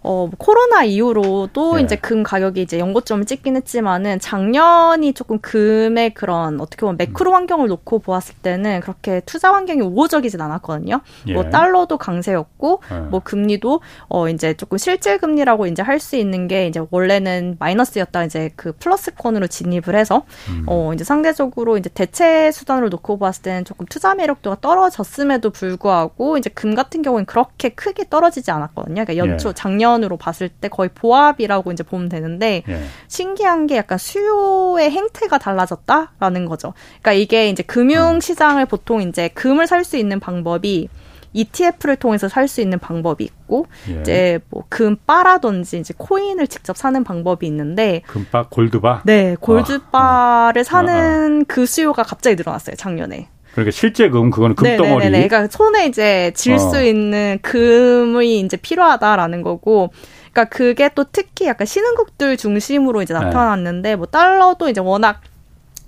어, 0.05 0.29
코로나 0.39 0.85
이후로도 0.85 1.77
네. 1.77 1.83
이제 1.83 1.97
금 1.97 2.23
가격이 2.23 2.63
이제 2.63 2.79
연고점을 2.79 3.25
찍긴 3.25 3.57
했지만은 3.57 4.19
작년이 4.21 5.13
조금 5.15 5.39
금의 5.41 6.15
그런 6.15 6.61
어떻게 6.61 6.81
보면 6.81 6.97
매크로 6.99 7.31
음. 7.31 7.35
환경을 7.35 7.69
놓고 7.69 8.01
보았을 8.01 8.35
때는 8.43 8.81
그렇게 8.81 9.21
투자 9.27 9.53
환경이 9.53 9.81
우호적이진 9.81 10.41
않았거든요. 10.41 11.01
예. 11.29 11.33
뭐 11.35 11.51
달러도 11.51 11.99
강세였고 11.99 12.83
예. 12.91 12.95
뭐 13.11 13.21
금리도 13.23 13.81
어 14.09 14.29
이제 14.29 14.55
조금 14.55 14.79
실질 14.79 15.19
금리라고 15.19 15.67
이제 15.67 15.83
할 15.83 16.03
수 16.03 16.17
있는 16.17 16.49
게 16.49 16.67
이제 16.67 16.83
원래는 16.91 17.57
마이너스였다 17.61 18.25
이제 18.25 18.51
그 18.57 18.73
플러스권으로 18.73 19.47
진입을 19.47 19.95
해서 19.95 20.25
음. 20.49 20.65
어 20.67 20.93
이제 20.93 21.05
상대적으로 21.05 21.77
이제 21.79 21.89
대체 21.95 22.51
수단으로 22.51 22.89
놓고 22.89 23.19
보았을 23.19 23.43
때는 23.43 23.65
조금 23.65 23.87
투자 23.87 24.17
매력도가 24.17 24.57
떨어졌음에도 24.61 25.51
불구하고 25.51 26.39
이제 26.39 26.51
금 26.51 26.75
같은 26.75 27.03
경우는 27.03 27.27
그렇게 27.27 27.69
크게 27.69 28.07
떨어지지 28.11 28.51
않았거든요. 28.51 29.05
그러니까 29.05 29.17
연초 29.17 29.51
예. 29.51 29.53
작년 29.55 29.92
측면으로 29.93 30.17
봤을 30.17 30.49
때 30.49 30.69
거의 30.69 30.91
보합이라고 30.95 31.73
이제 31.73 31.83
보면 31.83 32.09
되는데 32.09 32.63
예. 32.69 32.83
신기한 33.09 33.67
게 33.67 33.77
약간 33.77 33.99
수요의 33.99 34.91
행태가 34.91 35.39
달라졌다라는 35.39 36.47
거죠. 36.47 36.75
그러니까 37.01 37.13
이게 37.13 37.49
이제 37.49 37.63
금융 37.63 38.21
시장을 38.21 38.67
보통 38.67 39.03
이제 39.03 39.29
금을 39.29 39.67
살 39.67 39.83
수 39.83 39.97
있는 39.97 40.21
방법이 40.21 40.89
ETF를 41.33 41.97
통해서 41.97 42.29
살 42.29 42.47
수 42.47 42.61
있는 42.61 42.79
방법이 42.79 43.25
있고 43.25 43.67
예. 43.89 44.01
이제 44.01 44.39
뭐 44.49 44.65
금바라든지 44.69 45.81
이제 45.81 45.93
코인을 45.97 46.47
직접 46.47 46.77
사는 46.77 47.03
방법이 47.03 47.47
있는데 47.49 48.03
금바 48.07 48.47
골드바 48.49 49.03
네 49.05 49.37
골드바를 49.41 50.61
아. 50.61 50.65
사는 50.65 51.41
아. 51.41 51.45
그 51.49 51.67
수요가 51.67 52.05
갑자기 52.05 52.37
늘어났어요 52.37 52.77
작년에 52.77 53.29
그러니까 53.53 53.71
실제 53.71 54.09
금 54.09 54.31
그거는 54.31 54.57
금덩어리. 54.57 55.05
네네네. 55.05 55.29
그러니까 55.29 55.49
손에 55.51 55.87
이제 55.87 56.33
질수 56.35 56.79
어. 56.79 56.83
있는 56.83 57.39
금이 57.43 58.41
이제 58.41 58.57
필요하다라는 58.57 59.43
거고. 59.43 59.93
그러니까 60.33 60.57
그게 60.57 60.89
또 60.95 61.05
특히 61.13 61.47
약간 61.47 61.67
신흥국들 61.67 62.39
중심으로 62.39 63.03
이제 63.03 63.13
네. 63.13 63.21
나타났는데 63.21 63.91
네. 63.91 63.97
뭐 63.97 64.07
달러도 64.07 64.69
이제 64.69 64.81
워낙 64.81 65.21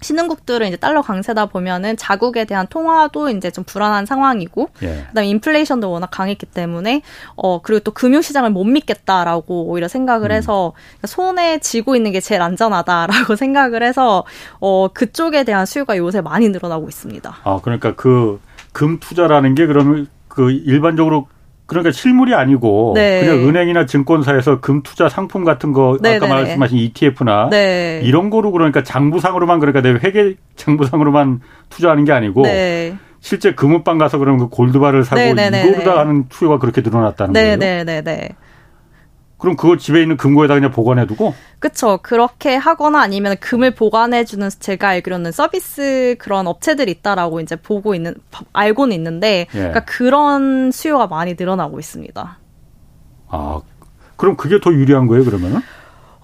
신흥국들은 0.04 0.68
이제 0.68 0.76
달러 0.76 1.02
강세다 1.02 1.46
보면은 1.46 1.96
자국에 1.96 2.44
대한 2.44 2.66
통화도 2.66 3.30
이제 3.30 3.50
좀 3.50 3.64
불안한 3.64 4.06
상황이고 4.06 4.68
예. 4.82 5.04
그다음에 5.08 5.28
인플레이션도 5.28 5.90
워낙 5.90 6.08
강했기 6.10 6.46
때문에 6.46 7.02
어 7.36 7.60
그리고 7.62 7.80
또 7.80 7.90
금융 7.90 8.22
시장을 8.22 8.50
못 8.50 8.64
믿겠다라고 8.64 9.66
오히려 9.66 9.88
생각을 9.88 10.30
음. 10.30 10.36
해서 10.36 10.72
손에 11.04 11.58
쥐고 11.58 11.96
있는 11.96 12.12
게 12.12 12.20
제일 12.20 12.42
안전하다라고 12.42 13.34
생각을 13.36 13.82
해서 13.82 14.24
어 14.60 14.88
그쪽에 14.88 15.44
대한 15.44 15.66
수요가 15.66 15.96
요새 15.96 16.20
많이 16.20 16.48
늘어나고 16.48 16.88
있습니다. 16.88 17.36
아 17.42 17.60
그러니까 17.62 17.94
그 17.94 18.40
금 18.74 18.98
투자라는 18.98 19.54
게 19.54 19.66
그러면 19.66 20.08
그 20.26 20.50
일반적으로 20.50 21.28
그러니까 21.66 21.92
실물이 21.92 22.34
아니고 22.34 22.92
네. 22.94 23.20
그냥 23.20 23.48
은행이나 23.48 23.86
증권사에서 23.86 24.60
금 24.60 24.82
투자 24.82 25.08
상품 25.08 25.44
같은 25.44 25.72
거 25.72 25.96
네, 26.00 26.16
아까 26.16 26.26
네, 26.26 26.32
네. 26.32 26.40
말씀하신 26.40 26.78
ETF나 26.78 27.48
네. 27.50 28.00
이런 28.04 28.28
거로 28.28 28.52
그러니까 28.52 28.82
장부상으로만 28.82 29.60
그러니까 29.60 29.80
내 29.80 29.90
회계 29.90 30.34
장부상으로만 30.56 31.40
투자하는 31.70 32.04
게 32.04 32.12
아니고 32.12 32.42
네. 32.42 32.96
실제 33.20 33.54
금은방 33.54 33.96
가서 33.96 34.18
그러면 34.18 34.40
그 34.40 34.48
골드바를 34.48 35.04
사고 35.04 35.22
이거로 35.22 35.84
다 35.84 35.98
하는 35.98 36.28
투여가 36.28 36.58
그렇게 36.58 36.82
늘어났다는 36.82 37.32
거예요. 37.32 37.56
네, 37.56 37.84
네, 37.84 38.02
네. 38.02 38.28
그럼 39.44 39.56
그걸 39.56 39.76
집에 39.76 40.00
있는 40.00 40.16
금고에다 40.16 40.54
그냥 40.54 40.70
보관해 40.70 41.06
두고? 41.06 41.34
그쵸. 41.58 41.98
그렇게 42.02 42.56
하거나 42.56 43.02
아니면 43.02 43.36
금을 43.40 43.72
보관해 43.74 44.24
주는 44.24 44.48
제가 44.48 44.88
알기로는 44.88 45.32
서비스 45.32 46.16
그런 46.18 46.46
업체들이 46.46 46.90
있다라고 46.92 47.40
이제 47.40 47.54
보고 47.54 47.94
있는 47.94 48.14
알고는 48.54 48.96
있는데, 48.96 49.46
예. 49.54 49.58
그러니까 49.58 49.84
그런 49.84 50.70
수요가 50.70 51.06
많이 51.06 51.34
늘어나고 51.38 51.78
있습니다. 51.78 52.38
아, 53.28 53.60
그럼 54.16 54.36
그게 54.36 54.58
더 54.60 54.72
유리한 54.72 55.06
거예요? 55.06 55.24
그러면은? 55.24 55.60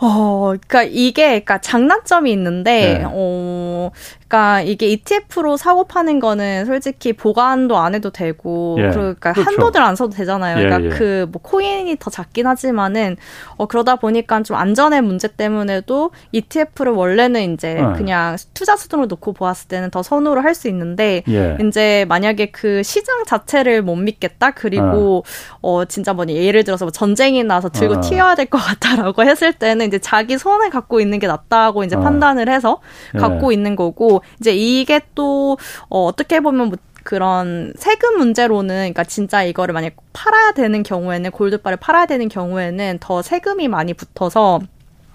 어, 0.03 0.55
그러니까 0.67 0.83
이게 0.85 1.25
그러니까 1.25 1.59
장단점이 1.61 2.33
있는데 2.33 2.99
네. 3.01 3.05
어, 3.07 3.91
그러니까 4.29 4.63
이게 4.63 4.87
ETF로 4.87 5.57
사고 5.57 5.85
파는 5.85 6.21
거는 6.21 6.65
솔직히 6.65 7.13
보관도 7.13 7.77
안 7.77 7.95
해도 7.95 8.11
되고 8.11 8.77
예. 8.79 8.89
그러니까 8.91 9.33
그렇죠. 9.33 9.51
한도들 9.51 9.83
안 9.83 9.97
써도 9.97 10.13
되잖아요. 10.17 10.57
그러니까 10.57 10.81
예, 10.83 10.87
예. 10.87 10.89
그뭐 10.91 11.33
코인이 11.43 11.97
더 11.99 12.11
작긴 12.11 12.47
하지만은 12.47 13.17
어 13.57 13.67
그러다 13.67 13.97
보니까 13.97 14.43
좀 14.43 14.57
안전의 14.57 15.03
문제 15.03 15.29
때문에도 15.29 16.13
ETF를 16.33 16.93
원래는 16.93 17.55
이제 17.55 17.75
네. 17.75 17.83
그냥 17.97 18.37
투자 18.55 18.77
수준으로 18.77 19.07
놓고 19.07 19.33
보았을 19.33 19.69
때는 19.69 19.91
더 19.91 20.03
선호를 20.03 20.45
할 20.45 20.55
수 20.55 20.69
있는데 20.69 21.23
예. 21.29 21.57
이제 21.67 22.05
만약에 22.09 22.51
그 22.51 22.83
시장 22.83 23.25
자체를 23.25 23.83
못 23.83 23.95
믿겠다 23.97 24.51
그리고 24.51 25.23
네. 25.25 25.57
어 25.63 25.85
진짜 25.85 26.13
뭐니 26.13 26.35
예를 26.37 26.65
들어서 26.65 26.85
뭐 26.85 26.93
전쟁이 26.93 27.43
나서 27.45 27.69
들고 27.69 28.01
네. 28.01 28.09
튀어야 28.09 28.35
될 28.35 28.47
것 28.47 28.59
같다라고 28.59 29.23
했을 29.25 29.53
때는 29.53 29.90
이제 29.91 29.99
자기 29.99 30.39
손에 30.39 30.71
갖고 30.71 31.01
있는 31.01 31.19
게 31.19 31.27
낫다고 31.27 31.85
이제 31.85 31.97
판단을 31.97 32.49
해서 32.49 32.81
갖고 33.19 33.53
있는 33.53 33.75
거고 33.77 34.23
이제 34.39 34.55
이게 34.55 35.01
또 35.15 35.59
어, 35.89 36.05
어떻게 36.05 36.41
보면 36.41 36.69
뭐 36.69 36.79
그런 37.03 37.73
세금 37.77 38.19
문제로는 38.19 38.77
그러니까 38.77 39.05
진짜 39.05 39.43
이거를 39.43 39.73
만약 39.73 39.95
팔아야 40.13 40.53
되는 40.53 40.83
경우에는 40.83 41.31
골드바를 41.31 41.79
팔아야 41.79 42.07
되는 42.07 42.29
경우에는 42.29 42.99
더 43.01 43.23
세금이 43.23 43.69
많이 43.69 43.95
붙어서 43.95 44.61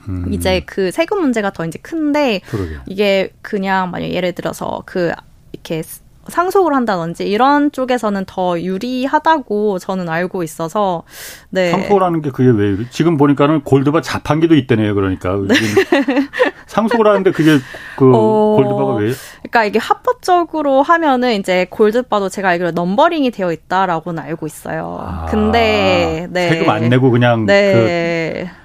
음. 0.09 0.33
이제 0.33 0.61
그 0.65 0.91
세금 0.91 1.21
문제가 1.21 1.51
더 1.51 1.65
이제 1.65 1.79
큰데 1.81 2.41
그러게. 2.47 2.77
이게 2.87 3.29
그냥 3.41 3.91
만약 3.91 4.09
예를 4.09 4.33
들어서 4.33 4.83
그 4.85 5.11
이렇게 5.53 5.83
상속을 6.27 6.73
한다든지 6.73 7.23
이런 7.23 7.71
쪽에서는 7.71 8.25
더 8.25 8.59
유리하다고 8.59 9.79
저는 9.79 10.09
알고 10.09 10.43
있어서 10.43 11.03
네. 11.49 11.71
상속을 11.71 12.03
하는 12.03 12.21
게 12.21 12.31
그게 12.31 12.49
왜 12.49 12.77
지금 12.89 13.17
보니까는 13.17 13.61
골드바 13.61 14.01
자판기도 14.01 14.55
있대네요. 14.55 14.95
그러니까 14.95 15.35
네. 15.47 15.55
상속을 16.67 17.07
하는데 17.07 17.31
그게 17.31 17.57
그 17.95 18.11
어, 18.13 18.55
골드바가 18.55 18.93
왜? 18.95 19.11
그러니까 19.43 19.65
이게 19.65 19.79
합법적으로 19.79 20.81
하면은 20.81 21.33
이제 21.33 21.67
골드바도 21.69 22.29
제가 22.29 22.49
알기로 22.49 22.71
넘버링이 22.71 23.31
되어 23.31 23.51
있다라고는 23.51 24.23
알고 24.23 24.47
있어요. 24.47 24.97
아, 25.01 25.25
근데 25.29 26.27
네. 26.31 26.49
세금 26.49 26.69
안 26.69 26.89
내고 26.89 27.11
그냥 27.11 27.45
네. 27.45 28.49
그 28.49 28.64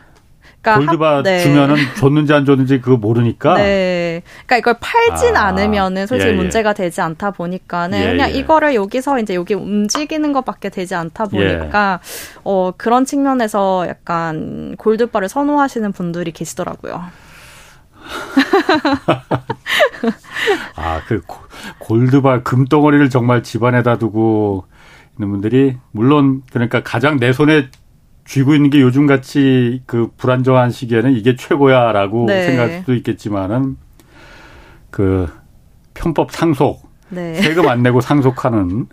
그러니까 0.63 0.93
골드바 0.93 1.23
네. 1.23 1.41
주면은 1.41 1.77
줬는지 1.97 2.33
안 2.33 2.45
줬는지 2.45 2.81
그거 2.81 2.97
모르니까. 2.97 3.55
네. 3.55 4.23
그러니까 4.47 4.59
이걸 4.59 4.77
팔진 4.81 5.37
아, 5.37 5.47
않으면은 5.47 6.07
솔직히 6.07 6.31
예, 6.31 6.35
예. 6.35 6.37
문제가 6.37 6.75
되지 6.75 7.01
않다 7.01 7.31
보니까는 7.31 7.99
예, 7.99 8.11
그냥 8.11 8.31
예. 8.31 8.35
이거를 8.35 8.75
여기서 8.75 9.19
이제 9.21 9.35
여기 9.35 9.55
움직이는 9.55 10.33
것밖에 10.33 10.69
되지 10.69 10.95
않다 10.95 11.27
보니까 11.27 12.01
예. 12.03 12.41
어 12.45 12.73
그런 12.77 13.07
측면에서 13.07 13.87
약간 13.89 14.77
골드바를 14.77 15.29
선호하시는 15.29 15.93
분들이 15.93 16.33
계시더라고요. 16.33 17.05
아, 20.77 21.01
그 21.07 21.23
골드바 21.79 22.43
금덩어리를 22.43 23.09
정말 23.09 23.43
집안에다 23.43 23.99
두고 23.99 24.67
있는 25.17 25.31
분들이 25.31 25.79
물론 25.93 26.43
그러니까 26.53 26.83
가장 26.83 27.19
내 27.19 27.33
손에 27.33 27.69
쥐고 28.31 28.55
있는 28.55 28.71
게 28.71 28.81
요즘 28.81 29.09
같이 29.09 29.83
그 29.87 30.09
불안정한 30.17 30.71
시기에는 30.71 31.17
이게 31.17 31.35
최고야라고 31.35 32.27
네. 32.27 32.45
생각할 32.45 32.79
수도 32.79 32.95
있겠지만은 32.95 33.77
그 34.93 35.29
편법 35.95 36.31
상속 36.31 36.89
네. 37.09 37.35
세금 37.35 37.67
안 37.67 37.83
내고 37.83 38.01
상속하는 38.01 38.87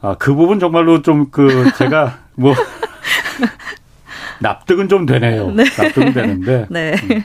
아 0.00 0.14
그 0.18 0.34
부분 0.34 0.58
정말로 0.58 1.02
좀 1.02 1.26
그 1.30 1.70
제가 1.76 2.20
뭐 2.34 2.54
납득은 4.40 4.88
좀 4.88 5.04
되네요. 5.04 5.50
네. 5.50 5.64
납득은 5.64 6.14
되는데. 6.14 6.66
네. 6.70 6.94
음. 7.10 7.24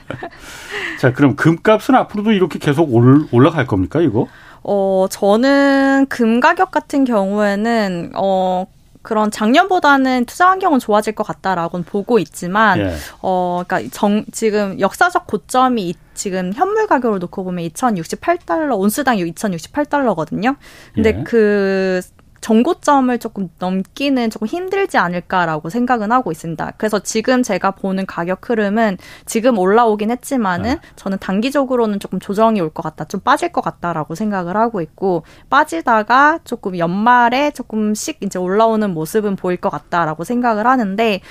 자, 1.00 1.14
그럼 1.14 1.38
금값은 1.38 1.96
앞으로도 1.96 2.34
이렇게 2.34 2.60
계속 2.60 2.94
올, 2.94 3.26
올라갈 3.32 3.66
겁니까, 3.68 4.02
이거? 4.02 4.28
어, 4.64 5.08
저는 5.10 6.08
금 6.10 6.40
가격 6.40 6.72
같은 6.72 7.04
경우에는, 7.04 8.12
어, 8.16 8.66
그런 9.02 9.32
작년보다는 9.32 10.26
투자 10.26 10.50
환경은 10.50 10.80
좋아질 10.80 11.14
것 11.14 11.24
같다라고는 11.24 11.86
보고 11.86 12.20
있지만, 12.20 12.80
예. 12.80 12.96
어, 13.22 13.64
그러니까 13.68 13.90
정, 13.92 14.26
지금 14.32 14.80
역사적 14.80 15.28
고점이 15.28 15.96
지금 16.14 16.54
현물 16.54 16.88
가격을 16.88 17.20
놓고 17.20 17.44
보면 17.44 17.66
2,068달러, 17.70 18.78
온스당 18.78 19.18
2,068달러거든요. 19.18 20.56
근데 20.94 21.18
예. 21.18 21.24
그 21.24 22.02
정고점을 22.42 23.18
조금 23.20 23.50
넘기는 23.60 24.30
조금 24.32 24.48
힘들지 24.48 24.98
않을까라고 24.98 25.70
생각은 25.70 26.12
하고 26.12 26.32
있습니다. 26.32 26.74
그래서 26.78 27.00
지금 27.00 27.44
제가 27.44 27.72
보는 27.72 28.06
가격 28.08 28.50
흐름은 28.50 28.98
지금 29.26 29.58
올라오긴 29.60 30.10
했지만은 30.12 30.72
네. 30.72 30.80
저는 30.96 31.20
단기적으로는 31.20 32.00
조금 32.00 32.20
조정이 32.20 32.60
올 32.60 32.72
것 32.72 32.82
같다, 32.84 33.06
좀 33.06 33.20
빠질 33.20 33.52
것 33.52 33.62
같다라고 33.62 34.16
생각을 34.16 34.56
하고 34.58 34.82
있고 34.82 35.24
빠지다가 35.50 36.40
조금 36.44 36.78
연말에 36.78 37.52
조금씩 37.52 38.18
이제 38.22 38.40
올라오는 38.40 38.92
모습은 38.94 39.36
보일 39.36 39.58
것 39.58 39.70
같다라고 39.70 40.24
생각을 40.24 40.66
하는데 40.66 41.22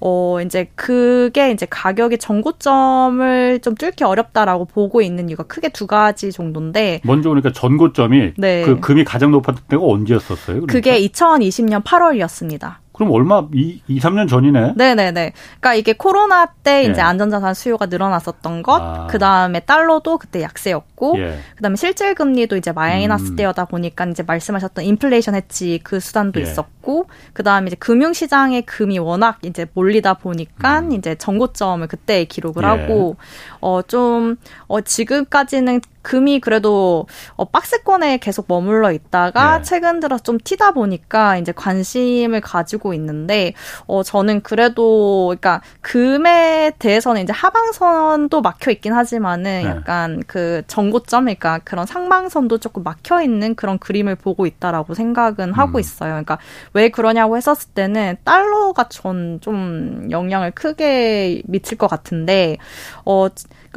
어, 0.00 0.38
이제 0.44 0.70
그게 0.74 1.50
이제 1.50 1.66
가격의 1.68 2.18
전고점을 2.18 3.60
좀 3.60 3.74
뚫기 3.74 4.04
어렵다라고 4.04 4.64
보고 4.66 5.02
있는 5.02 5.28
이유가 5.28 5.42
크게 5.44 5.70
두 5.70 5.86
가지 5.86 6.32
정도인데. 6.32 7.00
먼저 7.04 7.28
그러니까 7.30 7.52
전고점이 7.52 8.34
네. 8.36 8.62
그 8.62 8.80
금이 8.80 9.04
가장 9.04 9.30
높았던 9.30 9.64
때가 9.68 9.82
언제였었어요? 9.82 10.66
그러니까? 10.66 10.72
그게 10.72 11.00
2020년 11.00 11.82
8월이었습니다. 11.84 12.76
그럼 12.98 13.12
얼마 13.12 13.46
2, 13.54 13.80
2 13.86 14.00
3년 14.00 14.28
전이네. 14.28 14.72
네, 14.74 14.96
네, 14.96 15.12
네. 15.12 15.32
그러니까 15.60 15.74
이게 15.74 15.92
코로나 15.92 16.46
때 16.46 16.82
예. 16.84 16.90
이제 16.90 17.00
안전자산 17.00 17.54
수요가 17.54 17.86
늘어났었던 17.86 18.64
것, 18.64 18.82
아. 18.82 19.06
그다음에 19.06 19.60
달러도 19.60 20.18
그때 20.18 20.42
약세였고, 20.42 21.14
예. 21.18 21.38
그다음에 21.54 21.76
실질 21.76 22.16
금리도 22.16 22.56
이제 22.56 22.72
마이너스 22.72 23.30
음. 23.30 23.36
때여다 23.36 23.66
보니까 23.66 24.04
이제 24.06 24.24
말씀하셨던 24.26 24.84
인플레이션 24.84 25.36
해치 25.36 25.78
그 25.84 26.00
수단도 26.00 26.40
예. 26.40 26.42
있었고, 26.42 27.06
그다음에 27.34 27.68
이제 27.68 27.76
금융 27.76 28.12
시장에 28.12 28.62
금이 28.62 28.98
워낙 28.98 29.38
이제 29.42 29.66
몰리다 29.74 30.14
보니까 30.14 30.80
음. 30.80 30.90
이제 30.90 31.14
정고점을 31.14 31.86
그때 31.86 32.24
기록을 32.24 32.64
예. 32.64 32.66
하고 32.66 33.16
어좀 33.60 34.36
어, 34.66 34.80
지금까지는 34.80 35.82
금이 36.02 36.40
그래도 36.40 37.06
어, 37.36 37.44
박스권에 37.44 38.18
계속 38.18 38.46
머물러 38.48 38.92
있다가 38.92 39.58
네. 39.58 39.62
최근 39.64 40.00
들어 40.00 40.18
좀 40.18 40.38
튀다 40.38 40.72
보니까 40.72 41.38
이제 41.38 41.52
관심을 41.52 42.40
가지고 42.40 42.94
있는데 42.94 43.54
어 43.86 44.02
저는 44.02 44.42
그래도 44.42 45.26
그러니까 45.28 45.62
금에 45.80 46.72
대해서는 46.78 47.22
이제 47.22 47.32
하방선도 47.32 48.40
막혀 48.40 48.70
있긴 48.72 48.92
하지만은 48.92 49.62
네. 49.62 49.64
약간 49.64 50.22
그 50.26 50.62
정고점 50.66 51.24
그러니까 51.24 51.58
그런 51.64 51.86
상방선도 51.86 52.58
조금 52.58 52.82
막혀 52.82 53.22
있는 53.22 53.54
그런 53.54 53.78
그림을 53.78 54.14
보고 54.14 54.46
있다라고 54.46 54.94
생각은 54.94 55.52
하고 55.52 55.78
음. 55.78 55.80
있어요. 55.80 56.10
그러니까 56.10 56.38
왜 56.74 56.88
그러냐고 56.90 57.36
했었을 57.36 57.70
때는 57.70 58.16
달러가 58.24 58.88
전 58.88 59.38
좀 59.40 60.08
영향을 60.10 60.50
크게 60.52 61.42
미칠 61.46 61.78
것 61.78 61.88
같은데 61.88 62.56
어 63.04 63.28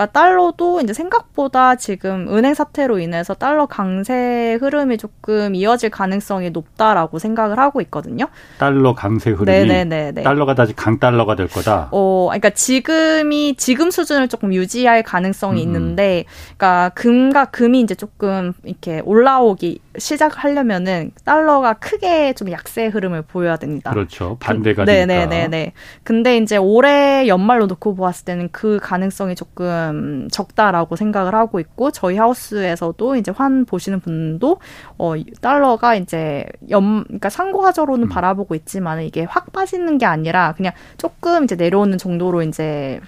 그러니까 0.02 0.06
달러도 0.08 0.82
이제 0.82 0.94
생각보다 0.94 1.76
지금 1.76 2.28
은행 2.30 2.56
사태로 2.56 3.00
인해서 3.00 3.36
달러 3.36 3.68
강세 3.68 4.58
흐름이 4.60 4.98
조금 4.98 5.54
이어질 5.54 5.92
가능성이 5.92 6.50
높다라고 6.50 7.20
생각을 7.20 7.60
하고 7.60 7.82
있거든요. 7.82 8.26
달러 8.58 8.96
강세 8.96 9.30
흐름이 9.30 9.68
네네네. 9.68 10.24
달러가 10.24 10.56
다시 10.56 10.74
강달러가 10.74 11.36
될 11.36 11.48
거다. 11.48 11.90
어, 11.92 12.28
그러니까 12.30 12.50
지금이 12.50 13.56
지금 13.58 13.92
수준을 13.92 14.28
조금 14.28 14.54
유지할 14.54 15.04
가능성이 15.04 15.62
음. 15.62 15.68
있는데, 15.68 16.26
그러니까 16.58 16.90
금과 16.96 17.46
금이 17.46 17.82
이제 17.82 17.94
조금 17.94 18.54
이렇게 18.64 19.02
올라오기 19.06 19.80
시작하려면은 19.98 21.12
달러가 21.26 21.74
크게 21.74 22.34
좀 22.34 22.52
약세 22.52 22.88
흐름을 22.88 23.24
보여야 23.24 23.58
됩니다. 23.58 23.92
그렇죠. 23.92 24.38
반대가 24.40 24.86
그, 24.86 24.90
네네네네. 24.90 25.74
근데 26.04 26.38
이제 26.38 26.58
올해 26.58 27.28
연말로 27.28 27.66
놓고 27.68 27.96
보았을 27.96 28.26
때는 28.26 28.50
그 28.52 28.80
가능성이 28.82 29.36
조금 29.36 29.91
적다라고 30.32 30.96
생각을 30.96 31.36
하고 31.36 31.60
있고 31.60 31.92
저희 31.92 32.18
하우스에서도 32.18 33.16
이제 33.16 33.32
환 33.32 33.66
보시는 33.66 34.00
분도 34.00 34.60
어 34.98 35.14
달러가 35.42 35.96
이제 35.96 36.46
연 36.70 37.04
그러니까 37.04 37.30
상고하저로는 37.30 38.08
음. 38.08 38.10
바라보고 38.10 38.56
있지만 38.56 39.02
이게 39.02 39.24
확 39.24 39.52
빠지는 39.52 39.98
게 39.98 40.06
아니라 40.06 40.54
그냥 40.54 40.74
조금 40.98 41.44
이제 41.44 41.56
내려오는 41.56 41.98
정도로 41.98 42.42
이제 42.44 43.00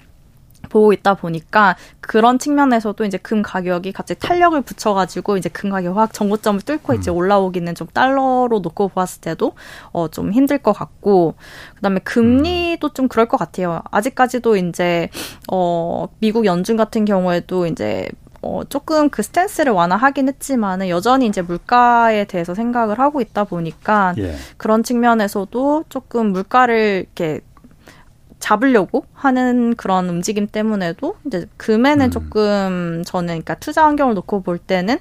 보고 0.73 0.91
있다 0.91 1.13
보니까 1.13 1.75
그런 2.01 2.39
측면에서도 2.39 3.05
이제 3.05 3.19
금 3.19 3.43
가격이 3.43 3.91
갑자기 3.91 4.19
탄력을 4.19 4.59
붙여가지고 4.61 5.37
이제 5.37 5.47
금 5.49 5.69
가격 5.69 5.95
확 5.95 6.11
정고점을 6.13 6.61
뚫고 6.61 6.93
음. 6.93 6.97
이제 6.97 7.11
올라오기는 7.11 7.75
좀 7.75 7.87
달러로 7.93 8.59
놓고 8.59 8.87
보았을 8.89 9.21
때도 9.21 9.53
어 9.91 10.07
좀 10.11 10.31
힘들 10.31 10.57
것 10.57 10.73
같고 10.73 11.35
그다음에 11.75 11.99
금리도 12.03 12.89
좀 12.89 13.07
그럴 13.07 13.27
것 13.27 13.37
같아요. 13.37 13.81
아직까지도 13.91 14.57
이제 14.57 15.09
어 15.51 16.07
미국 16.19 16.45
연준 16.45 16.75
같은 16.77 17.05
경우에도 17.05 17.67
이제 17.67 18.09
어, 18.41 18.61
조금 18.67 19.09
그 19.09 19.23
스탠스를 19.23 19.71
완화하긴 19.71 20.27
했지만은 20.27 20.89
여전히 20.89 21.27
이제 21.27 21.41
물가에 21.41 22.25
대해서 22.25 22.53
생각을 22.53 22.99
하고 22.99 23.21
있다 23.21 23.45
보니까 23.45 24.13
예. 24.17 24.35
그런 24.57 24.83
측면에서도 24.83 25.85
조금 25.87 26.33
물가를 26.33 27.05
이렇게 27.05 27.39
잡으려고 28.43 29.05
하는 29.13 29.73
그런 29.77 30.09
움직임 30.09 30.47
때문에도 30.47 31.15
이제 31.25 31.45
금에는 31.55 32.07
음. 32.07 32.11
조금 32.11 33.03
저는 33.05 33.27
그러니까 33.27 33.55
투자 33.55 33.85
환경을 33.85 34.15
놓고 34.15 34.43
볼 34.43 34.57
때는 34.57 34.99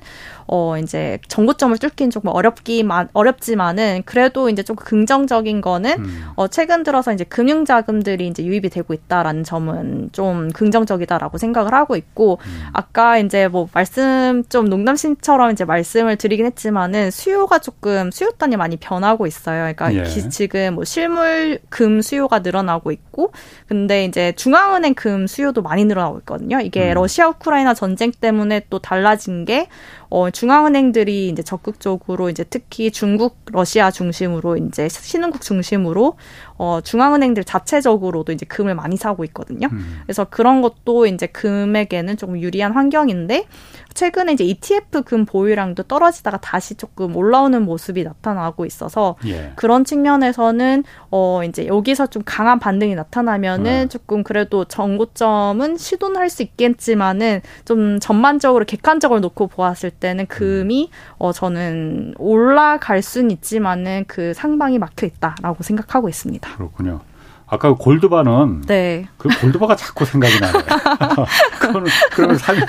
어 0.55 0.77
이제 0.77 1.19
정고점을 1.29 1.79
뚫긴 1.79 2.11
조금 2.11 2.29
어렵기만 2.29 3.09
어렵지만은 3.15 4.03
그래도 4.05 4.51
이제 4.51 4.63
좀 4.63 4.77
긍정적인 4.77 5.63
거는 5.63 5.91
음. 5.99 6.25
어 6.37 6.47
최근 6.47 6.83
들어서 6.83 7.11
이제 7.11 7.25
금융 7.25 7.65
자금들이 7.65 8.27
이제 8.27 8.45
유입이 8.45 8.69
되고 8.69 8.93
있다라는 8.93 9.45
점은 9.45 10.11
좀 10.13 10.51
긍정적이다라고 10.51 11.39
생각을 11.39 11.73
하고 11.73 11.97
있고 11.97 12.39
음. 12.45 12.67
아까 12.75 13.17
이제 13.17 13.49
뭐 13.49 13.67
말씀 13.73 14.45
좀 14.51 14.67
농담심처럼 14.69 15.53
이제 15.53 15.65
말씀을 15.65 16.17
드리긴 16.17 16.45
했지만은 16.45 17.11
수요가 17.11 17.59
조금 17.59 18.11
수요단이 18.11 18.59
많이 18.59 18.77
변하고 18.77 19.27
있어요. 19.27 19.73
그러니까 19.75 19.95
예. 19.95 20.05
지금 20.05 20.75
뭐 20.75 20.85
실물 20.85 21.61
금 21.71 22.03
수요가 22.03 22.41
늘어나고 22.41 22.93
있고 22.93 23.33
근데 23.69 24.05
이제 24.05 24.33
중앙은행 24.33 24.93
금 24.93 25.27
수요도 25.27 25.63
많이 25.63 25.87
늘어나고 25.87 26.19
있거든요. 26.19 26.61
이게 26.61 26.91
음. 26.91 26.95
러시아 26.95 27.29
우크라이나 27.29 27.73
전쟁 27.73 28.13
때문에 28.13 28.67
또 28.69 28.81
달라진 28.81 29.47
게 29.47 29.69
어, 30.15 30.31
중앙은행들이 30.31 31.31
이제 31.31 31.43
적극적으로 31.43 32.29
이제 32.29 32.45
특히 32.45 32.91
중국, 32.91 33.39
러시아 33.51 33.91
중심으로 33.91 34.59
이제 34.59 34.87
신흥국 34.87 35.41
중심으로 35.41 36.19
어, 36.59 36.81
중앙은행들 36.83 37.45
자체적으로도 37.45 38.33
이제 38.33 38.45
금을 38.47 38.75
많이 38.75 38.97
사고 38.97 39.25
있거든요. 39.25 39.69
음. 39.73 40.01
그래서 40.05 40.25
그런 40.25 40.63
것도 40.63 41.07
이제 41.07 41.27
금에게는 41.27 42.17
조금 42.17 42.41
유리한 42.41 42.73
환경인데 42.73 43.47
최근에 43.95 44.33
이제 44.33 44.45
ETF 44.45 45.03
금 45.03 45.27
보유량도 45.27 45.85
떨어지다가 45.85 46.39
다시 46.39 46.75
조금 46.75 47.15
올라오는 47.17 47.63
모습이 47.63 48.05
나타나고 48.05 48.65
있어서 48.65 49.17
예. 49.27 49.53
그런 49.57 49.85
측면에서는 49.85 50.85
어 51.11 51.43
이제 51.45 51.67
여기서 51.67 52.07
좀 52.07 52.23
강한 52.25 52.59
반등이 52.59 52.95
나타나면은 52.95 53.65
네. 53.65 53.89
조금 53.89 54.23
그래도 54.23 54.65
정고점은 54.65 55.77
시도는 55.77 56.17
할 56.17 56.33
수 56.33 56.43
있겠지만은 56.43 57.43
좀 57.67 58.01
전반적으로 58.01 58.65
객관적으로 58.65 59.21
놓고 59.21 59.49
보았을 59.49 59.91
때는 59.91 60.27
금이 60.27 60.91
어 61.19 61.33
저는 61.33 62.15
올라갈 62.17 63.03
수는 63.03 63.31
있지만은 63.31 64.05
그 64.09 64.33
상방이 64.33 64.79
막혀 64.79 65.07
있다라고 65.07 65.63
생각하고 65.63 66.09
있습니다. 66.09 66.42
그렇군요. 66.57 67.01
아까 67.47 67.75
골드바는 67.75 68.63
네. 68.63 69.09
그 69.19 69.29
골드바가 69.41 69.77
자꾸 69.77 70.05
생각이 70.07 70.41
나요. 70.41 70.53
그거는 71.61 71.91
그러면 72.13 72.39
사면 72.39 72.67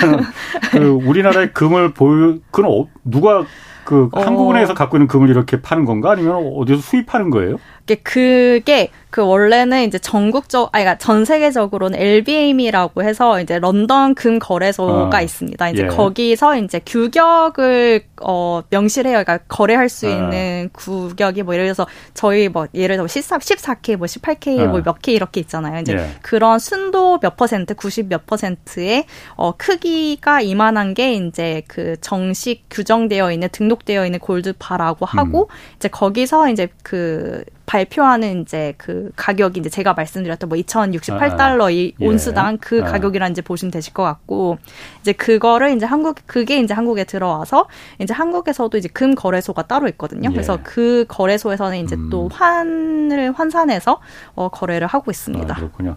그 0.72 0.78
우리나라의 0.78 1.54
금을 1.54 1.94
보유 1.94 2.40
그건 2.52 2.72
어, 2.72 2.88
누가 3.06 3.46
그 3.86 4.10
어. 4.12 4.22
한국은행에서 4.22 4.74
갖고 4.74 4.98
있는 4.98 5.08
금을 5.08 5.30
이렇게 5.30 5.62
파는 5.62 5.86
건가 5.86 6.12
아니면 6.12 6.52
어디서 6.56 6.82
수입하는 6.82 7.30
거예요? 7.30 7.58
그게 8.04 8.90
그 9.10 9.22
원래는 9.24 9.84
이제 9.84 10.00
전국적 10.00 10.70
아니 10.72 10.86
그러니까 10.86 10.98
전 10.98 11.24
세계적으로는 11.26 12.00
LBM이라고 12.00 13.04
해서 13.04 13.42
이제 13.42 13.60
런던 13.60 14.16
금 14.16 14.40
거래소가 14.40 15.18
어. 15.18 15.22
있습니다. 15.22 15.70
이제 15.70 15.84
예. 15.84 15.88
거기서 15.88 16.58
이제 16.58 16.80
규격을 16.84 18.06
어 18.24 18.64
명시를 18.70 19.12
해요. 19.12 19.22
그러니까 19.24 19.46
거래할 19.48 19.90
수 19.90 20.08
어. 20.08 20.10
있는 20.10 20.70
규격이 20.74 21.44
뭐 21.44 21.54
예를 21.54 21.66
들어서 21.66 21.86
저희 22.16 22.50
뭐 22.50 22.66
예를 22.74 22.96
들어 22.96 23.06
14, 23.06 23.38
14K 23.38 23.98
뭐 23.98 24.08
18K 24.08 24.60
어. 24.62 24.68
뭐몇 24.68 25.02
K 25.02 25.14
이렇게 25.14 25.42
있잖아요. 25.42 25.82
이제 25.82 25.94
예. 25.94 26.10
그런 26.24 26.58
순도 26.58 27.20
몇 27.20 27.36
퍼센트, 27.36 27.76
90 27.76 28.08
몇 28.08 28.26
퍼센트의 28.26 29.06
어 29.36 29.54
크기가 29.56 30.42
이만한 30.42 30.96
게 30.96 31.14
이제 31.14 31.62
그 31.68 31.98
정식 32.02 32.64
규정되어 32.72 33.32
있는 33.32 33.50
등록 33.52 33.73
되어 33.86 34.06
있는 34.06 34.20
골드바라고 34.20 35.06
하고 35.06 35.50
음. 35.50 35.76
이제 35.76 35.88
거기서 35.88 36.50
이제 36.50 36.68
그 36.84 37.44
발표하는 37.66 38.42
이제 38.42 38.74
그 38.78 39.12
가격이 39.16 39.60
이제 39.60 39.70
제가 39.70 39.94
말씀드렸던 39.94 40.50
뭐 40.50 40.58
2,068달러 40.58 41.72
이 41.72 41.94
예. 42.00 42.06
온스당 42.06 42.58
그 42.60 42.82
아. 42.84 42.92
가격이란 42.92 43.32
이제 43.32 43.42
보시면 43.42 43.72
되실 43.72 43.94
것 43.94 44.04
같고 44.04 44.58
이제 45.02 45.14
그거를 45.14 45.76
이제 45.76 45.86
한국 45.86 46.18
그게 46.26 46.60
이제 46.60 46.74
한국에 46.74 47.06
들어와서 47.06 47.68
이제 48.00 48.14
한국에서도 48.14 48.78
이제 48.78 48.90
금 48.90 49.16
거래소가 49.16 49.64
따로 49.64 49.88
있거든요. 49.90 50.30
예. 50.30 50.34
그래서 50.34 50.60
그 50.62 51.06
거래소에서는 51.08 51.78
이제 51.80 51.96
음. 51.96 52.10
또 52.10 52.28
환을 52.28 53.32
환산해서 53.34 54.00
어 54.36 54.50
거래를 54.50 54.88
하고 54.88 55.10
있습니다. 55.10 55.54
아, 55.54 55.58
그렇군요. 55.58 55.96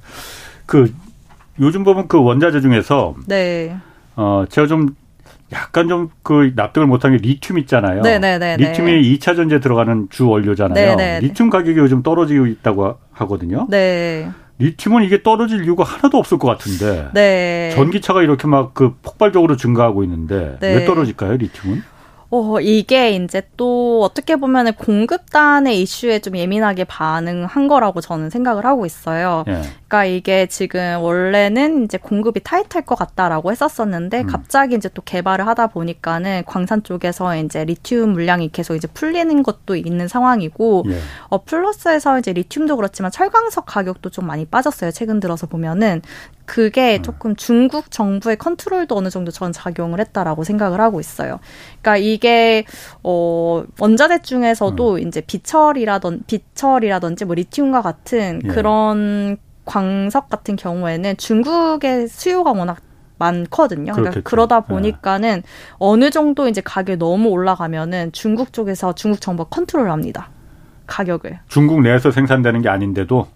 그 0.66 0.94
요즘 1.60 1.84
보면 1.84 2.08
그 2.08 2.22
원자재 2.22 2.60
중에서 2.60 3.16
네. 3.26 3.76
어 4.14 4.44
제가 4.48 4.66
좀 4.66 4.94
약간 5.52 5.88
좀 5.88 6.10
그 6.22 6.52
납득을 6.56 6.86
못한 6.86 7.12
게 7.12 7.18
리튬 7.18 7.56
있잖아요. 7.58 8.02
네네네. 8.02 8.56
리튬이 8.56 9.16
2차 9.18 9.36
전지에 9.36 9.60
들어가는 9.60 10.08
주 10.10 10.28
원료잖아요. 10.28 10.96
네네. 10.96 11.20
리튬 11.20 11.50
가격이 11.50 11.78
요즘 11.78 12.02
떨어지고 12.02 12.46
있다고 12.46 12.96
하거든요. 13.12 13.66
네. 13.70 14.28
리튬은 14.58 15.04
이게 15.04 15.22
떨어질 15.22 15.64
이유가 15.64 15.84
하나도 15.84 16.18
없을 16.18 16.38
것 16.38 16.48
같은데. 16.48 17.08
네. 17.14 17.70
전기차가 17.74 18.22
이렇게 18.22 18.48
막 18.48 18.72
그 18.74 18.94
폭발적으로 19.02 19.56
증가하고 19.56 20.02
있는데 20.04 20.56
네. 20.60 20.76
왜 20.76 20.84
떨어질까요, 20.84 21.36
리튬은? 21.36 21.82
어, 22.30 22.60
이게 22.60 23.12
이제 23.12 23.42
또 23.56 24.02
어떻게 24.02 24.36
보면은 24.36 24.72
공급단의 24.74 25.80
이슈에 25.80 26.18
좀 26.18 26.36
예민하게 26.36 26.84
반응한 26.84 27.68
거라고 27.68 28.00
저는 28.00 28.30
생각을 28.30 28.66
하고 28.66 28.84
있어요. 28.84 29.44
예. 29.46 29.62
그러니까 29.86 30.04
이게 30.04 30.46
지금 30.46 30.98
원래는 31.00 31.84
이제 31.84 31.98
공급이 31.98 32.40
타이트할 32.42 32.84
것 32.84 32.96
같다라고 32.96 33.52
했었었는데 33.52 34.22
음. 34.22 34.26
갑자기 34.26 34.74
이제 34.74 34.88
또 34.92 35.02
개발을 35.02 35.46
하다 35.46 35.68
보니까는 35.68 36.42
광산 36.46 36.82
쪽에서 36.82 37.36
이제 37.36 37.64
리튬 37.64 38.10
물량이 38.10 38.50
계속 38.50 38.74
이제 38.74 38.88
풀리는 38.88 39.42
것도 39.42 39.76
있는 39.76 40.08
상황이고 40.08 40.84
예. 40.88 40.98
어 41.28 41.42
플러스에서 41.44 42.18
이제 42.18 42.32
리튬도 42.32 42.76
그렇지만 42.76 43.12
철광석 43.12 43.66
가격도 43.66 44.10
좀 44.10 44.26
많이 44.26 44.44
빠졌어요. 44.44 44.90
최근 44.90 45.20
들어서 45.20 45.46
보면은 45.46 46.02
그게 46.46 46.96
음. 46.98 47.02
조금 47.02 47.36
중국 47.36 47.90
정부의 47.90 48.36
컨트롤도 48.38 48.96
어느 48.96 49.10
정도 49.10 49.30
전 49.30 49.52
작용을 49.52 50.00
했다라고 50.00 50.44
생각을 50.44 50.80
하고 50.80 51.00
있어요. 51.00 51.40
그러니까 51.82 51.96
이게 51.98 52.64
어 53.02 53.64
원자재 53.78 54.22
중에서도 54.22 54.94
음. 54.94 54.98
이제 55.00 55.20
비철이라던 55.20 56.22
비철이라든지 56.26 57.24
뭐 57.24 57.34
리튬과 57.34 57.82
같은 57.82 58.40
예. 58.44 58.48
그런 58.48 59.36
광석 59.64 60.28
같은 60.28 60.56
경우에는 60.56 61.16
중국의 61.16 62.08
수요가 62.08 62.52
워낙 62.52 62.78
많거든요. 63.18 63.92
그러니까 63.92 64.20
그러다 64.22 64.62
예. 64.64 64.72
보니까는 64.72 65.42
네. 65.42 65.48
어느 65.78 66.10
정도 66.10 66.48
이제 66.48 66.60
가격이 66.60 66.98
너무 66.98 67.30
올라가면은 67.30 68.12
중국 68.12 68.52
쪽에서 68.52 68.94
중국 68.94 69.20
정부가 69.20 69.48
컨트롤합니다. 69.50 70.30
가격을. 70.86 71.40
중국 71.48 71.80
내에서 71.80 72.10
생산되는 72.10 72.62
게 72.62 72.68
아닌데도 72.68 73.26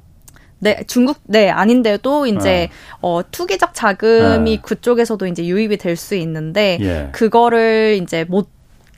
네, 0.61 0.83
중국 0.87 1.19
네 1.25 1.49
아닌데도 1.51 2.27
이제 2.27 2.39
네. 2.39 2.71
어 3.01 3.21
투기적 3.31 3.75
자금이 3.75 4.51
네. 4.57 4.63
그쪽에서도 4.63 5.27
이제 5.27 5.45
유입이 5.47 5.77
될 5.79 5.97
수 5.97 6.15
있는데 6.15 6.79
예. 6.81 7.09
그거를 7.13 7.99
이제 8.03 8.25
못 8.25 8.49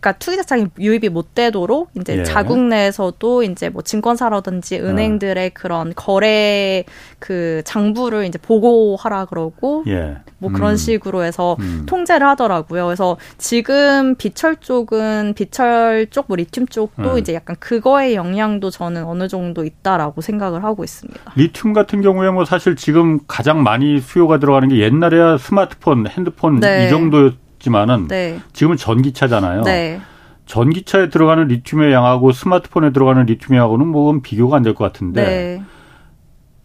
그러니까 0.02 0.18
투기자산이 0.18 0.66
유입이 0.80 1.08
못 1.10 1.34
되도록 1.34 1.90
이제 1.94 2.18
예. 2.18 2.24
자국 2.24 2.58
내에서도 2.58 3.44
이제 3.44 3.68
뭐 3.68 3.82
증권사라든지 3.82 4.80
어. 4.80 4.84
은행들의 4.84 5.46
어. 5.46 5.50
그런 5.54 5.92
거래 5.94 6.84
그 7.20 7.62
장부를 7.64 8.24
이제 8.24 8.36
보고하라 8.36 9.26
그러고 9.26 9.84
예. 9.86 10.16
뭐 10.38 10.50
음. 10.50 10.54
그런 10.54 10.76
식으로 10.76 11.22
해서 11.22 11.56
음. 11.60 11.84
통제를 11.86 12.26
하더라고요. 12.26 12.86
그래서 12.86 13.16
지금 13.38 14.16
비철 14.16 14.56
쪽은 14.56 15.34
비철 15.34 16.08
쪽, 16.10 16.24
뭐 16.26 16.36
리튬 16.36 16.66
쪽도 16.66 17.12
음. 17.12 17.18
이제 17.18 17.32
약간 17.32 17.54
그거의 17.60 18.16
영향도 18.16 18.70
저는 18.70 19.04
어느 19.04 19.28
정도 19.28 19.64
있다라고 19.64 20.20
생각을 20.20 20.64
하고 20.64 20.82
있습니다. 20.82 21.32
리튬 21.36 21.72
같은 21.72 22.02
경우에 22.02 22.28
뭐 22.30 22.44
사실 22.44 22.74
지금 22.74 23.20
가장 23.28 23.62
많이 23.62 24.00
수요가 24.00 24.40
들어가는 24.40 24.68
게 24.68 24.80
옛날에야 24.80 25.38
스마트폰, 25.38 26.08
핸드폰 26.08 26.58
네. 26.58 26.86
이 26.86 26.90
정도 26.90 27.30
있지만은 27.66 28.08
네. 28.08 28.40
지금은 28.52 28.76
전기차잖아요. 28.76 29.62
네. 29.62 30.00
전기차에 30.46 31.08
들어가는 31.08 31.46
리튬의 31.46 31.92
양하고 31.92 32.32
스마트폰에 32.32 32.92
들어가는 32.92 33.24
리튬의 33.26 33.58
양하고는 33.58 33.86
뭐 33.86 34.18
비교가 34.22 34.56
안 34.56 34.62
될 34.64 34.74
것 34.74 34.84
같은데 34.84 35.24
네. 35.24 35.62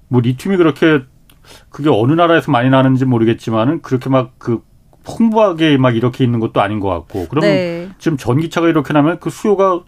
뭐 0.08 0.20
리튬이 0.22 0.58
그렇게 0.58 1.02
그게 1.70 1.90
어느 1.90 2.12
나라에서 2.14 2.52
많이 2.52 2.70
나는지 2.70 3.06
모르겠지만은 3.06 3.82
그렇게 3.82 4.10
막 4.10 4.32
그 4.40 4.62
풍부하게 5.06 5.78
막 5.78 5.96
이렇게 5.96 6.26
있는 6.26 6.42
것도 6.42 6.60
아닌 6.60 6.82
것 6.82 6.90
같고 6.90 7.28
그러면 7.30 7.50
네. 7.50 7.90
지금 7.98 8.18
전기차가 8.18 8.68
이렇게 8.68 8.92
나면 8.92 9.20
그 9.22 9.30
수요가 9.30 9.80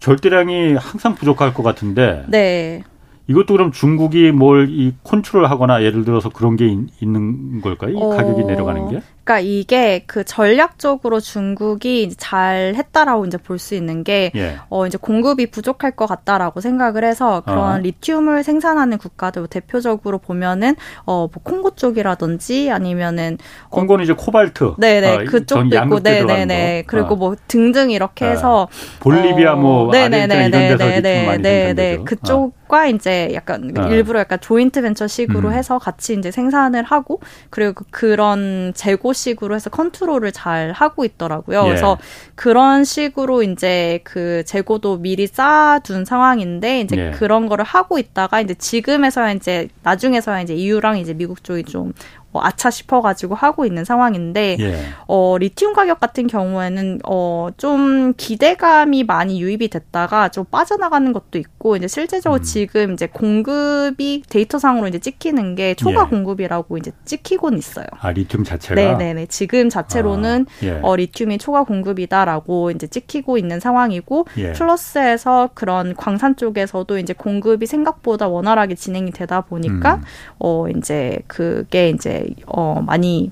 절대량이 0.00 0.74
항상 0.74 1.14
부족할 1.14 1.54
것 1.54 1.62
같은데 1.62 2.24
네. 2.26 2.82
이것도 3.28 3.46
그럼 3.54 3.70
중국이 3.70 4.32
뭘 4.32 4.66
이 4.68 4.94
컨트롤 5.04 5.46
하거나 5.46 5.84
예를 5.84 6.04
들어서 6.04 6.28
그런 6.30 6.56
게 6.56 6.66
있 6.66 7.06
는 7.06 7.60
걸까요? 7.60 7.92
이 7.92 7.96
어, 8.02 8.08
가격이 8.08 8.44
내려가는 8.44 8.88
게? 8.88 9.00
그러니까 9.28 9.40
이게 9.40 10.04
그 10.06 10.24
전략적으로 10.24 11.20
중국이 11.20 12.14
잘 12.16 12.72
했다라고 12.74 13.26
이제 13.26 13.36
볼 13.36 13.58
수 13.58 13.74
있는 13.74 14.04
게 14.04 14.30
예. 14.36 14.54
어, 14.70 14.86
이제 14.86 14.96
공급이 14.96 15.50
부족할 15.50 15.90
것 15.96 16.06
같다라고 16.06 16.60
생각을 16.60 17.02
해서 17.04 17.42
그런 17.44 17.74
어. 17.74 17.78
리튬을 17.78 18.44
생산하는 18.44 18.98
국가들 18.98 19.48
대표적으로 19.48 20.18
보면은 20.18 20.76
어, 21.04 21.26
뭐 21.32 21.42
콩고 21.42 21.74
쪽이라든지 21.74 22.70
아니면은 22.70 23.36
어, 23.64 23.70
콩고는 23.70 24.02
어, 24.02 24.04
이제 24.04 24.12
코발트. 24.16 24.74
네네 24.78 25.08
아, 25.08 25.18
그쪽도 25.24 25.76
있고 25.76 25.98
네네네 25.98 26.84
그리고 26.86 27.14
어. 27.14 27.16
뭐 27.16 27.36
등등 27.48 27.90
이렇게 27.90 28.26
아. 28.26 28.30
해서 28.30 28.68
볼리비아 29.00 29.56
뭐 29.56 29.90
네네네 29.90 30.50
데서 30.50 30.86
리튬 30.86 31.26
많이 31.26 31.42
생산되죠. 31.42 32.04
그쪽과 32.04 32.86
이제 32.86 33.30
약간 33.34 33.74
일부러 33.90 34.20
약간 34.20 34.38
조인트 34.40 34.80
벤처식으로 34.82 35.48
음. 35.48 35.52
해서 35.52 35.78
같이 35.78 36.14
이제 36.14 36.30
생산을 36.30 36.84
하고 36.84 37.20
그리고 37.50 37.84
그런 37.90 38.72
재고 38.76 39.12
식으로 39.18 39.54
해서 39.54 39.68
컨트롤을 39.70 40.32
잘 40.32 40.72
하고 40.72 41.04
있더라고요. 41.04 41.64
예. 41.64 41.68
그래서 41.68 41.98
그런 42.34 42.84
식으로 42.84 43.42
이제 43.42 44.00
그 44.04 44.42
재고도 44.46 44.98
미리 44.98 45.26
쌓아둔 45.26 46.04
상황인데 46.04 46.80
이제 46.80 46.96
예. 46.96 47.10
그런 47.10 47.48
거를 47.48 47.64
하고 47.64 47.98
있다가 47.98 48.40
이제 48.40 48.54
지금에서야 48.54 49.32
이제 49.32 49.68
나중에서야 49.82 50.40
이제 50.40 50.54
EU랑 50.54 50.98
이제 50.98 51.12
미국 51.14 51.44
쪽이 51.44 51.64
좀 51.64 51.92
뭐 52.30 52.44
아차 52.44 52.70
싶어가지고 52.70 53.34
하고 53.34 53.64
있는 53.64 53.84
상황인데 53.84 54.56
예. 54.60 54.80
어, 55.06 55.36
리튬 55.38 55.72
가격 55.72 55.98
같은 55.98 56.26
경우에는 56.26 57.00
어, 57.06 57.48
좀 57.56 58.12
기대감이 58.16 59.04
많이 59.04 59.40
유입이 59.40 59.68
됐다가 59.68 60.28
좀 60.28 60.44
빠져나가는 60.44 61.10
것도 61.12 61.38
있고 61.38 61.76
이제 61.76 61.88
실제적으로 61.88 62.40
음. 62.40 62.42
지금 62.42 62.92
이제 62.92 63.06
공급이 63.06 64.22
데이터상으로 64.28 64.88
이제 64.88 64.98
찍히는 64.98 65.54
게 65.54 65.74
초과 65.74 66.02
예. 66.02 66.10
공급이라고 66.10 66.76
이제 66.76 66.92
찍히곤 67.04 67.56
있어요. 67.56 67.86
아 67.98 68.10
리튬 68.10 68.44
자체가 68.44 68.74
네네네 68.74 69.26
지금 69.26 69.70
자체로는 69.70 70.46
아, 70.48 70.66
예. 70.66 70.80
어, 70.82 70.96
리튬이 70.96 71.38
초과 71.38 71.64
공급이다라고 71.64 72.72
이제 72.72 72.86
찍히고 72.86 73.38
있는 73.38 73.58
상황이고 73.58 74.26
예. 74.36 74.52
플러스에서 74.52 75.50
그런 75.54 75.94
광산 75.96 76.36
쪽에서도 76.36 76.98
이제 76.98 77.14
공급이 77.14 77.66
생각보다 77.66 78.28
원활하게 78.28 78.74
진행이 78.74 79.12
되다 79.12 79.40
보니까 79.40 79.94
음. 79.96 80.02
어 80.38 80.68
이제 80.68 81.20
그게 81.26 81.88
이제 81.88 82.17
어, 82.46 82.82
많이 82.84 83.30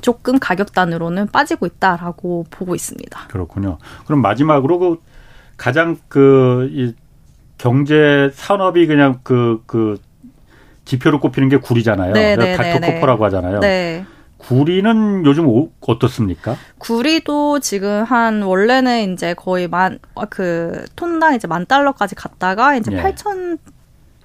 조금 0.00 0.38
가격단으로는 0.38 1.28
빠지고 1.28 1.66
있다라고 1.66 2.46
보고 2.50 2.74
있습니다. 2.74 3.28
그렇군요. 3.28 3.78
그럼 4.06 4.22
마지막으로 4.22 4.78
그 4.78 5.00
가장 5.56 5.96
그이 6.08 6.94
경제 7.58 8.30
산업이 8.34 8.86
그냥 8.86 9.20
그그 9.22 9.62
그 9.66 10.00
지표로 10.84 11.20
꼽히는 11.20 11.48
게 11.48 11.56
구리잖아요. 11.58 12.12
네, 12.12 12.36
네, 12.36 12.56
닥터코퍼라고 12.56 13.18
네, 13.18 13.24
하잖아요. 13.24 13.60
네. 13.60 14.04
구리는 14.36 15.24
요즘 15.24 15.46
어떻습니까? 15.80 16.56
구리도 16.76 17.60
지금 17.60 18.04
한 18.04 18.42
원래는 18.42 19.14
이제 19.14 19.32
거의 19.32 19.68
만 19.68 19.98
그 20.30 20.84
톤당 20.96 21.34
이제 21.34 21.46
만 21.46 21.66
달러까지 21.66 22.14
갔다가 22.14 22.76
이제 22.76 22.92
예. 22.92 23.02
8천 23.02 23.58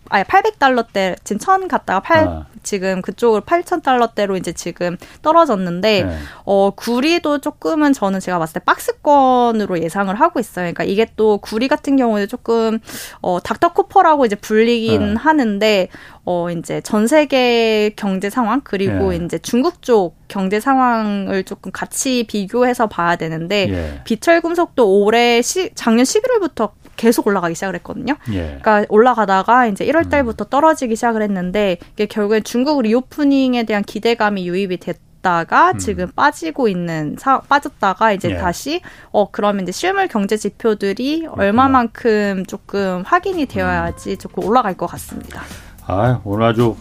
아니 0.10 0.24
800달러대 0.24 1.16
지금 1.24 1.40
1000 1.40 1.68
갔다가 1.68 2.00
8 2.02 2.28
아. 2.28 2.46
지금 2.64 3.02
그쪽으로 3.02 3.42
8,000달러대로 3.42 4.38
이제 4.38 4.52
지금 4.52 4.98
떨어졌는데 5.22 6.04
네. 6.04 6.18
어 6.46 6.72
구리도 6.72 7.40
조금은 7.40 7.94
저는 7.94 8.20
제가 8.20 8.40
봤을 8.40 8.56
때 8.56 8.60
박스권으로 8.66 9.82
예상을 9.82 10.14
하고 10.20 10.40
있어요. 10.40 10.64
그러니까 10.64 10.84
이게 10.84 11.08
또 11.16 11.38
구리 11.38 11.68
같은 11.68 11.96
경우에 11.96 12.28
조금 12.28 12.80
어 13.22 13.40
닥터 13.40 13.74
코퍼라고 13.74 14.26
이제 14.26 14.36
불리긴 14.36 15.14
네. 15.14 15.20
하는데 15.20 15.88
어 16.26 16.52
이제 16.52 16.82
전 16.82 17.08
세계 17.08 17.92
경제 17.96 18.30
상황 18.30 18.62
그리고 18.64 19.14
예. 19.14 19.18
이제 19.18 19.38
중국 19.40 19.82
쪽 19.82 20.16
경제 20.28 20.60
상황을 20.60 21.44
조금 21.44 21.72
같이 21.72 22.26
비교해서 22.28 22.88
봐야 22.88 23.16
되는데 23.16 23.70
예. 23.70 24.02
비철 24.04 24.42
금속도 24.42 25.02
올해 25.02 25.42
시, 25.42 25.72
작년 25.76 26.06
11월부터 26.06 26.72
계속 27.00 27.28
올라가기 27.28 27.56
시작을 27.56 27.76
했거든요. 27.76 28.18
예. 28.34 28.60
그러니까 28.62 28.86
올라가다가 28.90 29.68
이제 29.68 29.86
1월 29.86 30.06
음. 30.06 30.10
달부터 30.10 30.46
떨어지기 30.46 30.98
시작을 30.98 31.22
했는데 31.22 31.78
이게 31.94 32.06
결국엔 32.06 32.44
중국 32.44 32.82
리오프닝에 32.82 33.64
대한 33.64 33.84
기대감이 33.84 34.46
유입이 34.48 34.78
됐 34.78 35.00
다가 35.22 35.72
음. 35.72 35.78
지금 35.80 36.08
빠지고 36.16 36.70
있는 36.70 37.18
사, 37.20 37.42
빠졌다가 37.42 38.14
이제 38.14 38.32
예. 38.32 38.38
다시 38.38 38.80
어 39.12 39.30
그러면 39.32 39.64
이제 39.64 39.72
실물 39.74 40.08
경제 40.08 40.38
지표들이 40.38 41.22
그렇구나. 41.22 41.44
얼마만큼 41.44 42.46
조금 42.46 43.04
확인이 43.06 43.46
되어야지 43.46 44.12
음. 44.12 44.18
조금 44.18 44.46
올라갈 44.46 44.76
것 44.76 44.88
같습니다. 44.88 45.42
아 45.86 46.22
오늘 46.24 46.46
아주 46.46 46.78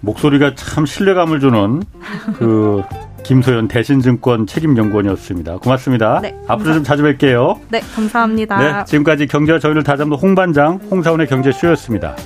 목소리가 0.00 0.54
참 0.54 0.86
신뢰감을 0.86 1.40
주는 1.40 1.82
그 2.38 2.82
김소연 3.24 3.68
대신증권 3.68 4.46
책임연구원이었습니다. 4.46 5.58
고맙습니다. 5.58 6.20
네, 6.22 6.34
앞으로 6.46 6.74
좀 6.74 6.84
자주 6.84 7.02
뵐게요. 7.02 7.58
네, 7.68 7.80
감사합니다. 7.94 8.58
네, 8.58 8.84
지금까지 8.86 9.26
경제와 9.26 9.58
저희를 9.58 9.82
다잡는 9.82 10.16
홍반장 10.16 10.80
홍사원의 10.90 11.26
경제쇼였습니다. 11.26 12.16